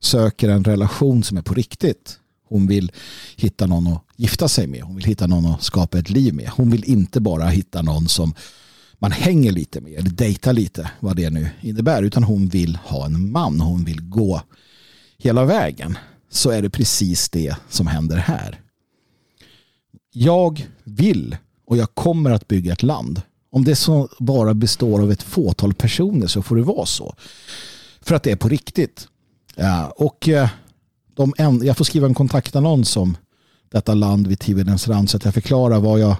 [0.00, 2.18] söker en relation som är på riktigt.
[2.48, 2.92] Hon vill
[3.36, 4.82] hitta någon att gifta sig med.
[4.82, 6.48] Hon vill hitta någon att skapa ett liv med.
[6.48, 8.34] Hon vill inte bara hitta någon som
[8.98, 13.06] man hänger lite med eller dejtar lite vad det nu innebär utan hon vill ha
[13.06, 13.60] en man.
[13.60, 14.42] Hon vill gå
[15.18, 15.98] hela vägen.
[16.30, 18.60] Så är det precis det som händer här.
[20.18, 21.36] Jag vill
[21.66, 23.22] och jag kommer att bygga ett land.
[23.50, 27.14] Om det så bara består av ett fåtal personer så får det vara så.
[28.00, 29.08] För att det är på riktigt.
[29.54, 30.48] Ja, och eh,
[31.14, 33.16] de en, jag får skriva en kontaktannons om
[33.68, 36.16] detta land vid Tivedens rand så att jag förklarar vad jag,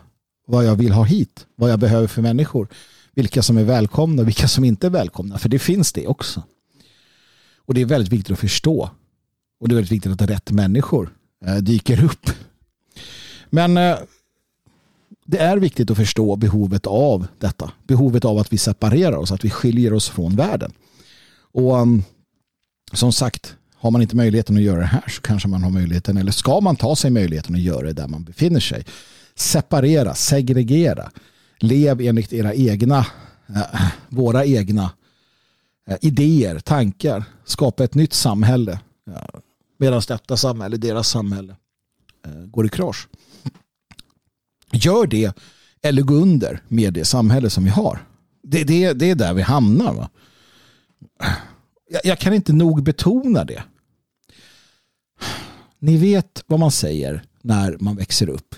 [0.46, 2.68] vad jag vill ha hit, vad jag behöver för människor,
[3.14, 6.42] vilka som är välkomna och vilka som inte är välkomna, för det finns det också.
[7.58, 8.90] Och det är väldigt viktigt att förstå.
[9.60, 11.14] Och det är väldigt viktigt att rätt människor
[11.46, 12.30] eh, dyker upp.
[13.50, 13.96] Men eh,
[15.26, 17.72] det är viktigt att förstå behovet av detta.
[17.86, 20.72] Behovet av att vi separerar oss, att vi skiljer oss från världen.
[21.52, 22.02] Och ehm,
[22.92, 26.16] som sagt, har man inte möjligheten att göra det här så kanske man har möjligheten
[26.16, 28.84] eller ska man ta sig möjligheten att göra det där man befinner sig.
[29.34, 31.10] Separera, segregera.
[31.58, 33.06] Lev enligt era egna,
[33.48, 34.90] eh, våra egna
[35.88, 37.24] eh, idéer, tankar.
[37.44, 38.78] Skapa ett nytt samhälle.
[39.78, 41.56] Medan detta samhälle, deras samhälle,
[42.46, 43.08] går i krasch.
[44.76, 45.36] Gör det
[45.82, 48.06] eller gå under med det samhälle som vi har.
[48.42, 49.94] Det, det, det är där vi hamnar.
[49.94, 50.10] Va?
[51.90, 53.62] Jag, jag kan inte nog betona det.
[55.78, 58.54] Ni vet vad man säger när man växer upp.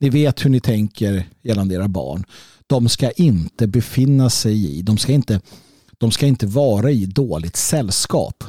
[0.00, 2.24] Ni vet hur ni tänker gällande era barn.
[2.66, 5.40] De ska inte befinna sig i, de ska inte,
[5.98, 8.44] de ska inte vara i dåligt sällskap.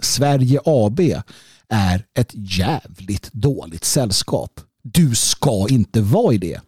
[0.00, 1.00] Sverige AB
[1.68, 4.60] är ett jävligt dåligt sällskap.
[4.82, 6.60] Du ska inte vara i det.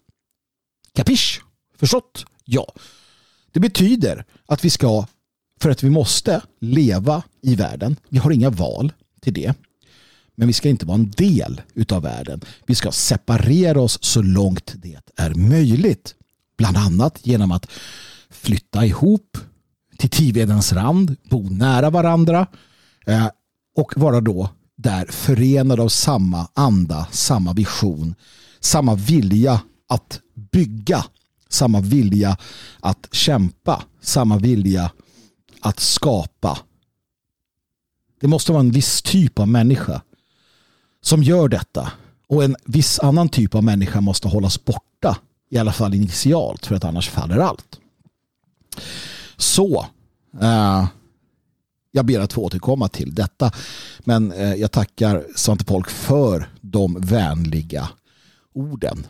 [0.94, 1.42] Kapisch?
[1.76, 2.24] Förstått?
[2.44, 2.72] Ja.
[3.52, 5.06] Det betyder att vi ska,
[5.60, 7.96] för att vi måste leva i världen.
[8.08, 9.54] Vi har inga val till det.
[10.34, 12.40] Men vi ska inte vara en del utav världen.
[12.66, 16.14] Vi ska separera oss så långt det är möjligt.
[16.58, 17.66] Bland annat genom att
[18.30, 19.38] flytta ihop
[19.98, 22.46] till Tivedens rand, bo nära varandra
[23.06, 23.28] eh,
[23.76, 24.48] och vara då
[24.82, 28.14] där förenade av samma anda, samma vision,
[28.60, 30.20] samma vilja att
[30.52, 31.04] bygga,
[31.48, 32.36] samma vilja
[32.80, 34.90] att kämpa, samma vilja
[35.60, 36.58] att skapa.
[38.20, 40.02] Det måste vara en viss typ av människa
[41.00, 41.92] som gör detta
[42.28, 45.16] och en viss annan typ av människa måste hållas borta
[45.50, 47.80] i alla fall initialt för att annars faller allt.
[49.36, 49.86] Så
[50.42, 50.86] uh,
[51.90, 53.52] jag ber att få återkomma till detta.
[54.00, 57.88] Men eh, jag tackar Svante Polk för de vänliga
[58.52, 59.06] orden.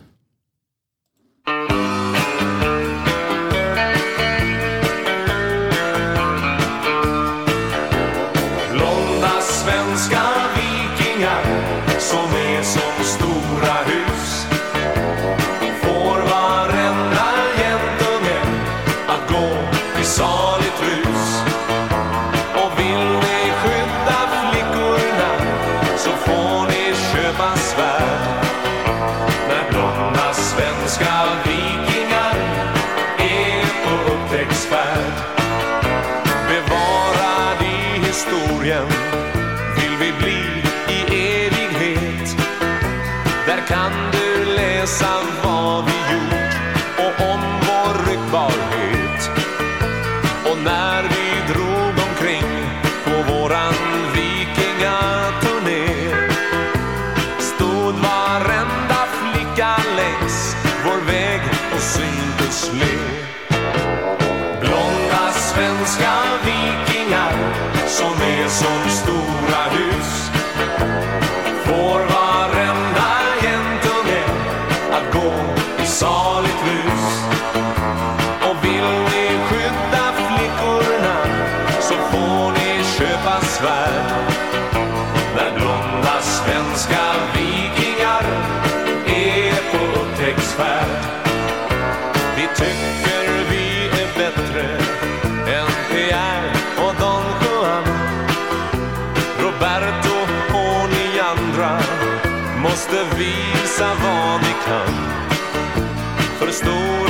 [106.63, 107.00] För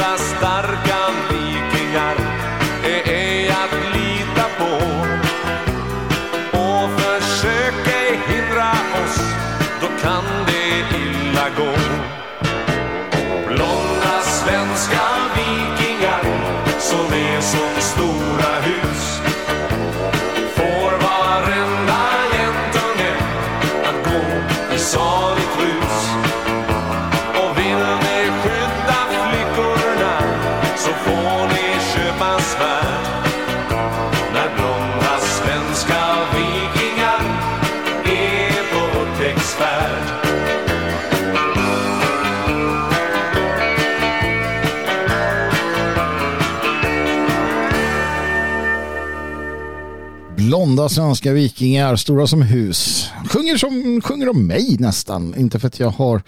[50.37, 53.09] Blonda svenska vikingar, stora som hus.
[53.29, 55.35] Sjunger, som, sjunger om mig nästan.
[55.37, 56.21] Inte för att jag har,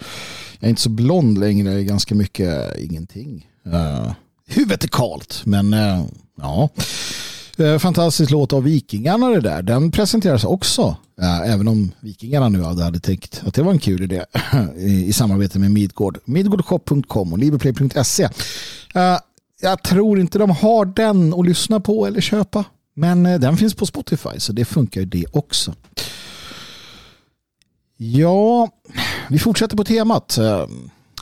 [0.58, 3.46] jag är inte så blond längre, ganska mycket eh, ingenting.
[3.66, 4.12] Uh,
[4.46, 6.04] huvudet är kalt, men uh,
[6.40, 6.68] ja.
[7.60, 9.62] Uh, fantastisk låt av Vikingarna det där.
[9.62, 13.78] Den presenteras också, uh, även om Vikingarna nu hade, hade tänkt att det var en
[13.78, 14.24] kul idé
[14.76, 16.18] i, i samarbete med Midgård.
[16.24, 18.24] Midgårdshop.com och liberplay.se.
[18.24, 19.18] Uh,
[19.60, 22.64] jag tror inte de har den att lyssna på eller köpa.
[22.94, 25.74] Men eh, den finns på Spotify så det funkar ju det också.
[27.96, 28.68] Ja,
[29.28, 30.66] vi fortsätter på temat eh,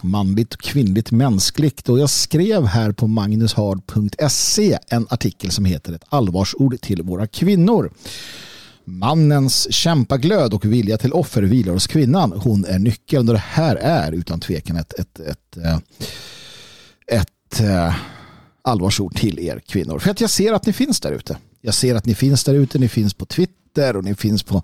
[0.03, 6.81] manligt, kvinnligt, mänskligt och jag skrev här på magnushard.se en artikel som heter ett allvarsord
[6.81, 7.93] till våra kvinnor.
[8.85, 12.33] Mannens kämpaglöd och vilja till offer vilar hos kvinnan.
[12.33, 15.79] Hon är nyckeln och det här är utan tvekan ett, ett, ett, eh,
[17.07, 17.63] ett, ett
[18.63, 19.99] allvarsord till er kvinnor.
[19.99, 21.37] För att jag ser att ni finns där ute.
[21.65, 22.79] Jag ser att ni finns där ute.
[22.79, 24.63] Ni finns på Twitter och ni finns på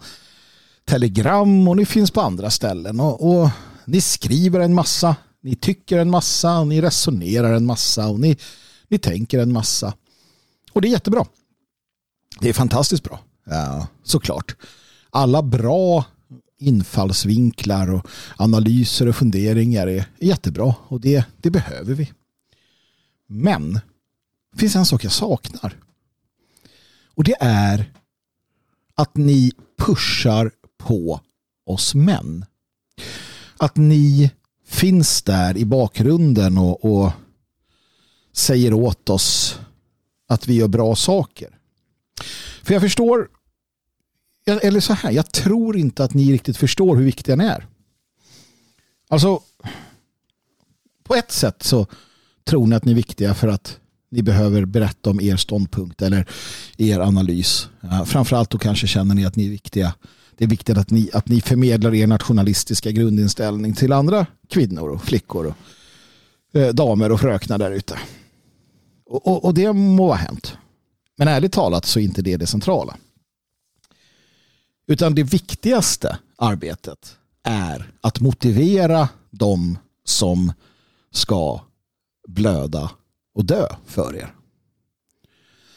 [0.84, 3.00] Telegram och ni finns på andra ställen.
[3.00, 3.50] Och, och
[3.84, 5.16] ni skriver en massa.
[5.40, 8.36] Ni tycker en massa och ni resonerar en massa och ni,
[8.88, 9.94] ni tänker en massa.
[10.72, 11.26] Och det är jättebra.
[12.40, 13.20] Det är fantastiskt bra.
[13.44, 14.56] Ja, såklart.
[15.10, 16.04] Alla bra
[16.58, 18.06] infallsvinklar och
[18.36, 22.12] analyser och funderingar är jättebra och det, det behöver vi.
[23.26, 23.72] Men
[24.52, 25.76] det finns en sak jag saknar.
[27.18, 27.92] Och det är
[28.94, 31.20] att ni pushar på
[31.66, 32.44] oss män.
[33.56, 34.30] Att ni
[34.66, 37.12] finns där i bakgrunden och, och
[38.32, 39.58] säger åt oss
[40.28, 41.58] att vi gör bra saker.
[42.62, 43.28] För jag förstår,
[44.46, 47.66] eller så här, jag tror inte att ni riktigt förstår hur viktiga ni är.
[49.08, 49.42] Alltså,
[51.02, 51.86] på ett sätt så
[52.44, 56.28] tror ni att ni är viktiga för att ni behöver berätta om er ståndpunkt eller
[56.76, 57.68] er analys.
[57.82, 59.94] Eh, framförallt då kanske känner ni att ni är viktiga.
[60.36, 65.04] Det är viktigt att ni, att ni förmedlar er nationalistiska grundinställning till andra kvinnor och
[65.04, 67.98] flickor och eh, damer och fröknar där ute.
[69.06, 70.56] Och, och, och, det må ha hänt.
[71.16, 72.96] Men ärligt talat så är inte det det centrala.
[74.86, 80.52] Utan det viktigaste arbetet är att motivera de som
[81.10, 81.60] ska
[82.28, 82.90] blöda
[83.38, 84.34] och dö för er.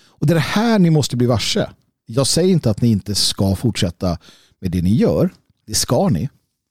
[0.06, 1.70] Och det är det här ni måste bli varse.
[2.06, 4.18] Jag säger inte att ni inte ska fortsätta
[4.60, 5.34] med det ni gör.
[5.66, 6.30] Det ska ni.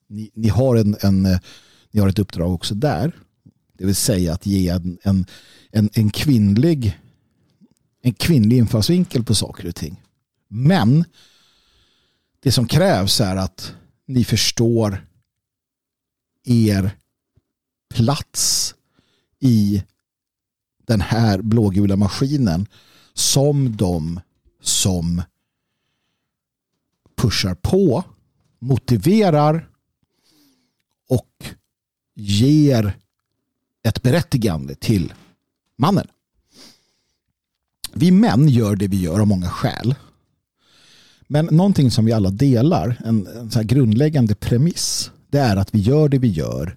[0.09, 1.39] Ni, ni har, en, en, eh,
[1.91, 3.12] ni har ett uppdrag också där.
[3.79, 5.27] Det vill säga att ge en, en,
[5.71, 6.99] en, en kvinnlig
[8.03, 10.03] en kvinnlig infallsvinkel på saker och ting.
[10.49, 11.05] Men
[12.41, 13.75] det som krävs är att
[14.07, 15.07] ni förstår
[16.45, 16.97] er
[17.95, 18.75] plats
[19.41, 19.83] i
[20.86, 22.66] den här blågula maskinen
[23.15, 24.20] som de
[24.62, 25.23] som
[27.16, 28.05] pushar på,
[28.59, 29.69] motiverar
[31.09, 31.44] och
[32.15, 32.97] ger
[33.82, 35.12] ett berättigande till
[35.77, 36.07] mannen.
[37.93, 39.94] Vi män gör det vi gör av många skäl.
[41.27, 45.78] Men någonting som vi alla delar, en, en så grundläggande premiss, det är att vi
[45.78, 46.77] gör det vi gör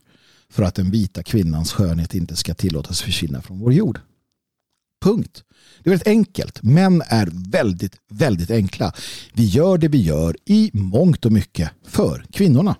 [0.53, 3.99] för att den vita kvinnans skönhet inte ska tillåtas försvinna från vår jord.
[5.01, 5.43] Punkt.
[5.84, 6.63] Det är väldigt enkelt.
[6.63, 8.93] Män är väldigt, väldigt enkla.
[9.34, 12.75] Vi gör det vi gör i mångt och mycket för kvinnorna.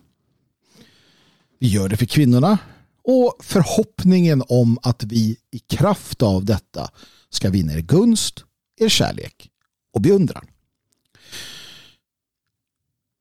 [1.60, 2.58] Vi gör det för kvinnorna
[3.04, 6.90] och förhoppningen om att vi i kraft av detta
[7.30, 8.44] ska vinna er gunst,
[8.80, 9.50] er kärlek
[9.94, 10.46] och beundran.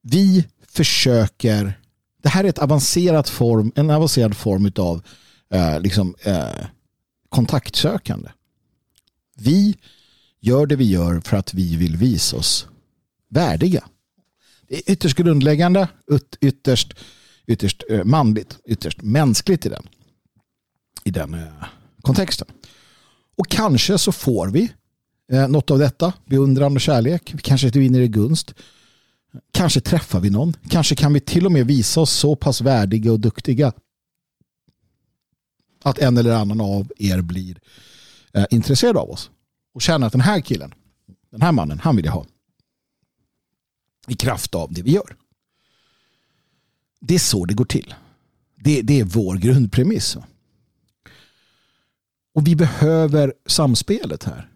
[0.02, 1.80] Vi försöker,
[2.22, 5.02] det här är ett avancerat form, en avancerad form av
[5.50, 6.66] eh, liksom, eh,
[7.28, 8.28] kontaktsökande.
[9.36, 9.76] Vi
[10.40, 12.66] gör det vi gör för att vi vill visa oss
[13.28, 13.84] värdiga.
[14.68, 15.88] Det är ytterst grundläggande,
[16.40, 16.94] ytterst,
[17.46, 19.82] ytterst eh, manligt, ytterst mänskligt i den,
[21.04, 21.64] i den eh,
[22.02, 22.48] kontexten.
[23.36, 24.72] Och kanske så får vi
[25.32, 27.30] eh, något av detta, beundran och kärlek.
[27.34, 28.54] Vi Kanske inte vinner i gunst.
[29.50, 30.56] Kanske träffar vi någon.
[30.68, 33.72] Kanske kan vi till och med visa oss så pass värdiga och duktiga
[35.82, 37.60] att en eller annan av er blir
[38.32, 39.30] eh, intresserad av oss
[39.74, 40.74] och känner att den här killen,
[41.30, 42.26] den här mannen, han vill jag ha.
[44.08, 45.16] I kraft av det vi gör.
[47.00, 47.94] Det är så det går till.
[48.56, 50.16] Det, det är vår grundpremiss.
[52.34, 54.48] Och vi behöver samspelet här.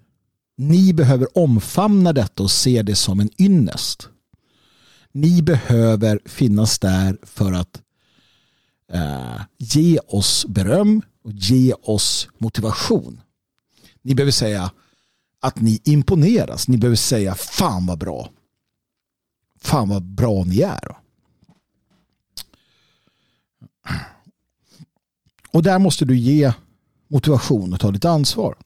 [0.57, 4.09] Ni behöver omfamna detta och se det som en ynnest.
[5.17, 7.83] Ni behöver finnas där för att
[8.93, 13.21] eh, ge oss beröm och ge oss motivation.
[14.03, 14.71] Ni behöver säga
[15.41, 16.69] att ni imponeras.
[16.69, 18.31] Ni behöver säga fan vad bra.
[19.61, 20.97] Fan vad bra ni är.
[25.51, 26.53] Och där måste du ge
[27.09, 28.57] motivation och ta ditt ansvar.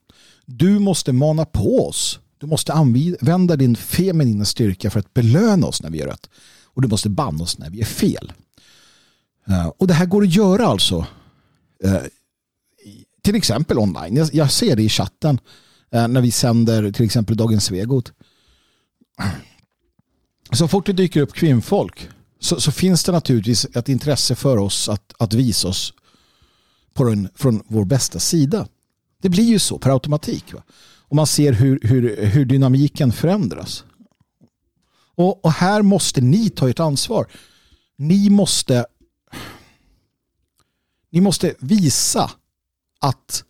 [0.45, 2.19] Du måste mana på oss.
[2.41, 6.29] Du måste använda din feminina styrka för att belöna oss när vi gör rätt.
[6.63, 8.33] Och du måste banna oss när vi är fel.
[9.47, 11.05] Eh, och det här går att göra alltså.
[11.83, 12.01] Eh,
[13.21, 14.27] till exempel online.
[14.33, 15.39] Jag ser det i chatten
[15.91, 18.11] eh, när vi sänder till exempel Dagens Svegot.
[20.51, 22.09] Så fort det dyker upp kvinnfolk
[22.39, 25.93] så, så, finns det naturligtvis ett intresse för oss att, att visa oss
[26.93, 28.67] på den, från vår bästa sida.
[29.21, 30.53] Det blir ju så per automatik.
[30.53, 30.63] Va?
[31.11, 33.83] Och man ser hur, hur, hur dynamiken förändras.
[35.15, 37.27] Och, och här måste ni ta ert ansvar.
[37.97, 38.85] Ni måste
[41.11, 42.31] ni måste visa
[42.99, 43.43] att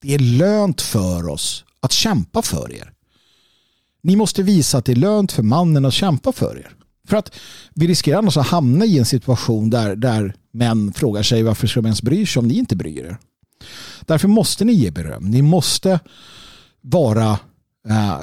[0.00, 2.92] det är lönt för oss att kämpa för er.
[4.02, 6.76] Ni måste visa att det är lönt för mannen att kämpa för er.
[7.08, 7.34] För att
[7.74, 11.80] vi riskerar annars att hamna i en situation där, där män frågar sig varför ska
[11.80, 13.18] man ens bry sig om ni inte bryr er.
[14.00, 15.30] Därför måste ni ge beröm.
[15.30, 16.00] Ni måste
[16.84, 17.30] vara
[17.88, 18.20] eh,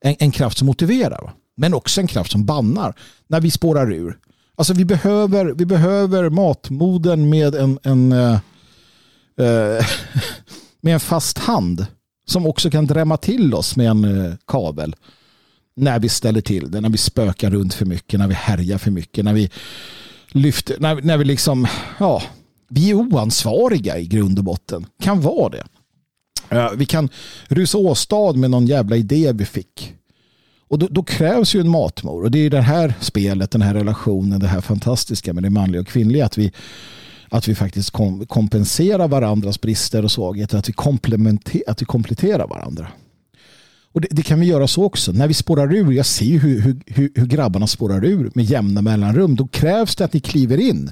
[0.00, 1.32] en, en, kraft som motiverar.
[1.56, 2.94] Men också en kraft som bannar
[3.26, 4.18] när vi spårar ur.
[4.56, 8.38] Alltså vi behöver, vi behöver matmoden med en, en, äh,
[10.80, 11.86] med en fast hand
[12.26, 14.96] som också kan drämma till oss med en eh, kabel
[15.76, 18.90] när vi ställer till det, när vi spökar runt för mycket, när vi härjar för
[18.90, 19.50] mycket, när vi
[20.28, 21.66] lyfter, när, när vi liksom,
[21.98, 22.22] ja,
[22.68, 24.86] vi är oansvariga i grund och botten.
[25.02, 25.64] Kan vara det.
[26.76, 27.08] Vi kan
[27.48, 29.94] rusa åstad med någon jävla idé vi fick.
[30.68, 32.22] Och då, då krävs ju en matmor.
[32.22, 35.80] Och det är det här spelet, den här relationen, det här fantastiska med det manliga
[35.80, 36.26] och kvinnliga.
[36.26, 36.52] Att vi,
[37.28, 40.58] att vi faktiskt kom, kompenserar varandras brister och svagheter.
[40.58, 42.88] Att vi, komplementer, att vi kompletterar varandra.
[43.92, 45.12] Och det, det kan vi göra så också.
[45.12, 48.44] När vi spårar ur, jag ser ju hur, hur, hur, hur grabbarna spårar ur med
[48.44, 49.36] jämna mellanrum.
[49.36, 50.90] Då krävs det att ni kliver in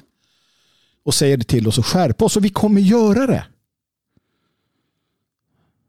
[1.05, 2.37] och säger det till oss och skärpa oss.
[2.37, 3.43] Och vi kommer göra det.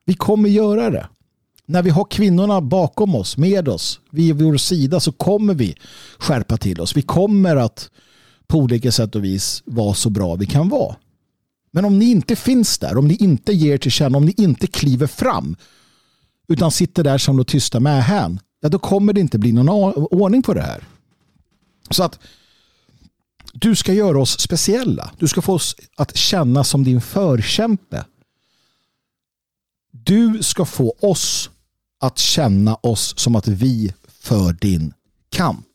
[0.07, 1.09] Vi kommer göra det.
[1.67, 5.75] När vi har kvinnorna bakom oss, med oss, vid vår sida så kommer vi
[6.19, 6.97] skärpa till oss.
[6.97, 7.91] Vi kommer att
[8.47, 10.97] på olika sätt och vis vara så bra vi kan vara.
[11.71, 14.67] Men om ni inte finns där, om ni inte ger till känna, om ni inte
[14.67, 15.57] kliver fram
[16.49, 20.43] utan sitter där som de tysta mähän, ja då kommer det inte bli någon ordning
[20.43, 20.85] på det här.
[21.91, 22.19] Så att
[23.53, 25.11] du ska göra oss speciella.
[25.19, 28.05] Du ska få oss att känna som din förkämpe.
[30.07, 31.51] Du ska få oss
[32.01, 34.95] att känna oss som att vi för din
[35.29, 35.67] kamp.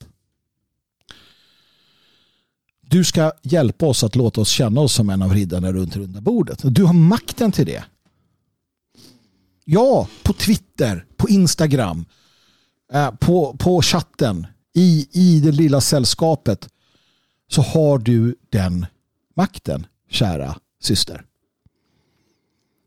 [2.82, 6.22] Du ska hjälpa oss att låta oss känna oss som en av riddarna runt runda
[6.22, 6.60] bordet.
[6.64, 7.84] Du har makten till det.
[9.66, 12.06] Ja, på Twitter, på Instagram,
[12.94, 16.70] eh, på, på chatten, i, i det lilla sällskapet
[17.48, 18.86] så har du den
[19.36, 21.26] makten, kära syster.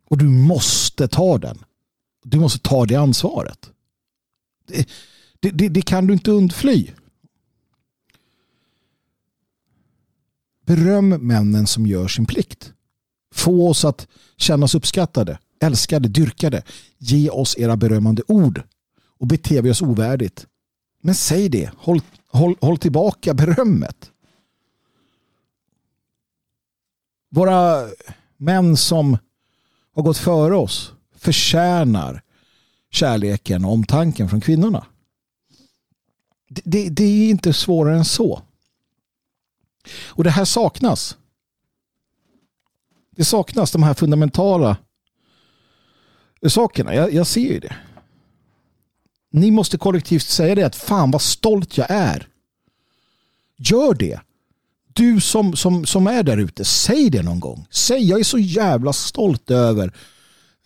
[0.04, 1.64] Och du måste ta den.
[2.24, 3.70] Du måste ta det ansvaret.
[4.66, 4.88] Det,
[5.40, 6.90] det, det, det kan du inte undfly.
[10.66, 12.72] Beröm männen som gör sin plikt.
[13.34, 16.62] Få oss att känna oss uppskattade, älskade, dyrkade.
[16.98, 18.62] Ge oss era berömmande ord
[19.18, 20.46] och bete vi oss ovärdigt.
[21.00, 24.10] Men säg det, håll, håll, håll tillbaka berömmet.
[27.30, 27.88] Våra
[28.36, 29.18] män som
[29.94, 32.22] har gått före oss förtjänar
[32.90, 34.86] kärleken och omtanken från kvinnorna.
[36.48, 38.42] Det, det, det, är inte svårare än så.
[40.06, 41.16] Och det här saknas.
[43.10, 44.76] Det saknas de här fundamentala
[46.48, 46.94] sakerna.
[46.94, 47.76] Jag, jag ser ju det.
[49.30, 52.28] Ni måste kollektivt säga det att fan vad stolt jag är.
[53.56, 54.20] Gör det.
[54.94, 57.66] Du som, som, som är där ute, säg det någon gång.
[57.70, 59.94] Säg jag är så jävla stolt över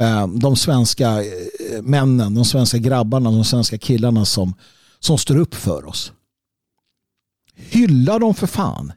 [0.01, 4.55] eh, de svenska eh, männen, de svenska grabbarna, de svenska killarna som,
[4.99, 6.13] som står upp för oss.
[7.57, 8.93] Hylla dem för fan.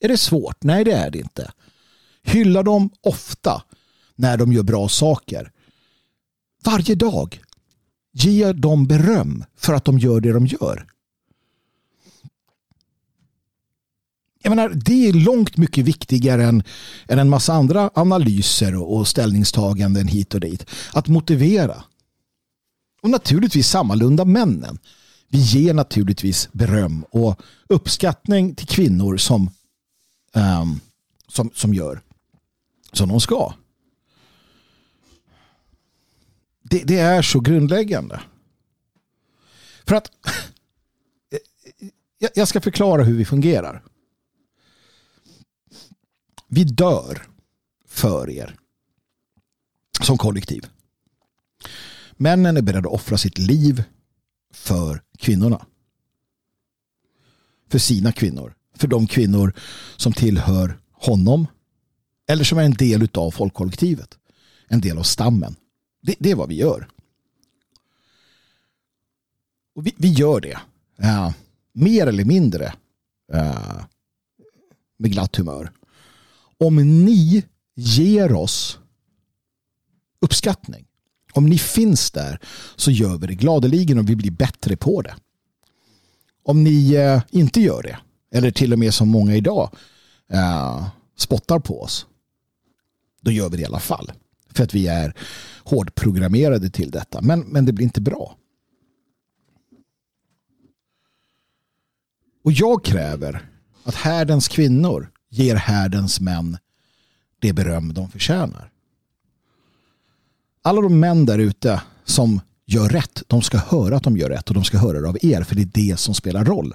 [0.00, 0.64] Är det svårt?
[0.64, 1.52] Nej, det är det inte.
[2.22, 3.62] Hylla dem ofta
[4.14, 5.52] när de gör bra saker.
[6.64, 7.40] Varje dag.
[8.12, 10.86] Ge dem beröm för att de gör det de gör.
[14.46, 16.62] Jag menar, det är långt mycket viktigare än,
[17.08, 20.66] än en massa andra analyser och, och ställningstaganden hit och dit.
[20.92, 21.84] Att motivera.
[23.02, 24.78] Och naturligtvis sammalunda männen.
[25.28, 29.50] Vi ger naturligtvis beröm och uppskattning till kvinnor som,
[30.34, 30.80] um,
[31.28, 32.00] som, som gör
[32.92, 33.54] som de ska.
[36.62, 38.20] Det, det är så grundläggande.
[39.86, 40.10] För att
[42.34, 43.82] jag ska förklara hur vi fungerar.
[46.48, 47.22] Vi dör
[47.86, 48.56] för er
[50.00, 50.66] som kollektiv.
[52.12, 53.84] Männen är beredda att offra sitt liv
[54.52, 55.66] för kvinnorna.
[57.70, 58.54] För sina kvinnor.
[58.74, 59.52] För de kvinnor
[59.96, 61.46] som tillhör honom
[62.28, 64.18] eller som är en del av folkkollektivet.
[64.68, 65.56] En del av stammen.
[66.02, 66.88] Det, det är vad vi gör.
[69.74, 70.58] Och vi, vi gör det.
[71.02, 71.30] Uh,
[71.72, 72.74] mer eller mindre
[73.34, 73.84] uh,
[74.96, 75.72] med glatt humör.
[76.58, 78.78] Om ni ger oss
[80.20, 80.86] uppskattning.
[81.32, 82.40] Om ni finns där
[82.76, 85.14] så gör vi det gladeligen och vi blir bättre på det.
[86.42, 87.98] Om ni eh, inte gör det,
[88.32, 89.76] eller till och med som många idag
[90.32, 92.06] eh, spottar på oss,
[93.20, 94.12] då gör vi det i alla fall.
[94.50, 95.14] För att vi är
[95.64, 97.22] hårdprogrammerade till detta.
[97.22, 98.36] Men, men det blir inte bra.
[102.44, 103.50] Och jag kräver
[103.84, 106.58] att härdens kvinnor ger härdens män
[107.38, 108.70] det beröm de förtjänar.
[110.62, 114.48] Alla de män där ute som gör rätt, de ska höra att de gör rätt
[114.48, 116.74] och de ska höra det av er för det är det som spelar roll.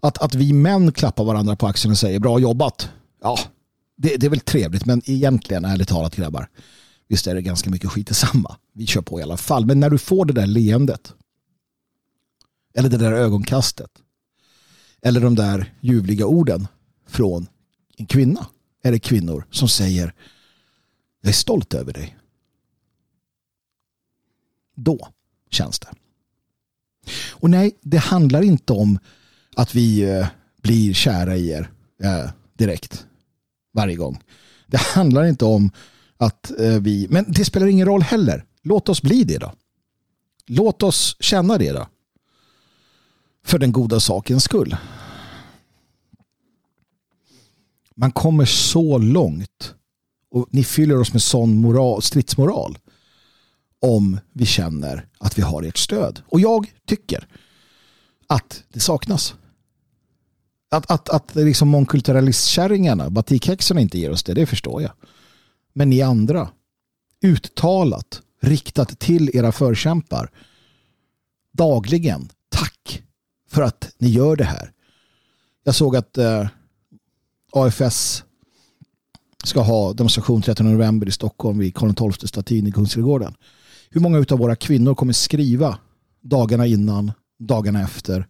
[0.00, 2.90] Att, att vi män klappar varandra på axeln och säger bra jobbat.
[3.22, 3.38] Ja,
[3.96, 6.48] det, det är väl trevligt men egentligen ärligt talat grabbar
[7.12, 8.56] Visst är det ganska mycket skit i samma.
[8.72, 9.66] Vi kör på i alla fall.
[9.66, 11.14] Men när du får det där leendet.
[12.74, 13.90] Eller det där ögonkastet.
[15.02, 16.66] Eller de där ljuvliga orden
[17.12, 17.46] från
[17.96, 18.46] en kvinna.
[18.84, 20.14] Eller kvinnor som säger
[21.20, 22.16] jag är stolt över dig.
[24.76, 25.08] Då
[25.50, 25.88] känns det.
[27.30, 28.98] Och nej, det handlar inte om
[29.56, 30.26] att vi eh,
[30.62, 31.70] blir kära i er
[32.02, 33.06] eh, direkt
[33.72, 34.22] varje gång.
[34.66, 35.70] Det handlar inte om
[36.16, 38.44] att eh, vi, men det spelar ingen roll heller.
[38.62, 39.52] Låt oss bli det då.
[40.46, 41.88] Låt oss känna det då.
[43.44, 44.76] För den goda sakens skull.
[47.96, 49.74] Man kommer så långt
[50.30, 52.78] och ni fyller oss med sån moral, stridsmoral
[53.80, 56.22] om vi känner att vi har ert stöd.
[56.26, 57.28] Och jag tycker
[58.26, 59.34] att det saknas.
[60.70, 64.92] Att, att, att liksom mångkulturalistkärringarna, batikhäxorna inte ger oss det, det förstår jag.
[65.72, 66.48] Men ni andra,
[67.22, 70.30] uttalat, riktat till era förkämpar,
[71.52, 73.02] dagligen, tack
[73.50, 74.72] för att ni gör det här.
[75.64, 76.48] Jag såg att eh,
[77.52, 78.24] AFS
[79.44, 83.34] ska ha demonstration 13 november i Stockholm vid Karl XII-statyn i Kungsträdgården.
[83.90, 85.78] Hur många av våra kvinnor kommer skriva
[86.20, 88.26] dagarna innan, dagarna efter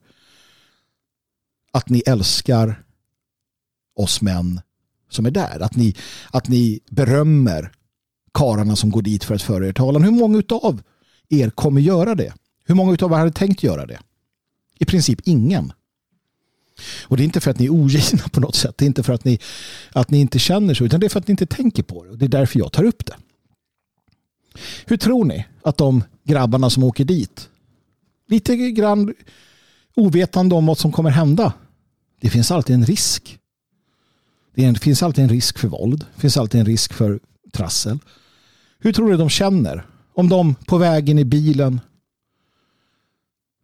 [1.73, 2.85] att ni älskar
[3.97, 4.61] oss män
[5.11, 5.61] som är där.
[5.61, 5.95] Att ni,
[6.31, 7.73] att ni berömmer
[8.35, 10.03] kararna som går dit för att föra er talan.
[10.03, 10.83] Hur många av
[11.29, 12.35] er kommer göra det?
[12.65, 13.99] Hur många av er hade tänkt göra det?
[14.79, 15.73] I princip ingen.
[17.03, 18.79] Och det är inte för att ni är ogina på något sätt.
[18.79, 19.39] Det är inte för att ni,
[19.93, 20.85] att ni inte känner så.
[20.85, 22.11] Utan det är för att ni inte tänker på det.
[22.11, 23.17] Och det är därför jag tar upp det.
[24.87, 27.49] Hur tror ni att de grabbarna som åker dit
[28.29, 29.15] lite grann
[29.95, 31.53] ovetande om vad som kommer hända.
[32.21, 33.39] Det finns alltid en risk.
[34.55, 36.07] Det finns alltid en risk för våld.
[36.15, 37.21] Det finns alltid en risk för
[37.53, 37.99] trassel.
[38.79, 41.81] Hur tror du de känner om de på vägen i bilen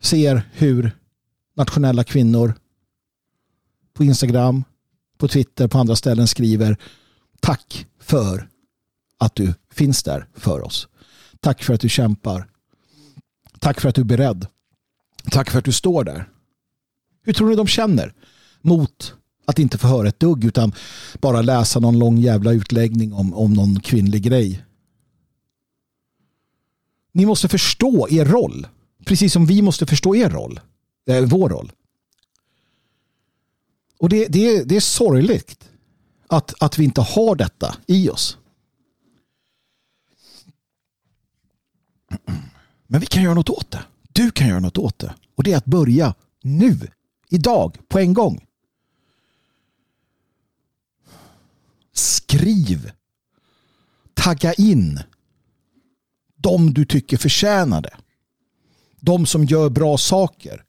[0.02, 0.90] ser hur
[1.56, 2.54] nationella kvinnor
[3.98, 4.64] på Instagram,
[5.18, 6.76] på Twitter, på andra ställen skriver
[7.40, 8.48] tack för
[9.18, 10.88] att du finns där för oss.
[11.40, 12.48] Tack för att du kämpar.
[13.58, 14.46] Tack för att du är beredd.
[15.30, 16.28] Tack för att du står där.
[17.22, 18.14] Hur tror ni de känner
[18.60, 19.14] mot
[19.46, 20.72] att inte få höra ett dugg utan
[21.20, 24.64] bara läsa någon lång jävla utläggning om, om någon kvinnlig grej?
[27.12, 28.66] Ni måste förstå er roll.
[29.04, 30.60] Precis som vi måste förstå er roll.
[31.08, 31.72] Eh, vår roll.
[33.98, 35.70] Och det, det, det är sorgligt
[36.26, 38.38] att, att vi inte har detta i oss.
[42.86, 43.84] Men vi kan göra något åt det.
[44.12, 45.14] Du kan göra något åt det.
[45.34, 46.78] Och det är att börja nu.
[47.28, 47.78] Idag.
[47.88, 48.46] På en gång.
[51.92, 52.90] Skriv.
[54.14, 55.00] Tagga in.
[56.36, 57.96] De du tycker förtjänar det.
[59.00, 60.64] De som gör bra saker.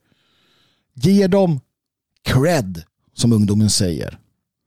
[0.94, 1.60] Ge dem
[2.22, 2.84] cred,
[3.20, 4.20] som ungdomen säger.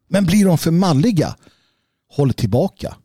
[0.09, 1.37] Men blir de för malliga?
[2.09, 2.97] Håll tillbaka.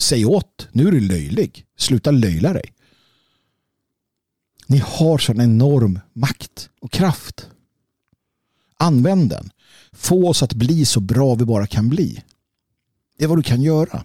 [0.00, 0.68] Säg åt.
[0.72, 1.66] Nu är du löjlig.
[1.76, 2.74] Sluta löjla dig.
[4.66, 7.50] Ni har sån enorm makt och kraft.
[8.76, 9.50] Använd den.
[9.92, 12.24] Få oss att bli så bra vi bara kan bli.
[13.18, 14.04] Det är vad du kan göra.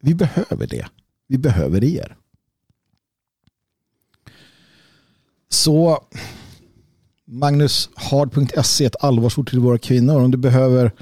[0.00, 0.88] Vi behöver det.
[1.26, 2.16] Vi behöver er.
[5.48, 6.04] Så
[7.24, 10.20] magnushard.se ett allvarsord till våra kvinnor.
[10.20, 10.92] Om du behöver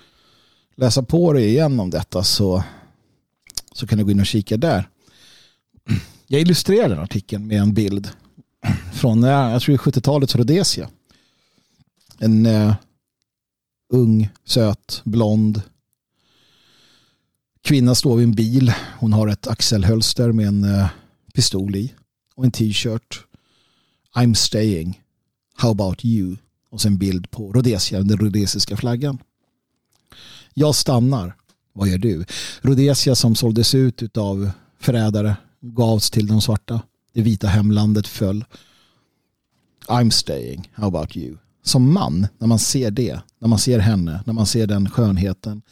[0.76, 2.64] läsa på dig igen om detta så
[3.72, 4.88] så kan du gå in och kika där.
[6.26, 8.10] Jag illustrerar den artikeln med en bild
[8.92, 10.90] från eh, jag tror 70-talets Rhodesia.
[12.18, 12.74] En uh,
[13.92, 15.62] ung, söt, blond
[17.64, 18.74] kvinna står vid en bil.
[18.98, 20.86] Hon har ett axelhölster med en uh,
[21.34, 21.94] pistol i
[22.34, 23.24] och en t-shirt.
[24.14, 25.00] I'm staying.
[25.56, 26.36] How about you?
[26.70, 29.18] Och sen bild på Rhodesia, den rhodesiska flaggan.
[30.54, 31.36] Jag stannar.
[31.72, 32.24] Vad gör du?
[32.60, 36.82] Rhodesia som såldes ut av förrädare gavs till de svarta.
[37.12, 38.44] Det vita hemlandet föll.
[39.88, 40.70] I'm staying.
[40.74, 41.36] How about you?
[41.62, 45.62] Som man, när man ser det, när man ser henne, när man ser den skönheten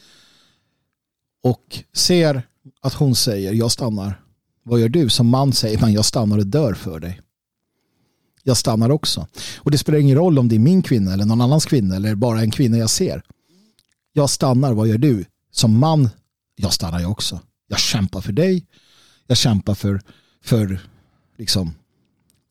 [1.43, 2.47] och ser
[2.81, 4.21] att hon säger jag stannar.
[4.63, 5.09] Vad gör du?
[5.09, 7.21] Som man säger man jag stannar och dör för dig.
[8.43, 9.27] Jag stannar också.
[9.57, 12.15] Och det spelar ingen roll om det är min kvinna eller någon annans kvinna eller
[12.15, 13.23] bara en kvinna jag ser.
[14.13, 15.25] Jag stannar, vad gör du?
[15.53, 16.09] som man,
[16.55, 17.39] jag stannar ju också.
[17.67, 18.65] Jag kämpar för dig.
[19.27, 20.01] Jag kämpar för,
[20.41, 20.79] för
[21.37, 21.73] liksom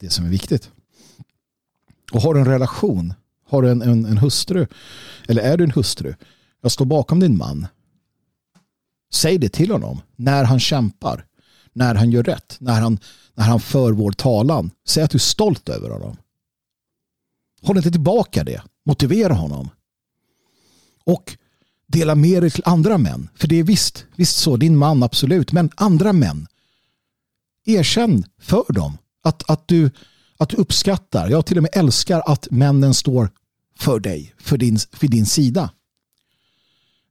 [0.01, 0.71] det som är viktigt.
[2.13, 3.15] Och har du en relation,
[3.49, 4.67] har du en, en, en hustru,
[5.29, 6.15] eller är du en hustru,
[6.63, 7.67] jag står bakom din man.
[9.13, 11.27] Säg det till honom när han kämpar,
[11.73, 12.99] när han gör rätt, när han,
[13.35, 14.71] när han för vår talan.
[14.89, 16.17] Säg att du är stolt över honom.
[17.63, 18.63] Håll inte tillbaka det.
[18.85, 19.69] Motivera honom.
[21.05, 21.37] Och
[21.93, 23.29] Dela med dig till andra män.
[23.35, 25.53] För det är visst, visst så, din man absolut.
[25.53, 26.47] Men andra män.
[27.65, 29.91] Erkänn för dem att, att, du,
[30.37, 33.31] att du uppskattar, jag till och med älskar att männen står
[33.79, 35.71] för dig, för din, för din sida.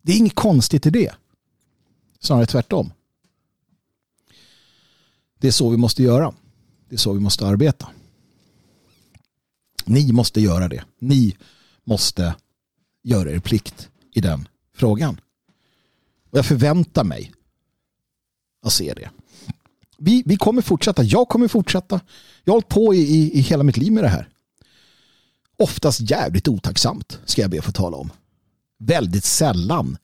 [0.01, 1.11] Det är inget konstigt i det.
[2.19, 2.93] Snarare tvärtom.
[5.41, 6.33] Det är så vi måste göra.
[6.89, 7.87] Det är så vi måste arbeta.
[9.85, 10.83] Ni måste göra det.
[10.99, 11.35] Ni
[11.83, 12.35] måste
[13.03, 15.21] göra er plikt i den frågan.
[16.29, 17.31] Och jag förväntar mig
[18.65, 19.09] att se det.
[19.97, 21.03] Vi, vi kommer fortsätta.
[21.03, 21.99] Jag kommer fortsätta.
[22.43, 24.29] Jag har hållit på i, i, i hela mitt liv med det här.
[25.57, 28.11] Oftast jävligt otacksamt ska jag be att få tala om.
[28.79, 29.97] Väldigt sällan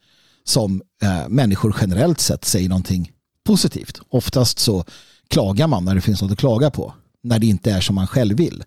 [0.43, 3.11] som eh, människor generellt sett säger någonting
[3.43, 4.01] positivt.
[4.09, 4.85] Oftast så
[5.27, 6.93] klagar man när det finns något att klaga på.
[7.23, 8.63] När det inte är som man själv vill.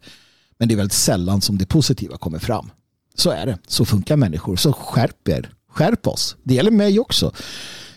[0.59, 2.71] Men det är väldigt sällan som det positiva kommer fram.
[3.15, 3.59] Så är det.
[3.67, 4.57] Så funkar människor.
[4.57, 5.51] Så skärp er.
[5.69, 6.37] Skärp oss.
[6.43, 7.33] Det gäller mig också.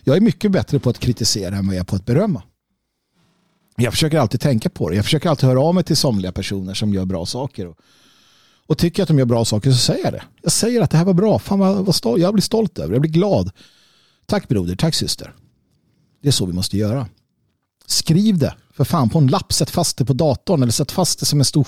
[0.03, 2.43] Jag är mycket bättre på att kritisera än vad jag är på att berömma.
[3.75, 4.95] Jag försöker alltid tänka på det.
[4.95, 7.67] Jag försöker alltid höra av mig till somliga personer som gör bra saker.
[7.67, 7.77] Och,
[8.67, 10.23] och tycker att de gör bra saker så säger jag det.
[10.41, 11.39] Jag säger att det här var bra.
[11.39, 12.21] Fan vad, vad stolt.
[12.21, 12.95] Jag blir stolt över det.
[12.95, 13.51] Jag blir glad.
[14.25, 14.75] Tack broder.
[14.75, 15.33] Tack syster.
[16.21, 17.07] Det är så vi måste göra.
[17.87, 19.53] Skriv det för fan på en lapp.
[19.53, 21.67] Sätt fast det på datorn eller sätt fast det som en stor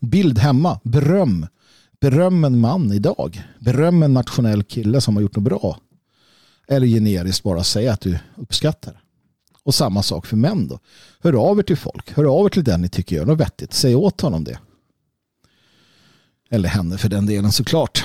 [0.00, 0.80] bild hemma.
[0.84, 1.46] Beröm.
[2.00, 3.42] Beröm en man idag.
[3.58, 5.78] Beröm en nationell kille som har gjort något bra.
[6.68, 9.02] Eller generiskt bara säga att du uppskattar.
[9.62, 10.78] Och samma sak för män då.
[11.20, 12.12] Hör av er till folk.
[12.12, 13.72] Hör av er till den ni tycker gör något vettigt.
[13.72, 14.58] Säg åt honom det.
[16.50, 18.04] Eller henne för den delen såklart.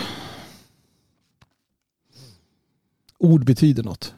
[3.17, 4.13] Ord betyder något.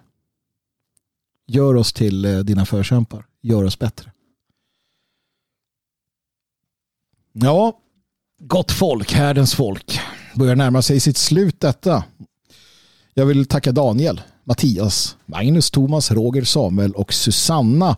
[1.47, 3.25] Gör oss till eh, dina förkämpar.
[3.41, 4.11] Gör oss bättre.
[7.33, 7.79] Ja,
[8.39, 9.99] gott folk, härdens folk.
[10.35, 12.03] Börjar närma sig sitt slut detta.
[13.13, 17.89] Jag vill tacka Daniel, Mattias, Magnus, Thomas, Roger, Samuel och Susanna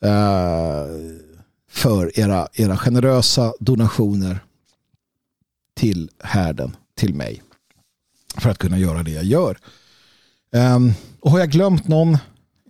[0.00, 0.86] eh,
[1.70, 4.40] för era, era generösa donationer
[5.74, 7.42] till härden, till mig.
[8.36, 9.58] För att kunna göra det jag gör.
[10.52, 12.18] Ehm, och har jag glömt någon?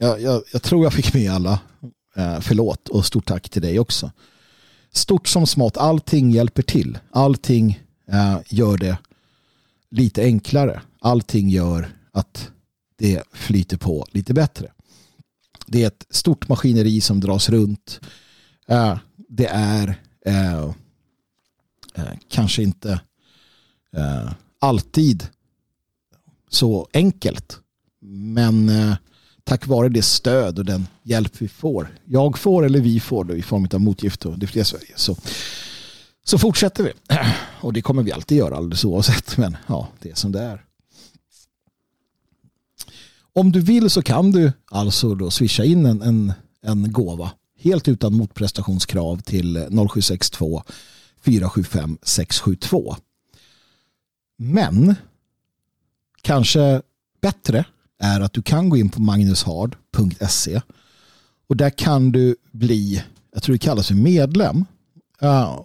[0.01, 1.61] Jag, jag, jag tror jag fick med alla.
[2.17, 4.13] Eh, förlåt och stort tack till dig också.
[4.93, 6.99] Stort som smått, allting hjälper till.
[7.11, 7.81] Allting
[8.13, 8.99] eh, gör det
[9.91, 10.83] lite enklare.
[11.01, 12.51] Allting gör att
[12.97, 14.73] det flyter på lite bättre.
[15.67, 18.01] Det är ett stort maskineri som dras runt.
[18.69, 18.99] Eh,
[19.29, 20.65] det är eh,
[21.95, 23.01] eh, kanske inte
[23.97, 25.27] eh, alltid
[26.49, 27.61] så enkelt
[28.01, 28.95] men eh,
[29.49, 33.37] tack vare det stöd och den hjälp vi får, jag får eller vi får då,
[33.37, 35.17] i form av motgift och det fria Sverige, så,
[36.25, 36.93] så fortsätter vi.
[37.61, 40.65] Och det kommer vi alltid göra alldeles oavsett, men ja, det är som det är.
[43.33, 47.31] Om du vill så kan du alltså då swisha in en, en, en gåva
[47.61, 50.63] helt utan motprestationskrav till 0762
[51.25, 52.97] 475 672.
[54.37, 54.95] Men
[56.23, 56.83] kanske
[57.21, 57.65] bättre
[57.99, 60.61] är att du kan gå in på magnushard.se
[61.49, 63.03] och där kan du bli,
[63.35, 64.65] jag tror det kallas för medlem.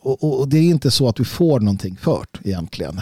[0.02, 3.02] Och, och, det är inte så att du får någonting fört egentligen.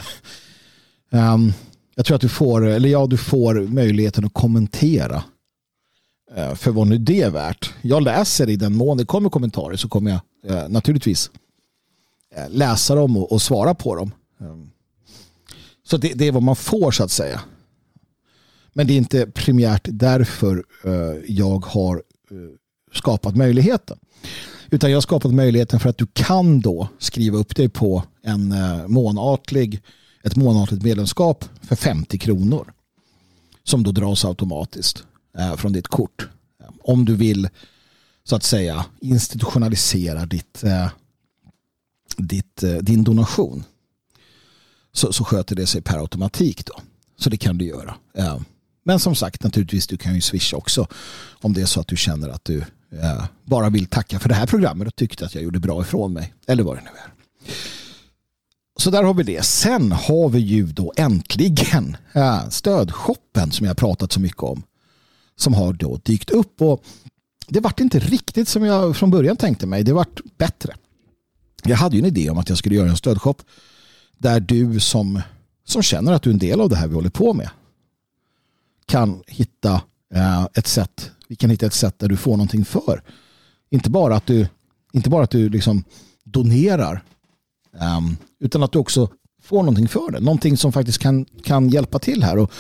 [1.10, 1.53] Um,
[1.95, 5.24] jag tror att du får, eller ja, du får möjligheten att kommentera
[6.38, 7.74] uh, för vad nu det är värt.
[7.82, 10.22] Jag läser i den mån det kommer kommentarer så kommer jag
[10.52, 11.32] uh, naturligtvis
[12.36, 14.12] eh, läsa dem och, och, svara på dem.
[14.38, 14.72] Um,
[15.84, 17.41] så det, det, är vad man får så att säga.
[18.73, 20.91] Men det är inte primärt därför eh,
[21.27, 22.38] jag har eh,
[22.93, 23.98] skapat möjligheten.
[24.69, 28.52] Utan jag har skapat möjligheten för att du kan då skriva upp dig på en
[28.52, 29.81] eh, månatlig,
[30.23, 32.73] ett månatligt medlemskap för 50 kronor.
[33.64, 35.03] Som då dras automatiskt
[35.57, 36.27] från ditt kort.
[36.84, 37.49] Om du vill
[38.23, 40.64] så att säga institutionalisera ditt,
[42.18, 43.64] ditt, din donation.
[44.91, 46.73] Så, så sköter det sig per automatik då.
[47.18, 47.95] Så det kan du göra.
[48.84, 50.88] Men som sagt, naturligtvis, du kan ju swisha också
[51.41, 52.58] om det är så att du känner att du
[52.91, 56.14] eh, bara vill tacka för det här programmet och tyckte att jag gjorde bra ifrån
[56.14, 56.34] mig.
[56.48, 57.12] Eller vad det nu är.
[58.78, 59.45] Så där har vi det.
[59.45, 64.64] Sen har vi ju då äntligen eh, stödshoppen som jag pratat så mycket om.
[65.36, 66.84] Som har då dykt upp och
[67.48, 69.84] det vart inte riktigt som jag från början tänkte mig.
[69.84, 70.76] Det vart bättre.
[71.64, 73.41] Jag hade ju en idé om att jag skulle göra en stödshop
[74.18, 75.22] där du som,
[75.66, 77.49] som känner att du är en del av det här vi håller på med
[78.91, 79.81] kan hitta
[80.13, 83.03] eh, ett sätt vi kan hitta ett sätt där du får någonting för.
[83.69, 84.47] Inte bara att du,
[84.93, 85.84] inte bara att du liksom
[86.23, 87.03] donerar
[87.80, 89.09] ehm, utan att du också
[89.43, 90.19] får någonting för det.
[90.19, 92.38] Någonting som faktiskt kan, kan hjälpa till här.
[92.38, 92.51] Och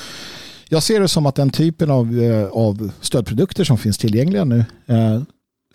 [0.69, 4.65] Jag ser det som att den typen av, eh, av stödprodukter som finns tillgängliga nu,
[4.85, 5.21] eh,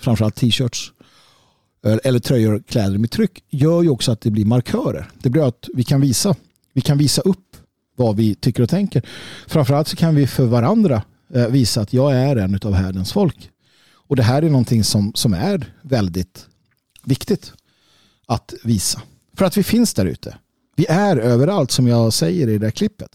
[0.01, 0.93] framförallt t-shirts
[2.05, 5.11] eller tröjor och kläder med tryck, gör ju också att det blir markörer.
[5.23, 6.35] Det blir att vi kan visa,
[6.73, 7.46] vi kan visa upp
[7.97, 9.03] vad vi tycker och tänker.
[9.47, 11.03] Framförallt så kan vi för varandra
[11.35, 13.51] eh, visa att jag är en av härdens folk.
[14.09, 16.47] Och det här är någonting som, som är väldigt
[17.05, 17.53] viktigt
[18.27, 19.03] att visa.
[19.37, 20.37] För att vi finns där ute.
[20.77, 23.11] Vi är överallt som jag säger i det här klippet.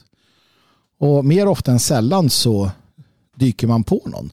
[0.99, 2.71] Och mer ofta än sällan så
[3.35, 4.31] dyker man på någon.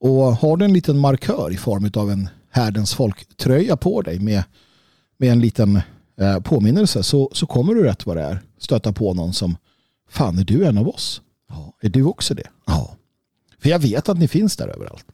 [0.00, 4.42] Och har du en liten markör i form av en härdens folktröja på dig med,
[5.16, 5.80] med en liten
[6.20, 9.56] eh, påminnelse så, så kommer du rätt vad det är stöta på någon som
[10.08, 11.22] fan är du en av oss?
[11.48, 11.72] Ja.
[11.80, 12.50] Är du också det?
[12.66, 12.96] Ja.
[13.58, 15.06] För jag vet att ni finns där överallt.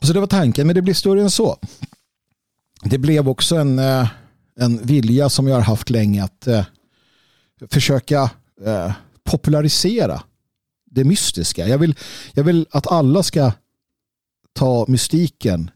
[0.00, 1.58] Så det var tanken, men det blir större än så.
[2.82, 4.08] Det blev också en, eh,
[4.56, 6.64] en vilja som jag har haft länge att eh,
[7.70, 8.30] försöka
[8.64, 8.92] eh,
[9.24, 10.22] popularisera
[10.90, 11.68] det mystiska.
[11.68, 11.94] Jag vill,
[12.32, 13.52] jag vill att alla ska
[14.52, 15.70] ta mystiken,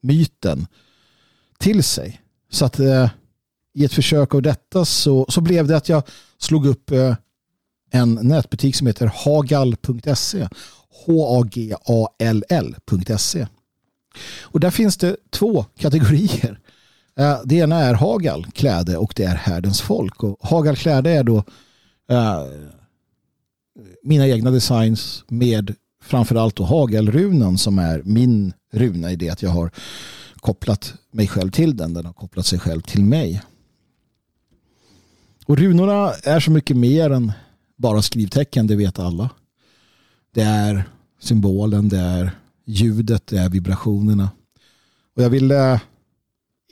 [0.00, 0.66] myten
[1.58, 2.20] till sig.
[2.50, 2.80] Så att
[3.74, 6.02] i ett försök av detta så, så blev det att jag
[6.38, 7.16] slog upp eh,
[7.90, 10.48] en nätbutik som heter hagal.se.
[11.06, 11.86] H-A-G-A-L-L.se.
[14.42, 16.60] Och där finns det två kategorier.
[17.18, 20.22] Eh, det ena är Hagal kläde och det är härdens folk.
[20.22, 21.36] Och Hagal kläde är då
[22.10, 22.44] eh,
[24.02, 29.50] mina egna designs med framförallt då Hagelrunan som är min runa i det att jag
[29.50, 29.70] har
[30.36, 31.94] kopplat mig själv till den.
[31.94, 33.42] Den har kopplat sig själv till mig.
[35.50, 37.32] Och runorna är så mycket mer än
[37.76, 39.30] bara skrivtecken, det vet alla.
[40.34, 40.88] Det är
[41.20, 42.30] symbolen, det är
[42.64, 44.30] ljudet, det är vibrationerna.
[45.16, 45.80] Och jag vill eh,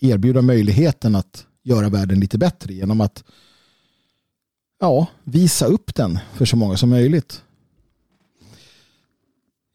[0.00, 3.24] erbjuda möjligheten att göra världen lite bättre genom att
[4.80, 7.42] ja, visa upp den för så många som möjligt.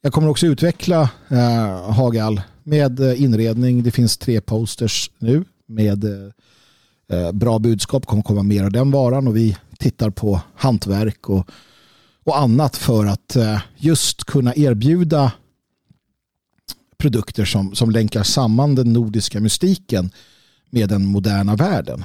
[0.02, 3.84] Jag kommer också utveckla eh, Hagal med eh, inredning.
[3.84, 6.32] Det finns tre posters nu med eh,
[7.08, 8.06] Eh, bra budskap.
[8.06, 11.50] Kommer komma mer av den varan och vi tittar på hantverk och,
[12.24, 15.32] och annat för att eh, just kunna erbjuda
[16.98, 20.12] produkter som, som länkar samman den nordiska mystiken
[20.70, 22.04] med den moderna världen.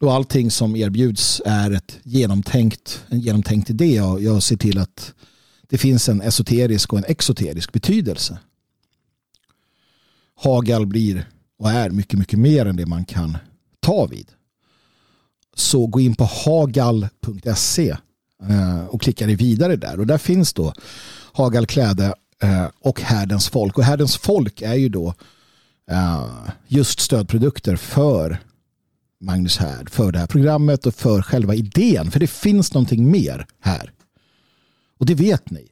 [0.00, 5.14] Och allting som erbjuds är ett genomtänkt, en genomtänkt idé och jag ser till att
[5.68, 8.38] det finns en esoterisk och en exoterisk betydelse.
[10.34, 11.28] Hagal blir
[11.62, 13.38] och är mycket, mycket mer än det man kan
[13.80, 14.26] ta vid.
[15.54, 17.96] Så gå in på hagal.se
[18.48, 20.72] eh, och klicka dig vidare där och där finns då
[21.32, 23.78] Hagal kläde eh, och härdens folk.
[23.78, 25.14] Och härdens folk är ju då
[25.90, 26.28] eh,
[26.66, 28.38] just stödprodukter för
[29.20, 32.10] Magnus Härd, för det här programmet och för själva idén.
[32.10, 33.92] För det finns någonting mer här.
[34.98, 35.68] Och det vet ni.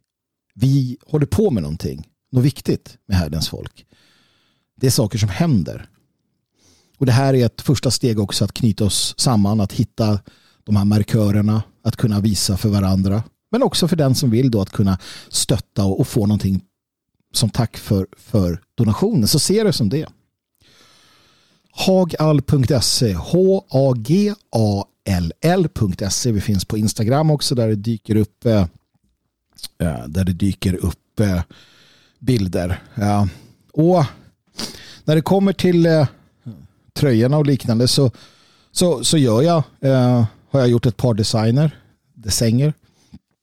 [0.54, 3.86] Vi håller på med någonting, något viktigt med härdens folk.
[4.80, 5.88] Det är saker som händer.
[6.98, 10.20] Och det här är ett första steg också att knyta oss samman, att hitta
[10.64, 14.60] de här markörerna, att kunna visa för varandra men också för den som vill då
[14.60, 14.98] att kunna
[15.28, 16.64] stötta och, få någonting
[17.32, 19.28] som tack för, för donationen.
[19.28, 20.06] Så ser det som det.
[21.72, 24.32] Hagall.se H-A-G-A-L-L.se
[26.32, 28.66] Vi finns på Instagram också där det dyker upp eh,
[29.78, 31.42] eh, där det dyker upp eh,
[32.18, 32.82] bilder.
[33.72, 34.04] Och
[35.04, 36.06] när det kommer till eh,
[36.92, 38.10] tröjorna och liknande så,
[38.72, 41.70] så, så gör jag, eh, har jag gjort ett par designer,
[42.14, 42.72] desänger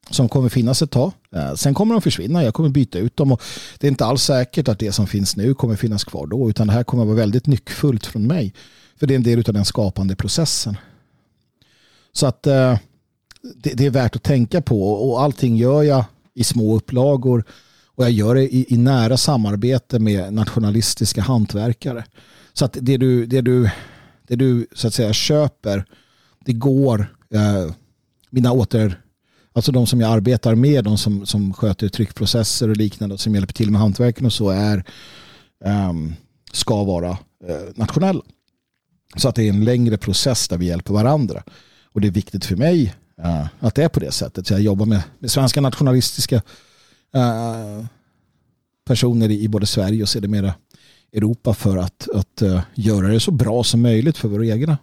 [0.10, 1.12] som kommer finnas ett tag.
[1.36, 2.44] Eh, sen kommer de försvinna.
[2.44, 3.32] Jag kommer byta ut dem.
[3.32, 3.42] Och
[3.80, 6.50] det är inte alls säkert att det som finns nu kommer finnas kvar då.
[6.50, 8.54] Utan det här kommer vara väldigt nyckfullt från mig.
[9.00, 10.78] För det är en del av den skapande processen.
[12.14, 12.78] Så att eh,
[13.56, 14.92] det, är värt att tänka på.
[14.92, 17.44] Och allting gör jag i små upplagor.
[17.98, 22.06] Och jag gör det i, i nära samarbete med nationalistiska hantverkare.
[22.53, 23.69] Så att det du, det du,
[24.28, 25.86] det du så att säga köper,
[26.45, 27.74] det går eh,
[28.30, 29.02] mina åter
[29.57, 33.36] Alltså de som jag arbetar med, de som, som sköter tryckprocesser och liknande och som
[33.36, 34.84] hjälper till med hantverken och så är
[35.65, 35.94] eh,
[36.52, 37.10] ska vara
[37.48, 38.22] eh, nationella.
[39.15, 41.44] Så att det är en längre process där vi hjälper varandra.
[41.84, 44.48] Och det är viktigt för mig eh, att det är på det sättet.
[44.48, 46.41] Så jag jobbar med, med svenska nationalistiska
[47.14, 47.86] Eh,
[48.86, 50.54] personer i, både Sverige och sedermera
[51.14, 54.78] Europa för att, att uh, göra det så bra som möjligt för våra egna.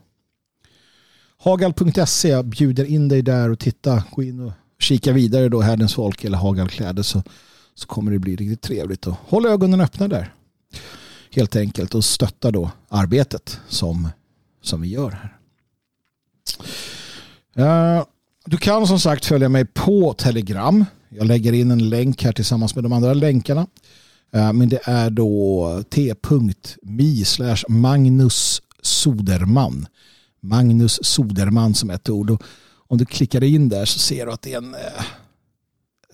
[1.39, 4.05] Hagal.se bjuder in dig där och titta.
[4.11, 7.23] Gå in och kika vidare då Härdens folk eller Hagalkläder så,
[7.75, 9.07] så kommer det bli riktigt trevligt.
[9.07, 10.35] Och håll ögonen öppna där.
[11.31, 14.09] Helt enkelt och stötta då arbetet som,
[14.63, 15.39] som vi gör här.
[17.59, 18.05] Uh,
[18.47, 20.85] Du kan som sagt följa mig på Telegram.
[21.17, 23.67] Jag lägger in en länk här tillsammans med de andra länkarna.
[24.33, 29.87] Eh, men det är då t.mi slash Magnus Soderman.
[30.41, 32.31] Magnus Soderman som ett ord.
[32.31, 32.43] Och
[32.77, 35.05] om du klickar in där så ser du att det är en eh,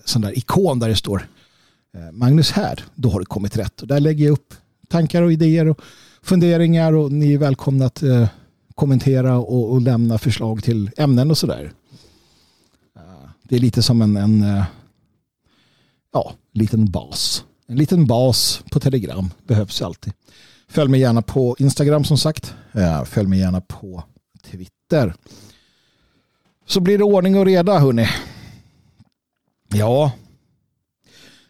[0.05, 1.27] sån där ikon där det står
[1.93, 2.83] eh, Magnus här.
[2.95, 3.81] Då har du kommit rätt.
[3.81, 4.53] Och där lägger jag upp
[4.89, 5.81] tankar och idéer och
[6.21, 8.03] funderingar och ni är välkomna att
[8.75, 11.71] kommentera och, lämna förslag till ämnen och sådär.
[13.43, 14.63] Det är lite som en, en
[16.13, 17.43] ja, liten bas.
[17.67, 20.13] En liten bas på Telegram behövs alltid.
[20.67, 22.53] Följ mig gärna på Instagram som sagt.
[22.73, 24.03] Eh, följ mig gärna på
[24.43, 25.13] Twitter.
[26.65, 28.07] Så blir det ordning och reda hörni.
[29.73, 30.11] Ja,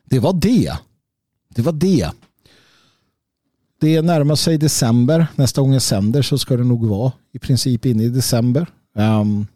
[0.04, 0.78] det var det.
[1.50, 2.12] Det var det.
[3.80, 5.28] Det närmar sig december.
[5.36, 8.68] Nästa gång jag sänder så ska det nog vara i princip inne i december.
[8.94, 9.48] Um,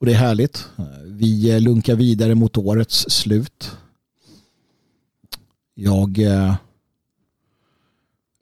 [0.00, 0.68] och det är härligt.
[1.04, 3.76] Vi lunkar vidare mot årets slut.
[5.74, 6.54] Jag eh,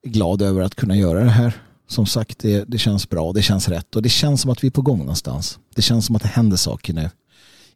[0.03, 1.63] är glad över att kunna göra det här.
[1.87, 4.69] Som sagt, det, det känns bra, det känns rätt och det känns som att vi
[4.69, 5.59] är på gång någonstans.
[5.75, 7.11] Det känns som att det händer saker nu.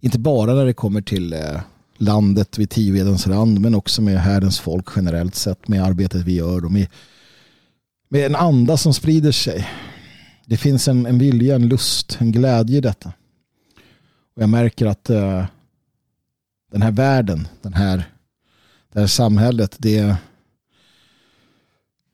[0.01, 1.61] Inte bara när det kommer till eh,
[1.97, 6.65] landet vid Tivedens rand men också med härdens folk generellt sett med arbetet vi gör
[6.65, 6.87] och med,
[8.09, 9.69] med en anda som sprider sig.
[10.47, 13.13] Det finns en, en vilja, en lust, en glädje i detta.
[14.37, 15.45] Och jag märker att uh,
[16.73, 18.05] den här världen, den här,
[18.97, 20.17] det här samhället, det,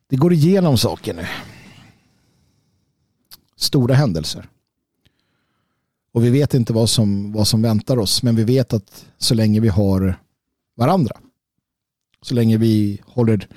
[0.08, 1.26] det går igenom saker nu.
[3.56, 4.48] Stora händelser.
[6.12, 8.22] Och vi vet inte vad som, vad som väntar oss.
[8.22, 10.20] Men vi vet att så länge vi har
[10.76, 11.16] varandra.
[12.22, 13.48] Så länge vi håller,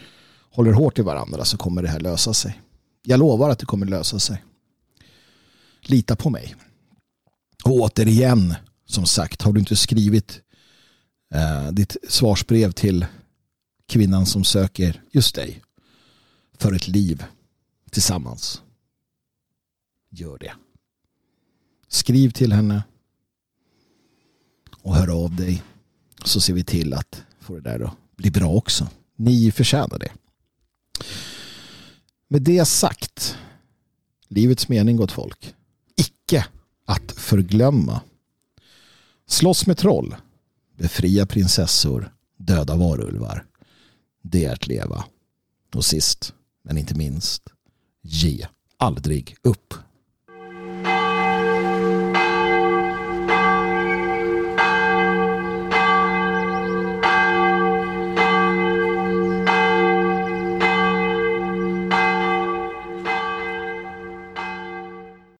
[0.51, 2.61] håller hårt i varandra så kommer det här lösa sig.
[3.03, 4.43] Jag lovar att det kommer lösa sig.
[5.81, 6.55] Lita på mig.
[7.63, 10.41] Och återigen, som sagt, har du inte skrivit
[11.33, 13.05] eh, ditt svarsbrev till
[13.87, 15.61] kvinnan som söker just dig
[16.57, 17.23] för ett liv
[17.91, 18.61] tillsammans.
[20.09, 20.53] Gör det.
[21.87, 22.83] Skriv till henne
[24.81, 25.63] och hör av dig
[26.23, 28.87] så ser vi till att få det där att bli bra också.
[29.15, 30.11] Ni förtjänar det.
[32.27, 33.37] Med det sagt,
[34.27, 35.55] livets mening gott folk,
[35.95, 36.45] icke
[36.85, 38.01] att förglömma.
[39.27, 40.15] Slåss med troll,
[40.77, 43.45] befria prinsessor, döda varulvar.
[44.21, 45.05] Det är att leva.
[45.73, 46.33] Och sist,
[46.63, 47.43] men inte minst,
[48.01, 48.47] ge
[48.77, 49.73] aldrig upp.